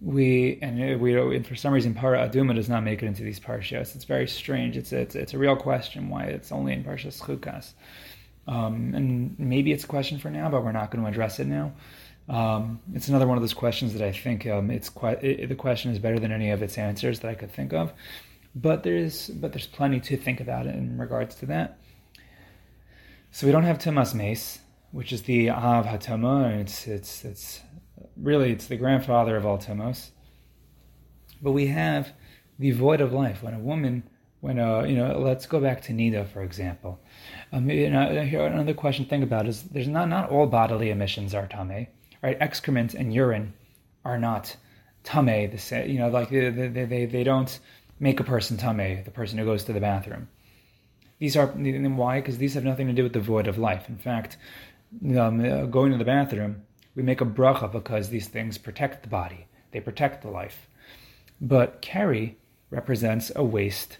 we 0.00 0.58
and 0.60 1.00
we 1.00 1.36
and 1.36 1.46
for 1.46 1.54
some 1.54 1.72
reason 1.72 1.94
Para 1.94 2.28
Aduma 2.28 2.54
does 2.54 2.68
not 2.68 2.82
make 2.82 3.02
it 3.02 3.06
into 3.06 3.22
these 3.22 3.38
parshas. 3.38 3.94
It's 3.94 4.04
very 4.04 4.26
strange. 4.26 4.76
It's 4.76 4.92
a, 4.92 4.98
it's, 4.98 5.14
it's 5.14 5.34
a 5.34 5.38
real 5.38 5.56
question 5.56 6.08
why 6.08 6.24
it's 6.24 6.50
only 6.50 6.72
in 6.72 6.82
Parshas 6.84 7.20
Chukas. 7.20 7.72
Um, 8.48 8.94
and 8.94 9.38
maybe 9.38 9.72
it's 9.72 9.84
a 9.84 9.86
question 9.88 10.18
for 10.18 10.30
now, 10.30 10.48
but 10.48 10.64
we're 10.64 10.72
not 10.72 10.90
going 10.90 11.04
to 11.04 11.08
address 11.08 11.38
it 11.38 11.46
now. 11.46 11.72
Um, 12.28 12.80
it's 12.94 13.08
another 13.08 13.26
one 13.26 13.38
of 13.38 13.42
those 13.42 13.54
questions 13.54 13.92
that 13.94 14.02
I 14.02 14.12
think 14.12 14.46
um, 14.46 14.70
it's 14.70 14.88
quite 14.88 15.22
it, 15.22 15.48
the 15.48 15.54
question 15.54 15.90
is 15.92 15.98
better 15.98 16.18
than 16.18 16.32
any 16.32 16.50
of 16.50 16.62
its 16.62 16.76
answers 16.76 17.20
that 17.20 17.28
I 17.28 17.34
could 17.34 17.52
think 17.52 17.72
of. 17.72 17.92
But 18.54 18.82
there's 18.82 19.28
but 19.28 19.52
there's 19.52 19.66
plenty 19.66 20.00
to 20.00 20.16
think 20.16 20.40
about 20.40 20.66
in 20.66 20.98
regards 20.98 21.36
to 21.36 21.46
that. 21.46 21.78
So 23.30 23.46
we 23.46 23.52
don't 23.52 23.64
have 23.64 23.78
Tumas 23.78 24.14
Meis, 24.14 24.58
which 24.90 25.12
is 25.12 25.22
the 25.22 25.50
Av 25.50 25.86
Hatuma. 25.86 26.58
It's 26.60 26.86
it's 26.86 27.24
it's 27.24 27.60
really 28.20 28.52
it's 28.52 28.66
the 28.66 28.76
grandfather 28.76 29.36
of 29.36 29.46
all 29.46 29.58
Timos. 29.58 30.10
But 31.40 31.52
we 31.52 31.68
have 31.68 32.12
the 32.58 32.72
void 32.72 33.00
of 33.00 33.12
life 33.12 33.42
when 33.42 33.54
a 33.54 33.58
woman, 33.58 34.02
when 34.40 34.58
a 34.58 34.86
you 34.86 34.96
know, 34.96 35.18
let's 35.18 35.46
go 35.46 35.60
back 35.60 35.82
to 35.82 35.92
Nida 35.92 36.28
for 36.28 36.42
example. 36.42 37.00
Um, 37.52 37.70
you 37.70 37.90
know, 37.90 38.22
here 38.22 38.44
another 38.46 38.74
question 38.74 39.04
to 39.04 39.10
think 39.10 39.24
about 39.24 39.46
is 39.46 39.62
there's 39.64 39.88
not 39.88 40.08
not 40.08 40.30
all 40.30 40.46
bodily 40.46 40.90
emissions 40.90 41.34
are 41.34 41.46
tame, 41.46 41.86
right? 42.22 42.36
Excrement 42.40 42.94
and 42.94 43.12
urine 43.14 43.54
are 44.04 44.18
not 44.18 44.56
tame. 45.04 45.50
The 45.50 45.58
same, 45.58 45.90
you 45.90 45.98
know, 45.98 46.08
like 46.08 46.30
they, 46.30 46.50
they 46.50 46.84
they 46.84 47.06
they 47.06 47.24
don't 47.24 47.58
make 48.00 48.20
a 48.20 48.24
person 48.24 48.56
tame. 48.56 49.04
The 49.04 49.10
person 49.10 49.38
who 49.38 49.44
goes 49.44 49.64
to 49.64 49.72
the 49.72 49.80
bathroom. 49.80 50.28
These 51.18 51.36
are 51.36 51.46
why? 51.46 52.20
Because 52.20 52.38
these 52.38 52.54
have 52.54 52.64
nothing 52.64 52.86
to 52.86 52.92
do 52.92 53.02
with 53.02 53.12
the 53.12 53.20
void 53.20 53.48
of 53.48 53.58
life. 53.58 53.88
In 53.88 53.96
fact, 53.96 54.36
um, 55.16 55.44
uh, 55.44 55.66
going 55.66 55.90
to 55.90 55.98
the 55.98 56.04
bathroom 56.04 56.62
we 56.98 57.04
make 57.04 57.20
a 57.20 57.24
bracha 57.24 57.70
because 57.70 58.08
these 58.08 58.26
things 58.26 58.58
protect 58.58 59.02
the 59.04 59.08
body, 59.08 59.46
they 59.70 59.78
protect 59.80 60.22
the 60.22 60.30
life. 60.30 60.66
But 61.40 61.80
keri 61.80 62.38
represents 62.70 63.30
a 63.36 63.44
waste 63.44 63.98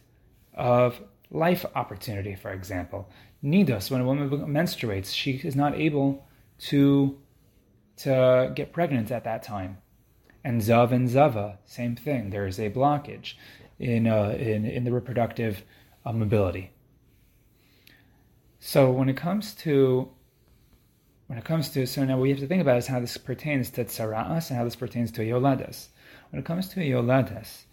of 0.54 1.00
life 1.30 1.64
opportunity, 1.76 2.34
for 2.34 2.50
example. 2.50 3.08
Nidos, 3.42 3.88
when 3.88 4.00
a 4.00 4.04
woman 4.04 4.28
menstruates, 4.28 5.14
she 5.14 5.40
is 5.44 5.54
not 5.54 5.76
able 5.76 6.26
to, 6.70 7.16
to 7.98 8.50
get 8.56 8.72
pregnant 8.72 9.12
at 9.12 9.22
that 9.22 9.44
time. 9.44 9.78
And 10.42 10.60
Zav 10.60 10.90
and 10.90 11.08
Zava, 11.08 11.60
same 11.64 11.94
thing. 11.94 12.30
There 12.30 12.48
is 12.48 12.58
a 12.58 12.68
blockage. 12.68 13.34
in 13.78 14.08
uh, 14.08 14.36
in 14.38 14.64
in 14.64 14.84
the 14.84 14.92
reproductive 14.92 15.62
uh, 16.04 16.12
mobility. 16.12 16.72
So 18.58 18.90
when 18.90 19.08
it 19.08 19.16
comes 19.16 19.54
to 19.66 20.10
when 21.28 21.38
it 21.38 21.44
comes 21.44 21.68
to 21.68 21.86
so 21.86 22.04
now 22.04 22.16
what 22.16 22.22
we 22.22 22.30
have 22.30 22.40
to 22.40 22.46
think 22.46 22.62
about 22.62 22.78
is 22.78 22.86
how 22.86 23.00
this 23.00 23.16
pertains 23.18 23.70
to 23.70 23.84
tzara'as 23.84 24.48
and 24.48 24.58
how 24.58 24.64
this 24.64 24.76
pertains 24.76 25.12
to 25.12 25.20
yoladas. 25.20 25.88
When 26.30 26.40
it 26.40 26.46
comes 26.46 26.68
to 26.70 26.80
yoladas, 26.80 27.64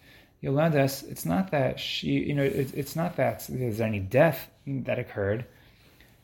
yoladas, 0.43 1.09
it's 1.09 1.25
not 1.25 1.51
that 1.51 1.79
she, 1.79 2.09
you 2.09 2.35
know, 2.35 2.43
it, 2.43 2.73
it's 2.73 2.95
not 2.97 3.15
that 3.15 3.45
there's 3.49 3.79
any 3.79 3.99
death 3.99 4.49
that 4.67 4.99
occurred, 4.99 5.45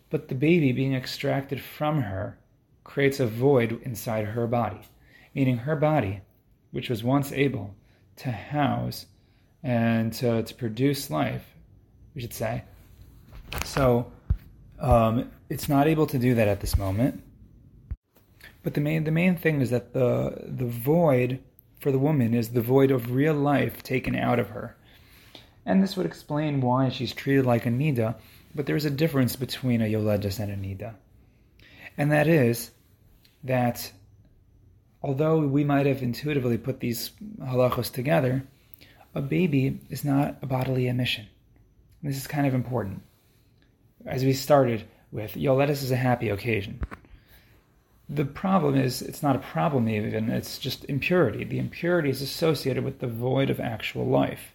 but 0.10 0.28
the 0.28 0.36
baby 0.36 0.74
being 0.74 0.94
extracted 0.94 1.62
from 1.62 2.02
her 2.02 2.38
creates 2.84 3.22
a 3.22 3.28
void 3.28 3.82
inside 3.84 4.26
her 4.26 4.46
body, 4.46 4.82
meaning 5.34 5.58
her 5.58 5.78
body, 5.78 6.20
which 6.72 6.90
was 6.90 7.02
once 7.02 7.32
able 7.32 7.74
to 8.18 8.30
house 8.30 9.06
and 9.64 10.12
to, 10.12 10.44
to 10.44 10.54
produce 10.56 11.10
life, 11.10 11.46
we 12.14 12.22
should 12.22 12.34
say. 12.34 12.64
So 13.64 14.12
um, 14.82 15.32
it's 15.52 15.68
not 15.68 15.86
able 15.86 16.08
to 16.08 16.18
do 16.18 16.34
that 16.36 16.48
at 16.48 16.62
this 16.62 16.78
moment. 16.78 17.22
But 18.64 18.74
the 18.74 18.82
main 18.82 19.04
the 19.04 19.12
main 19.12 19.36
thing 19.36 19.60
is 19.60 19.70
that 19.72 19.94
the 19.94 20.34
the 20.46 20.66
void 20.66 21.40
for 21.80 21.92
the 21.92 22.00
woman 22.00 22.34
is 22.34 22.50
the 22.50 22.62
void 22.62 22.90
of 22.90 23.12
real 23.12 23.34
life 23.34 23.84
taken 23.84 24.16
out 24.16 24.40
of 24.40 24.50
her. 24.50 24.78
And 25.66 25.84
this 25.84 25.98
would 25.98 26.06
explain 26.06 26.62
why 26.62 26.90
she's 26.90 27.14
treated 27.14 27.46
like 27.46 27.66
a 27.66 27.70
nida, 27.70 28.16
but 28.56 28.66
there's 28.66 28.86
a 28.86 28.90
difference 28.90 29.36
between 29.36 29.82
a 29.82 29.86
yoledes 29.86 30.40
and 30.40 30.52
a 30.52 30.56
nida. 30.56 30.96
And 31.98 32.12
that 32.12 32.28
is 32.28 32.72
that 33.44 33.92
although 35.04 35.40
we 35.40 35.64
might 35.64 35.86
have 35.86 36.02
intuitively 36.02 36.58
put 36.58 36.80
these 36.80 37.12
halachos 37.40 37.92
together, 37.92 38.48
a 39.14 39.22
baby 39.22 39.82
is 39.90 40.06
not 40.06 40.38
a 40.42 40.46
bodily 40.46 40.88
emission. 40.88 41.28
This 42.02 42.18
is 42.18 42.28
kind 42.28 42.48
of 42.48 42.54
important. 42.54 43.02
As 44.06 44.24
we 44.24 44.34
started 44.34 44.86
with, 45.12 45.36
yoledes 45.36 45.84
is 45.84 45.92
a 45.92 45.96
happy 45.96 46.30
occasion. 46.30 46.82
The 48.10 48.26
problem 48.26 48.76
is, 48.76 49.02
it's 49.02 49.24
not 49.24 49.36
a 49.36 49.40
problem 49.40 49.88
even, 49.88 50.30
it's 50.30 50.58
just 50.58 50.86
impurity. 50.86 51.44
The 51.44 51.60
impurity 51.60 52.10
is 52.10 52.22
associated 52.22 52.84
with 52.84 53.00
the 53.00 53.08
void 53.08 53.50
of 53.50 53.60
actual 53.60 54.06
life. 54.06 54.54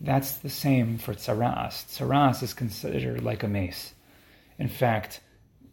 That's 0.00 0.32
the 0.32 0.50
same 0.50 0.98
for 0.98 1.14
tsaras. 1.14 1.86
Tsaras 1.86 2.42
is 2.42 2.54
considered 2.54 3.22
like 3.22 3.44
a 3.44 3.48
meis. 3.48 3.94
In 4.58 4.68
fact, 4.68 5.20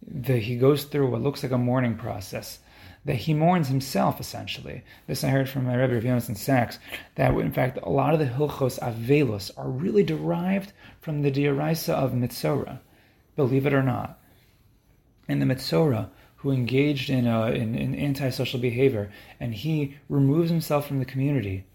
the, 0.08 0.38
he 0.38 0.56
goes 0.56 0.84
through 0.84 1.10
what 1.10 1.22
looks 1.22 1.42
like 1.42 1.52
a 1.52 1.58
mourning 1.58 1.96
process. 1.96 2.60
That 3.06 3.16
he 3.16 3.34
mourns 3.34 3.70
himself, 3.70 4.20
essentially. 4.20 4.84
This 5.08 5.24
I 5.24 5.30
heard 5.30 5.50
from 5.50 5.66
my 5.66 5.76
Rebbe, 5.76 6.02
Yonason 6.02 6.38
Sacks, 6.38 6.78
that 7.16 7.34
in 7.34 7.52
fact 7.52 7.80
a 7.82 7.90
lot 7.90 8.14
of 8.14 8.20
the 8.20 8.26
Hilchos 8.26 8.78
Avelos 8.80 9.50
are 9.58 9.70
really 9.70 10.04
derived 10.04 10.74
from 11.02 11.22
the 11.22 11.32
D'oraisa 11.32 11.94
of 11.94 12.12
Mitzora, 12.12 12.80
believe 13.42 13.66
it 13.66 13.74
or 13.74 13.84
not. 13.84 14.20
And 15.28 15.42
the 15.42 15.46
Mitzora, 15.46 16.10
who 16.38 16.52
engaged 16.52 17.10
in, 17.10 17.28
uh, 17.28 17.48
in, 17.48 17.76
in 17.76 17.96
antisocial 17.96 18.60
behavior, 18.60 19.12
and 19.40 19.54
he 19.54 19.98
removes 20.08 20.50
himself 20.50 20.88
from 20.88 21.00
the 21.00 21.12
community 21.14 21.66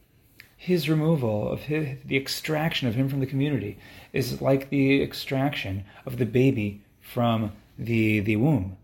his 0.64 0.88
removal 0.88 1.46
of 1.52 1.60
his, 1.64 1.98
the 2.06 2.16
extraction 2.16 2.88
of 2.88 2.94
him 2.94 3.06
from 3.10 3.20
the 3.20 3.26
community 3.26 3.76
is 4.14 4.40
like 4.40 4.70
the 4.70 5.02
extraction 5.02 5.84
of 6.06 6.16
the 6.16 6.24
baby 6.24 6.80
from 7.02 7.52
the 7.78 8.20
the 8.20 8.36
womb. 8.36 8.78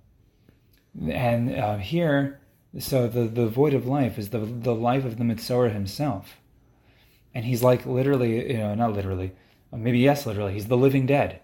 And 1.08 1.54
uh, 1.54 1.78
here, 1.78 2.38
so 2.78 3.08
the, 3.08 3.22
the 3.22 3.48
void 3.48 3.72
of 3.72 3.86
life 3.86 4.18
is 4.18 4.28
the 4.28 4.40
the 4.40 4.74
life 4.74 5.06
of 5.06 5.16
the 5.16 5.24
Mitzora 5.24 5.72
himself, 5.72 6.36
and 7.34 7.46
he's 7.46 7.62
like 7.62 7.86
literally, 7.86 8.52
you 8.52 8.58
know, 8.58 8.74
not 8.74 8.92
literally, 8.92 9.32
uh, 9.72 9.78
maybe 9.78 10.00
yes, 10.00 10.26
literally, 10.26 10.52
he's 10.52 10.68
the 10.68 10.76
living 10.76 11.06
dead. 11.06 11.40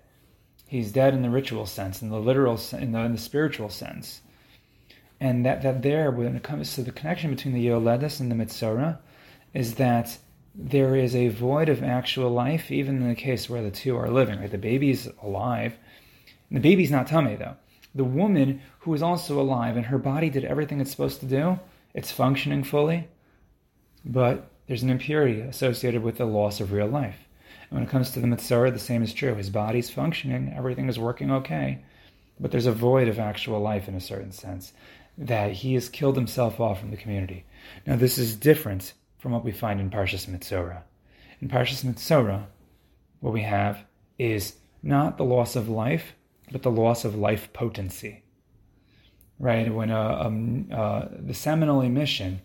He's 0.67 0.93
dead 0.93 1.15
in 1.15 1.23
the 1.23 1.31
ritual 1.31 1.67
sense, 1.67 2.03
in 2.03 2.11
the 2.11 2.19
literal, 2.19 2.61
in 2.73 2.93
the, 2.93 3.01
in 3.01 3.13
the 3.13 3.19
spiritual 3.19 3.69
sense, 3.69 4.21
and 5.21 5.47
that 5.47 5.63
that 5.63 5.83
there, 5.83 6.11
when 6.11 6.37
it 6.37 6.43
comes 6.43 6.75
to 6.75 6.83
the 6.83 6.93
connection 6.93 7.31
between 7.31 7.55
the 7.55 7.67
Yoledes 7.67 8.21
and 8.21 8.31
the 8.31 8.35
Mitzora, 8.35 8.99
is 9.55 9.77
that 9.77 10.19
there 10.55 10.97
is 10.97 11.15
a 11.15 11.29
void 11.29 11.69
of 11.69 11.83
actual 11.83 12.31
life, 12.31 12.71
even 12.71 12.97
in 12.97 13.09
the 13.09 13.15
case 13.15 13.49
where 13.49 13.63
the 13.63 13.71
two 13.71 13.97
are 13.97 14.11
living. 14.11 14.41
Right, 14.41 14.51
the 14.51 14.59
baby's 14.59 15.09
alive, 15.23 15.77
the 16.51 16.61
baby's 16.61 16.91
not 16.91 17.07
tamei 17.07 17.39
though. 17.39 17.57
The 17.95 18.05
woman 18.05 18.61
who 18.81 18.93
is 18.95 19.03
also 19.03 19.41
alive 19.41 19.77
and 19.77 19.87
her 19.87 19.99
body 19.99 20.31
did 20.31 20.45
everything 20.45 20.81
it's 20.81 20.91
supposed 20.91 21.21
to 21.21 21.27
do, 21.27 21.59
it's 21.95 22.11
functioning 22.11 22.65
fully, 22.65 23.09
but 24.05 24.51
there's 24.67 24.83
an 24.83 24.91
impurity 24.91 25.41
associated 25.41 26.03
with 26.03 26.19
the 26.19 26.27
loss 26.27 26.61
of 26.61 26.73
real 26.73 26.89
life. 26.89 27.26
And 27.71 27.79
when 27.79 27.83
it 27.83 27.91
comes 27.91 28.11
to 28.11 28.21
the 28.21 28.27
Mitzora, 28.27 28.73
the 28.73 28.79
same 28.79 29.03
is 29.03 29.13
true. 29.13 29.35
His 29.35 29.51
body's 29.51 29.91
functioning, 29.91 30.53
everything 30.57 30.89
is 30.89 30.99
working 30.99 31.31
okay, 31.31 31.85
but 32.39 32.51
there's 32.51 32.67
a 32.67 32.73
void 32.73 33.09
of 33.09 33.19
actual 33.19 33.61
life 33.61 33.89
in 33.89 33.95
a 33.95 34.01
certain 34.01 34.33
sense, 34.33 34.73
that 35.19 35.53
he 35.53 35.75
has 35.75 35.89
killed 35.89 36.17
himself 36.17 36.61
off 36.61 36.81
from 36.81 36.91
the 36.91 36.97
community. 36.97 37.45
Now, 37.87 37.97
this 37.97 38.19
is 38.19 38.37
different 38.37 38.93
from 39.19 39.33
what 39.33 39.45
we 39.45 39.53
find 39.53 39.81
in 39.81 39.91
Parshas 39.91 40.27
Mitzora. 40.27 40.83
In 41.41 41.49
Parshas 41.49 41.85
Mitzora, 41.85 42.47
what 43.21 43.33
we 43.33 43.43
have 43.43 43.85
is 44.19 44.57
not 44.83 45.17
the 45.17 45.25
loss 45.25 45.57
of 45.57 45.69
life, 45.69 46.15
but 46.53 46.63
the 46.63 46.71
loss 46.71 47.05
of 47.05 47.17
life 47.17 47.53
potency. 47.53 48.23
Right? 49.39 49.73
When 49.73 49.91
uh, 49.91 50.19
um, 50.25 50.69
uh, 50.73 51.07
the 51.11 51.35
seminal 51.35 51.81
emission, 51.81 52.41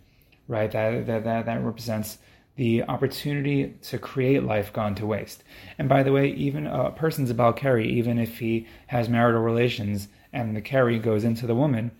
right, 0.47 0.71
that, 0.71 1.05
that, 1.05 1.23
that, 1.23 1.45
that 1.45 1.63
represents 1.63 2.17
the 2.55 2.83
opportunity 2.83 3.75
to 3.81 3.97
create 3.97 4.43
life 4.43 4.73
gone 4.73 4.95
to 4.95 5.05
waste. 5.05 5.43
And 5.77 5.87
by 5.87 6.03
the 6.03 6.11
way, 6.11 6.31
even 6.33 6.67
a 6.67 6.91
person's 6.91 7.29
a 7.29 7.33
Baal 7.33 7.53
Keri, 7.53 7.89
even 7.93 8.19
if 8.19 8.39
he 8.39 8.67
has 8.87 9.09
marital 9.09 9.41
relations 9.41 10.07
and 10.33 10.55
the 10.55 10.61
Keri 10.61 10.99
goes 10.99 11.23
into 11.23 11.47
the 11.47 11.55
woman, 11.55 11.91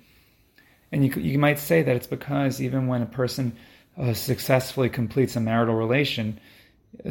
and 0.92 1.06
you, 1.06 1.14
you 1.22 1.40
might 1.40 1.60
say 1.60 1.82
that 1.82 1.96
it's 1.96 2.08
because 2.08 2.62
even 2.62 2.88
when 2.88 3.02
a 3.02 3.06
person 3.06 3.56
uh, 3.98 4.14
successfully 4.14 4.90
completes 4.90 5.36
a 5.36 5.40
marital 5.40 5.76
relation, 5.76 6.40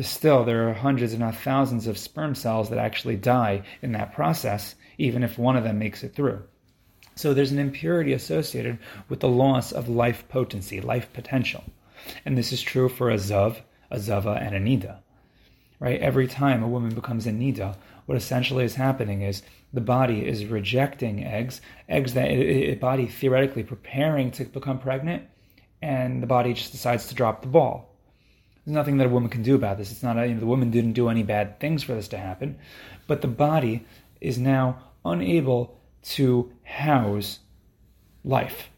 still 0.03 0.45
there 0.45 0.69
are 0.69 0.75
hundreds, 0.75 1.15
if 1.15 1.19
not 1.19 1.35
thousands, 1.35 1.87
of 1.87 1.97
sperm 1.97 2.35
cells 2.35 2.69
that 2.69 2.79
actually 2.79 3.17
die 3.17 3.63
in 3.81 3.93
that 3.93 4.13
process, 4.13 4.75
even 4.99 5.23
if 5.23 5.39
one 5.39 5.57
of 5.57 5.65
them 5.65 5.79
makes 5.79 6.05
it 6.05 6.15
through. 6.15 6.43
So 7.17 7.35
there's 7.35 7.53
an 7.53 7.59
impurity 7.59 8.13
associated 8.13 8.79
with 9.09 9.21
the 9.21 9.29
loss 9.29 9.73
of 9.73 9.89
life 9.89 10.25
potency, 10.29 10.81
life 10.81 11.13
potential. 11.13 11.65
And 12.25 12.37
this 12.37 12.53
is 12.53 12.63
true 12.63 12.89
for 12.89 13.11
a 13.11 13.17
zav, 13.17 13.61
a 13.91 13.99
zava, 13.99 14.39
and 14.41 14.55
a 14.55 14.61
nida. 14.61 14.99
Right? 15.79 16.01
Every 16.01 16.27
time 16.27 16.63
a 16.63 16.69
woman 16.69 16.95
becomes 16.95 17.27
a 17.27 17.31
nida, 17.31 17.77
what 18.07 18.17
essentially 18.19 18.65
is 18.65 18.75
happening 18.75 19.23
is 19.23 19.43
the 19.73 19.81
body 19.81 20.27
is 20.27 20.45
rejecting 20.45 21.25
eggs, 21.25 21.61
eggs 21.89 22.15
that 22.15 22.29
a 22.29 22.75
body 22.75 23.07
theoretically 23.07 23.63
preparing 23.63 24.31
to 24.33 24.45
become 24.45 24.79
pregnant, 24.79 25.25
and 25.81 26.23
the 26.23 26.27
body 26.27 26.53
just 26.53 26.73
decides 26.73 27.07
to 27.07 27.15
drop 27.15 27.41
the 27.43 27.49
ball. 27.49 27.97
There's 28.65 28.75
nothing 28.75 28.99
that 28.99 29.07
a 29.07 29.11
woman 29.11 29.31
can 29.31 29.43
do 29.43 29.55
about 29.55 29.79
this. 29.79 29.91
It's 29.91 30.03
not 30.03 30.19
a, 30.19 30.27
you 30.27 30.35
know, 30.35 30.41
the 30.41 30.47
woman 30.47 30.71
didn't 30.71 30.93
do 30.93 31.09
any 31.09 31.23
bad 31.23 31.61
things 31.61 31.83
for 31.83 31.95
this 31.95 32.09
to 32.09 32.19
happen, 32.19 32.59
but 33.07 33.23
the 33.23 33.29
body 33.29 33.87
is 34.21 34.39
now 34.39 34.83
unable 35.05 35.81
to 36.03 36.53
house 36.63 37.39
life. 38.25 38.71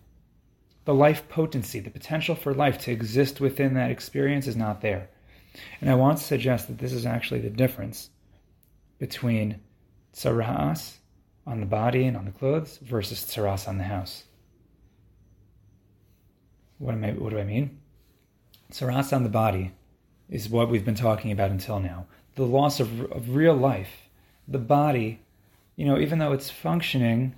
The 0.85 0.95
life 0.95 1.29
potency, 1.29 1.81
the 1.81 1.91
potential 1.91 2.35
for 2.35 2.55
life 2.55 2.79
to 2.79 2.93
exist 2.93 3.41
within 3.41 3.75
that 3.75 3.91
experience 3.91 4.47
is 4.47 4.57
not 4.57 4.81
there. 4.81 5.09
And 5.81 5.91
I 5.91 5.95
want 5.95 6.19
to 6.19 6.25
suggest 6.25 6.67
that 6.69 6.79
this 6.79 6.93
is 6.93 7.07
actually 7.07 7.41
the 7.41 7.51
difference 7.51 8.11
between 8.99 9.61
tsaras 10.15 10.97
on 11.47 11.61
the 11.61 11.67
body 11.67 12.05
and 12.05 12.17
on 12.17 12.25
the 12.25 12.31
clothes 12.31 12.79
versus 12.79 13.25
tsaras 13.25 13.69
on 13.69 13.79
the 13.79 13.85
house. 13.85 14.25
What, 16.79 16.95
am 16.95 17.05
I, 17.05 17.13
what 17.13 17.31
do 17.31 17.39
I 17.39 17.45
mean? 17.45 17.79
Tsaras 18.73 19.13
on 19.13 19.23
the 19.23 19.29
body 19.29 19.73
is 20.29 20.49
what 20.49 20.69
we've 20.69 20.85
been 20.85 20.95
talking 20.95 21.31
about 21.31 21.51
until 21.51 21.79
now. 21.79 22.07
The 22.35 22.47
loss 22.47 22.81
of, 22.81 23.13
of 23.13 23.35
real 23.35 23.55
life. 23.55 24.09
The 24.49 24.59
body, 24.59 25.21
you 25.77 25.85
know, 25.85 25.99
even 25.99 26.19
though 26.19 26.33
it's 26.33 26.51
functioning, 26.51 27.35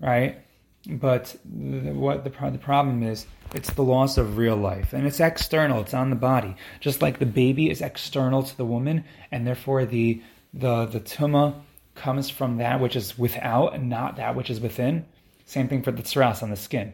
right? 0.00 0.40
But 0.86 1.36
the, 1.44 1.92
what 1.92 2.24
the, 2.24 2.30
the 2.30 2.58
problem 2.58 3.02
is, 3.02 3.26
it's 3.54 3.72
the 3.72 3.82
loss 3.82 4.16
of 4.18 4.36
real 4.36 4.56
life. 4.56 4.92
And 4.92 5.06
it's 5.06 5.20
external, 5.20 5.80
it's 5.80 5.94
on 5.94 6.10
the 6.10 6.16
body. 6.16 6.56
Just 6.80 7.02
like 7.02 7.18
the 7.18 7.26
baby 7.26 7.70
is 7.70 7.80
external 7.80 8.42
to 8.42 8.56
the 8.56 8.64
woman, 8.64 9.04
and 9.32 9.46
therefore 9.46 9.84
the, 9.84 10.22
the, 10.54 10.86
the 10.86 11.00
tuma 11.00 11.54
comes 11.94 12.30
from 12.30 12.58
that 12.58 12.80
which 12.80 12.94
is 12.94 13.18
without 13.18 13.74
and 13.74 13.88
not 13.88 14.16
that 14.16 14.36
which 14.36 14.50
is 14.50 14.60
within. 14.60 15.04
Same 15.46 15.66
thing 15.66 15.82
for 15.82 15.90
the 15.90 16.02
tsaras 16.02 16.42
on 16.42 16.50
the 16.50 16.56
skin. 16.56 16.92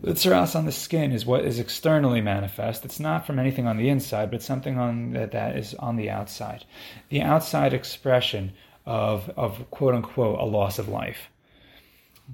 The 0.00 0.12
tsaras 0.12 0.54
on 0.54 0.64
the 0.64 0.72
skin 0.72 1.12
is 1.12 1.26
what 1.26 1.44
is 1.44 1.58
externally 1.58 2.20
manifest. 2.20 2.84
It's 2.84 3.00
not 3.00 3.26
from 3.26 3.38
anything 3.38 3.66
on 3.66 3.76
the 3.76 3.88
inside, 3.88 4.30
but 4.30 4.42
something 4.42 4.78
on 4.78 5.10
that, 5.12 5.32
that 5.32 5.56
is 5.56 5.74
on 5.74 5.96
the 5.96 6.10
outside. 6.10 6.64
The 7.08 7.22
outside 7.22 7.74
expression 7.74 8.52
of, 8.86 9.28
of 9.36 9.70
quote 9.70 9.94
unquote 9.94 10.40
a 10.40 10.44
loss 10.44 10.78
of 10.78 10.88
life. 10.88 11.28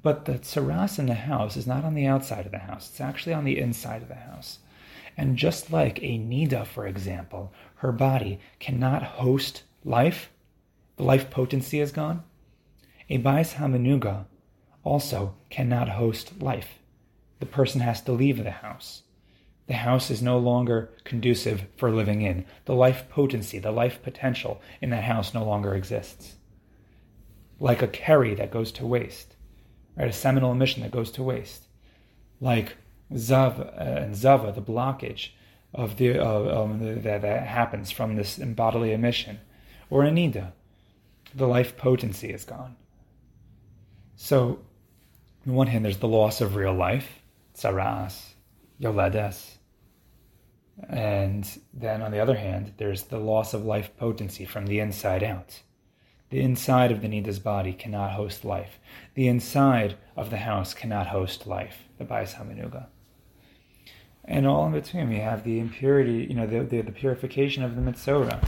But 0.00 0.24
the 0.24 0.38
tsaras 0.38 0.98
in 0.98 1.06
the 1.06 1.14
house 1.14 1.56
is 1.56 1.66
not 1.66 1.84
on 1.84 1.94
the 1.94 2.06
outside 2.06 2.46
of 2.46 2.52
the 2.52 2.58
house. 2.58 2.88
It's 2.88 3.00
actually 3.00 3.34
on 3.34 3.44
the 3.44 3.58
inside 3.58 4.02
of 4.02 4.08
the 4.08 4.14
house. 4.14 4.58
And 5.16 5.36
just 5.36 5.70
like 5.70 5.98
a 6.02 6.18
Nida, 6.18 6.66
for 6.66 6.86
example, 6.86 7.52
her 7.76 7.92
body 7.92 8.40
cannot 8.58 9.02
host 9.02 9.64
life, 9.84 10.30
the 10.96 11.02
life 11.02 11.30
potency 11.30 11.80
is 11.80 11.92
gone. 11.92 12.22
A 13.10 13.18
Bais 13.18 13.54
Hamanuga 13.54 14.24
also 14.84 15.34
cannot 15.50 15.90
host 15.90 16.40
life. 16.40 16.78
The 17.40 17.46
person 17.46 17.80
has 17.82 18.00
to 18.02 18.12
leave 18.12 18.42
the 18.42 18.50
house. 18.50 19.02
The 19.66 19.74
house 19.74 20.10
is 20.10 20.22
no 20.22 20.38
longer 20.38 20.90
conducive 21.04 21.66
for 21.76 21.90
living 21.90 22.22
in. 22.22 22.46
The 22.64 22.74
life 22.74 23.08
potency, 23.08 23.58
the 23.58 23.70
life 23.70 24.02
potential 24.02 24.60
in 24.80 24.90
that 24.90 25.04
house 25.04 25.34
no 25.34 25.44
longer 25.44 25.74
exists. 25.74 26.36
Like 27.60 27.82
a 27.82 27.88
Keri 27.88 28.34
that 28.34 28.50
goes 28.50 28.72
to 28.72 28.86
waste, 28.86 29.36
right? 29.96 30.08
A 30.08 30.12
seminal 30.12 30.52
emission 30.52 30.82
that 30.82 30.90
goes 30.90 31.10
to 31.12 31.22
waste. 31.22 31.66
Like 32.40 32.76
Zav 33.12 33.60
uh, 33.60 33.80
and 33.80 34.16
Zava, 34.16 34.52
the 34.52 34.62
blockage 34.62 35.30
of 35.74 35.96
the, 35.96 36.18
uh, 36.18 36.62
um, 36.62 37.02
that, 37.02 37.22
that 37.22 37.46
happens 37.46 37.90
from 37.90 38.16
this 38.16 38.38
bodily 38.38 38.92
emission, 38.92 39.40
or 39.90 40.02
Anida, 40.02 40.52
the 41.34 41.46
life 41.46 41.76
potency 41.76 42.30
is 42.30 42.44
gone. 42.44 42.76
So, 44.16 44.60
on 45.46 45.54
one 45.54 45.66
hand, 45.66 45.84
there's 45.84 45.98
the 45.98 46.08
loss 46.08 46.40
of 46.40 46.54
real 46.54 46.74
life, 46.74 47.20
tsaras, 47.54 48.34
yoledes, 48.80 49.56
and 50.88 51.48
then 51.72 52.02
on 52.02 52.10
the 52.10 52.20
other 52.20 52.36
hand, 52.36 52.74
there's 52.76 53.04
the 53.04 53.18
loss 53.18 53.54
of 53.54 53.64
life 53.64 53.96
potency 53.96 54.44
from 54.44 54.66
the 54.66 54.80
inside 54.80 55.22
out. 55.22 55.60
The 56.32 56.40
inside 56.40 56.90
of 56.90 57.02
the 57.02 57.08
Nida's 57.08 57.38
body 57.38 57.74
cannot 57.74 58.12
host 58.12 58.42
life. 58.42 58.80
The 59.12 59.28
inside 59.28 59.96
of 60.16 60.30
the 60.30 60.38
house 60.38 60.72
cannot 60.72 61.08
host 61.08 61.46
life, 61.46 61.86
the 61.98 62.06
Bais 62.06 62.36
Hamanuga. 62.36 62.86
And 64.24 64.46
all 64.46 64.64
in 64.64 64.72
between, 64.72 65.10
we 65.10 65.18
have 65.18 65.44
the 65.44 65.60
impurity, 65.60 66.26
you 66.30 66.34
know, 66.34 66.46
the, 66.46 66.64
the, 66.64 66.80
the 66.80 66.90
purification 66.90 67.62
of 67.62 67.76
the 67.76 67.82
Mitzora. 67.82 68.42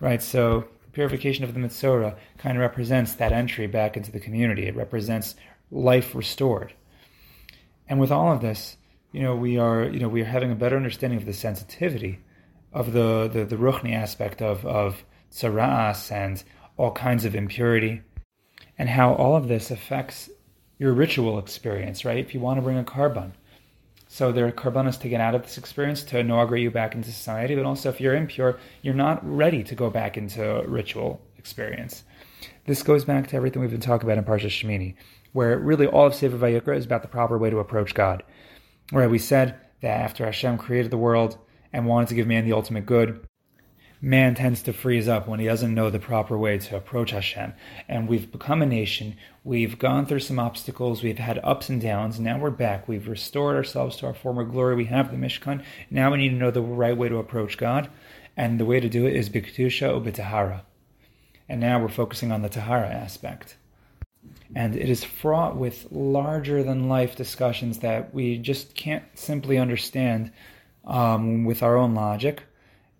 Right, 0.00 0.22
so 0.22 0.64
purification 0.92 1.44
of 1.44 1.52
the 1.52 1.60
Mitzora 1.60 2.16
kind 2.38 2.56
of 2.56 2.62
represents 2.62 3.12
that 3.12 3.32
entry 3.32 3.66
back 3.66 3.98
into 3.98 4.10
the 4.10 4.18
community. 4.18 4.66
It 4.66 4.74
represents 4.74 5.34
life 5.70 6.14
restored. 6.14 6.72
And 7.86 8.00
with 8.00 8.10
all 8.10 8.32
of 8.32 8.40
this, 8.40 8.78
you 9.12 9.20
know, 9.20 9.36
we 9.36 9.58
are, 9.58 9.84
you 9.84 10.00
know, 10.00 10.08
we 10.08 10.22
are 10.22 10.24
having 10.24 10.52
a 10.52 10.56
better 10.56 10.76
understanding 10.76 11.18
of 11.18 11.26
the 11.26 11.34
sensitivity 11.34 12.20
of 12.72 12.94
the, 12.94 13.28
the, 13.30 13.44
the 13.44 13.56
Ruchni 13.56 13.92
aspect 13.92 14.40
of, 14.40 14.64
of 14.64 15.04
Tsaras 15.30 16.10
and 16.10 16.42
all 16.80 16.92
kinds 16.92 17.26
of 17.26 17.34
impurity, 17.34 18.00
and 18.78 18.88
how 18.88 19.12
all 19.14 19.36
of 19.36 19.48
this 19.48 19.70
affects 19.70 20.30
your 20.78 20.94
ritual 20.94 21.38
experience, 21.38 22.06
right? 22.06 22.16
If 22.16 22.32
you 22.32 22.40
want 22.40 22.56
to 22.56 22.62
bring 22.62 22.78
a 22.78 22.84
korban. 22.84 23.32
So 24.08 24.32
there 24.32 24.46
are 24.46 24.50
to 24.50 25.08
get 25.08 25.20
out 25.20 25.34
of 25.34 25.42
this 25.42 25.58
experience 25.58 26.02
to 26.04 26.18
inaugurate 26.18 26.62
you 26.62 26.70
back 26.70 26.94
into 26.94 27.12
society, 27.12 27.54
but 27.54 27.66
also 27.66 27.90
if 27.90 28.00
you're 28.00 28.16
impure, 28.16 28.58
you're 28.80 28.94
not 28.94 29.20
ready 29.22 29.62
to 29.62 29.74
go 29.74 29.90
back 29.90 30.16
into 30.16 30.64
ritual 30.66 31.20
experience. 31.36 32.02
This 32.64 32.82
goes 32.82 33.04
back 33.04 33.28
to 33.28 33.36
everything 33.36 33.60
we've 33.60 33.70
been 33.70 33.80
talking 33.80 34.08
about 34.08 34.18
in 34.18 34.24
Parsha 34.24 34.46
Shemini, 34.46 34.94
where 35.32 35.58
really 35.58 35.86
all 35.86 36.06
of 36.06 36.14
Sefer 36.14 36.38
Vayikra 36.38 36.76
is 36.76 36.86
about 36.86 37.02
the 37.02 37.08
proper 37.08 37.36
way 37.36 37.50
to 37.50 37.58
approach 37.58 37.94
God. 37.94 38.22
Where 38.90 39.08
we 39.08 39.18
said 39.18 39.54
that 39.82 40.00
after 40.00 40.24
Hashem 40.24 40.56
created 40.56 40.90
the 40.90 40.98
world 40.98 41.36
and 41.72 41.86
wanted 41.86 42.08
to 42.08 42.14
give 42.14 42.26
man 42.26 42.46
the 42.46 42.54
ultimate 42.54 42.86
good, 42.86 43.24
man 44.02 44.34
tends 44.34 44.62
to 44.62 44.72
freeze 44.72 45.08
up 45.08 45.28
when 45.28 45.40
he 45.40 45.46
doesn't 45.46 45.74
know 45.74 45.90
the 45.90 45.98
proper 45.98 46.36
way 46.38 46.58
to 46.58 46.76
approach 46.76 47.10
Hashem. 47.10 47.52
And 47.88 48.08
we've 48.08 48.30
become 48.30 48.62
a 48.62 48.66
nation. 48.66 49.16
We've 49.44 49.78
gone 49.78 50.06
through 50.06 50.20
some 50.20 50.38
obstacles. 50.38 51.02
We've 51.02 51.18
had 51.18 51.40
ups 51.42 51.68
and 51.68 51.80
downs. 51.80 52.18
Now 52.18 52.38
we're 52.38 52.50
back. 52.50 52.88
We've 52.88 53.08
restored 53.08 53.56
ourselves 53.56 53.96
to 53.96 54.06
our 54.06 54.14
former 54.14 54.44
glory. 54.44 54.74
We 54.76 54.86
have 54.86 55.10
the 55.10 55.16
Mishkan. 55.16 55.62
Now 55.90 56.12
we 56.12 56.18
need 56.18 56.30
to 56.30 56.36
know 56.36 56.50
the 56.50 56.62
right 56.62 56.96
way 56.96 57.08
to 57.08 57.18
approach 57.18 57.58
God. 57.58 57.90
And 58.36 58.58
the 58.58 58.64
way 58.64 58.80
to 58.80 58.88
do 58.88 59.06
it 59.06 59.16
is 59.16 59.28
Bikdusha 59.28 59.94
or 59.94 60.00
Bitahara. 60.00 60.62
And 61.48 61.60
now 61.60 61.80
we're 61.80 61.88
focusing 61.88 62.32
on 62.32 62.42
the 62.42 62.48
Tahara 62.48 62.88
aspect. 62.88 63.56
And 64.54 64.76
it 64.76 64.88
is 64.88 65.04
fraught 65.04 65.56
with 65.56 65.86
larger 65.90 66.62
than 66.62 66.88
life 66.88 67.16
discussions 67.16 67.80
that 67.80 68.14
we 68.14 68.38
just 68.38 68.74
can't 68.74 69.04
simply 69.14 69.58
understand 69.58 70.32
um, 70.86 71.44
with 71.44 71.62
our 71.62 71.76
own 71.76 71.94
logic 71.94 72.44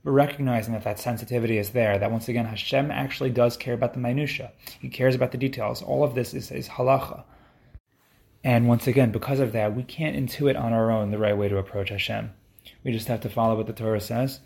but 0.04 0.12
recognizing 0.12 0.72
that 0.72 0.84
that 0.84 0.98
sensitivity 0.98 1.58
is 1.58 1.70
there, 1.70 1.98
that 1.98 2.10
once 2.10 2.28
again 2.28 2.46
Hashem 2.46 2.90
actually 2.90 3.30
does 3.30 3.56
care 3.56 3.74
about 3.74 3.92
the 3.92 4.00
minutia. 4.00 4.52
He 4.80 4.88
cares 4.88 5.14
about 5.14 5.32
the 5.32 5.38
details. 5.38 5.82
All 5.82 6.02
of 6.02 6.14
this 6.14 6.32
is, 6.32 6.50
is 6.50 6.68
halacha. 6.68 7.24
And 8.42 8.68
once 8.68 8.86
again, 8.86 9.12
because 9.12 9.40
of 9.40 9.52
that, 9.52 9.76
we 9.76 9.82
can't 9.82 10.16
intuit 10.16 10.58
on 10.58 10.72
our 10.72 10.90
own 10.90 11.10
the 11.10 11.18
right 11.18 11.36
way 11.36 11.48
to 11.48 11.58
approach 11.58 11.90
Hashem. 11.90 12.32
We 12.84 12.92
just 12.92 13.08
have 13.08 13.20
to 13.20 13.28
follow 13.28 13.56
what 13.56 13.66
the 13.66 13.74
Torah 13.74 14.00
says, 14.00 14.40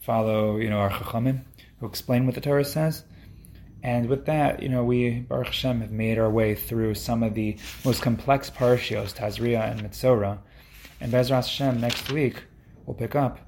follow, 0.00 0.56
you 0.56 0.68
know, 0.68 0.78
our 0.78 0.90
chachamim, 0.90 1.42
who 1.78 1.86
explain 1.86 2.26
what 2.26 2.34
the 2.34 2.40
Torah 2.40 2.64
says. 2.64 3.04
And 3.84 4.08
with 4.08 4.26
that, 4.26 4.62
you 4.62 4.68
know, 4.68 4.82
we, 4.82 5.20
Baruch 5.20 5.46
Hashem, 5.46 5.80
have 5.80 5.92
made 5.92 6.18
our 6.18 6.30
way 6.30 6.56
through 6.56 6.94
some 6.94 7.22
of 7.22 7.34
the 7.34 7.56
most 7.84 8.02
complex 8.02 8.50
parshios, 8.50 9.14
Tazria 9.14 9.70
and 9.70 9.80
Mitzora. 9.80 10.38
And 11.00 11.12
Bezras 11.12 11.46
Hashem, 11.46 11.80
next 11.80 12.10
week, 12.10 12.42
we'll 12.84 12.96
pick 12.96 13.14
up 13.14 13.38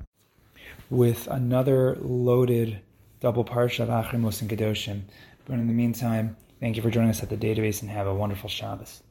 with 0.90 1.26
another 1.28 1.96
loaded 2.00 2.80
double 3.20 3.44
parsha 3.44 3.80
of 3.80 3.88
Acharei 3.88 4.20
Mos 4.20 4.40
and 4.40 4.50
Kedoshim. 4.50 5.02
But 5.44 5.54
in 5.54 5.66
the 5.66 5.72
meantime, 5.72 6.36
thank 6.60 6.76
you 6.76 6.82
for 6.82 6.90
joining 6.90 7.10
us 7.10 7.22
at 7.22 7.30
the 7.30 7.36
database 7.36 7.82
and 7.82 7.90
have 7.90 8.06
a 8.06 8.14
wonderful 8.14 8.48
Shabbos. 8.48 9.02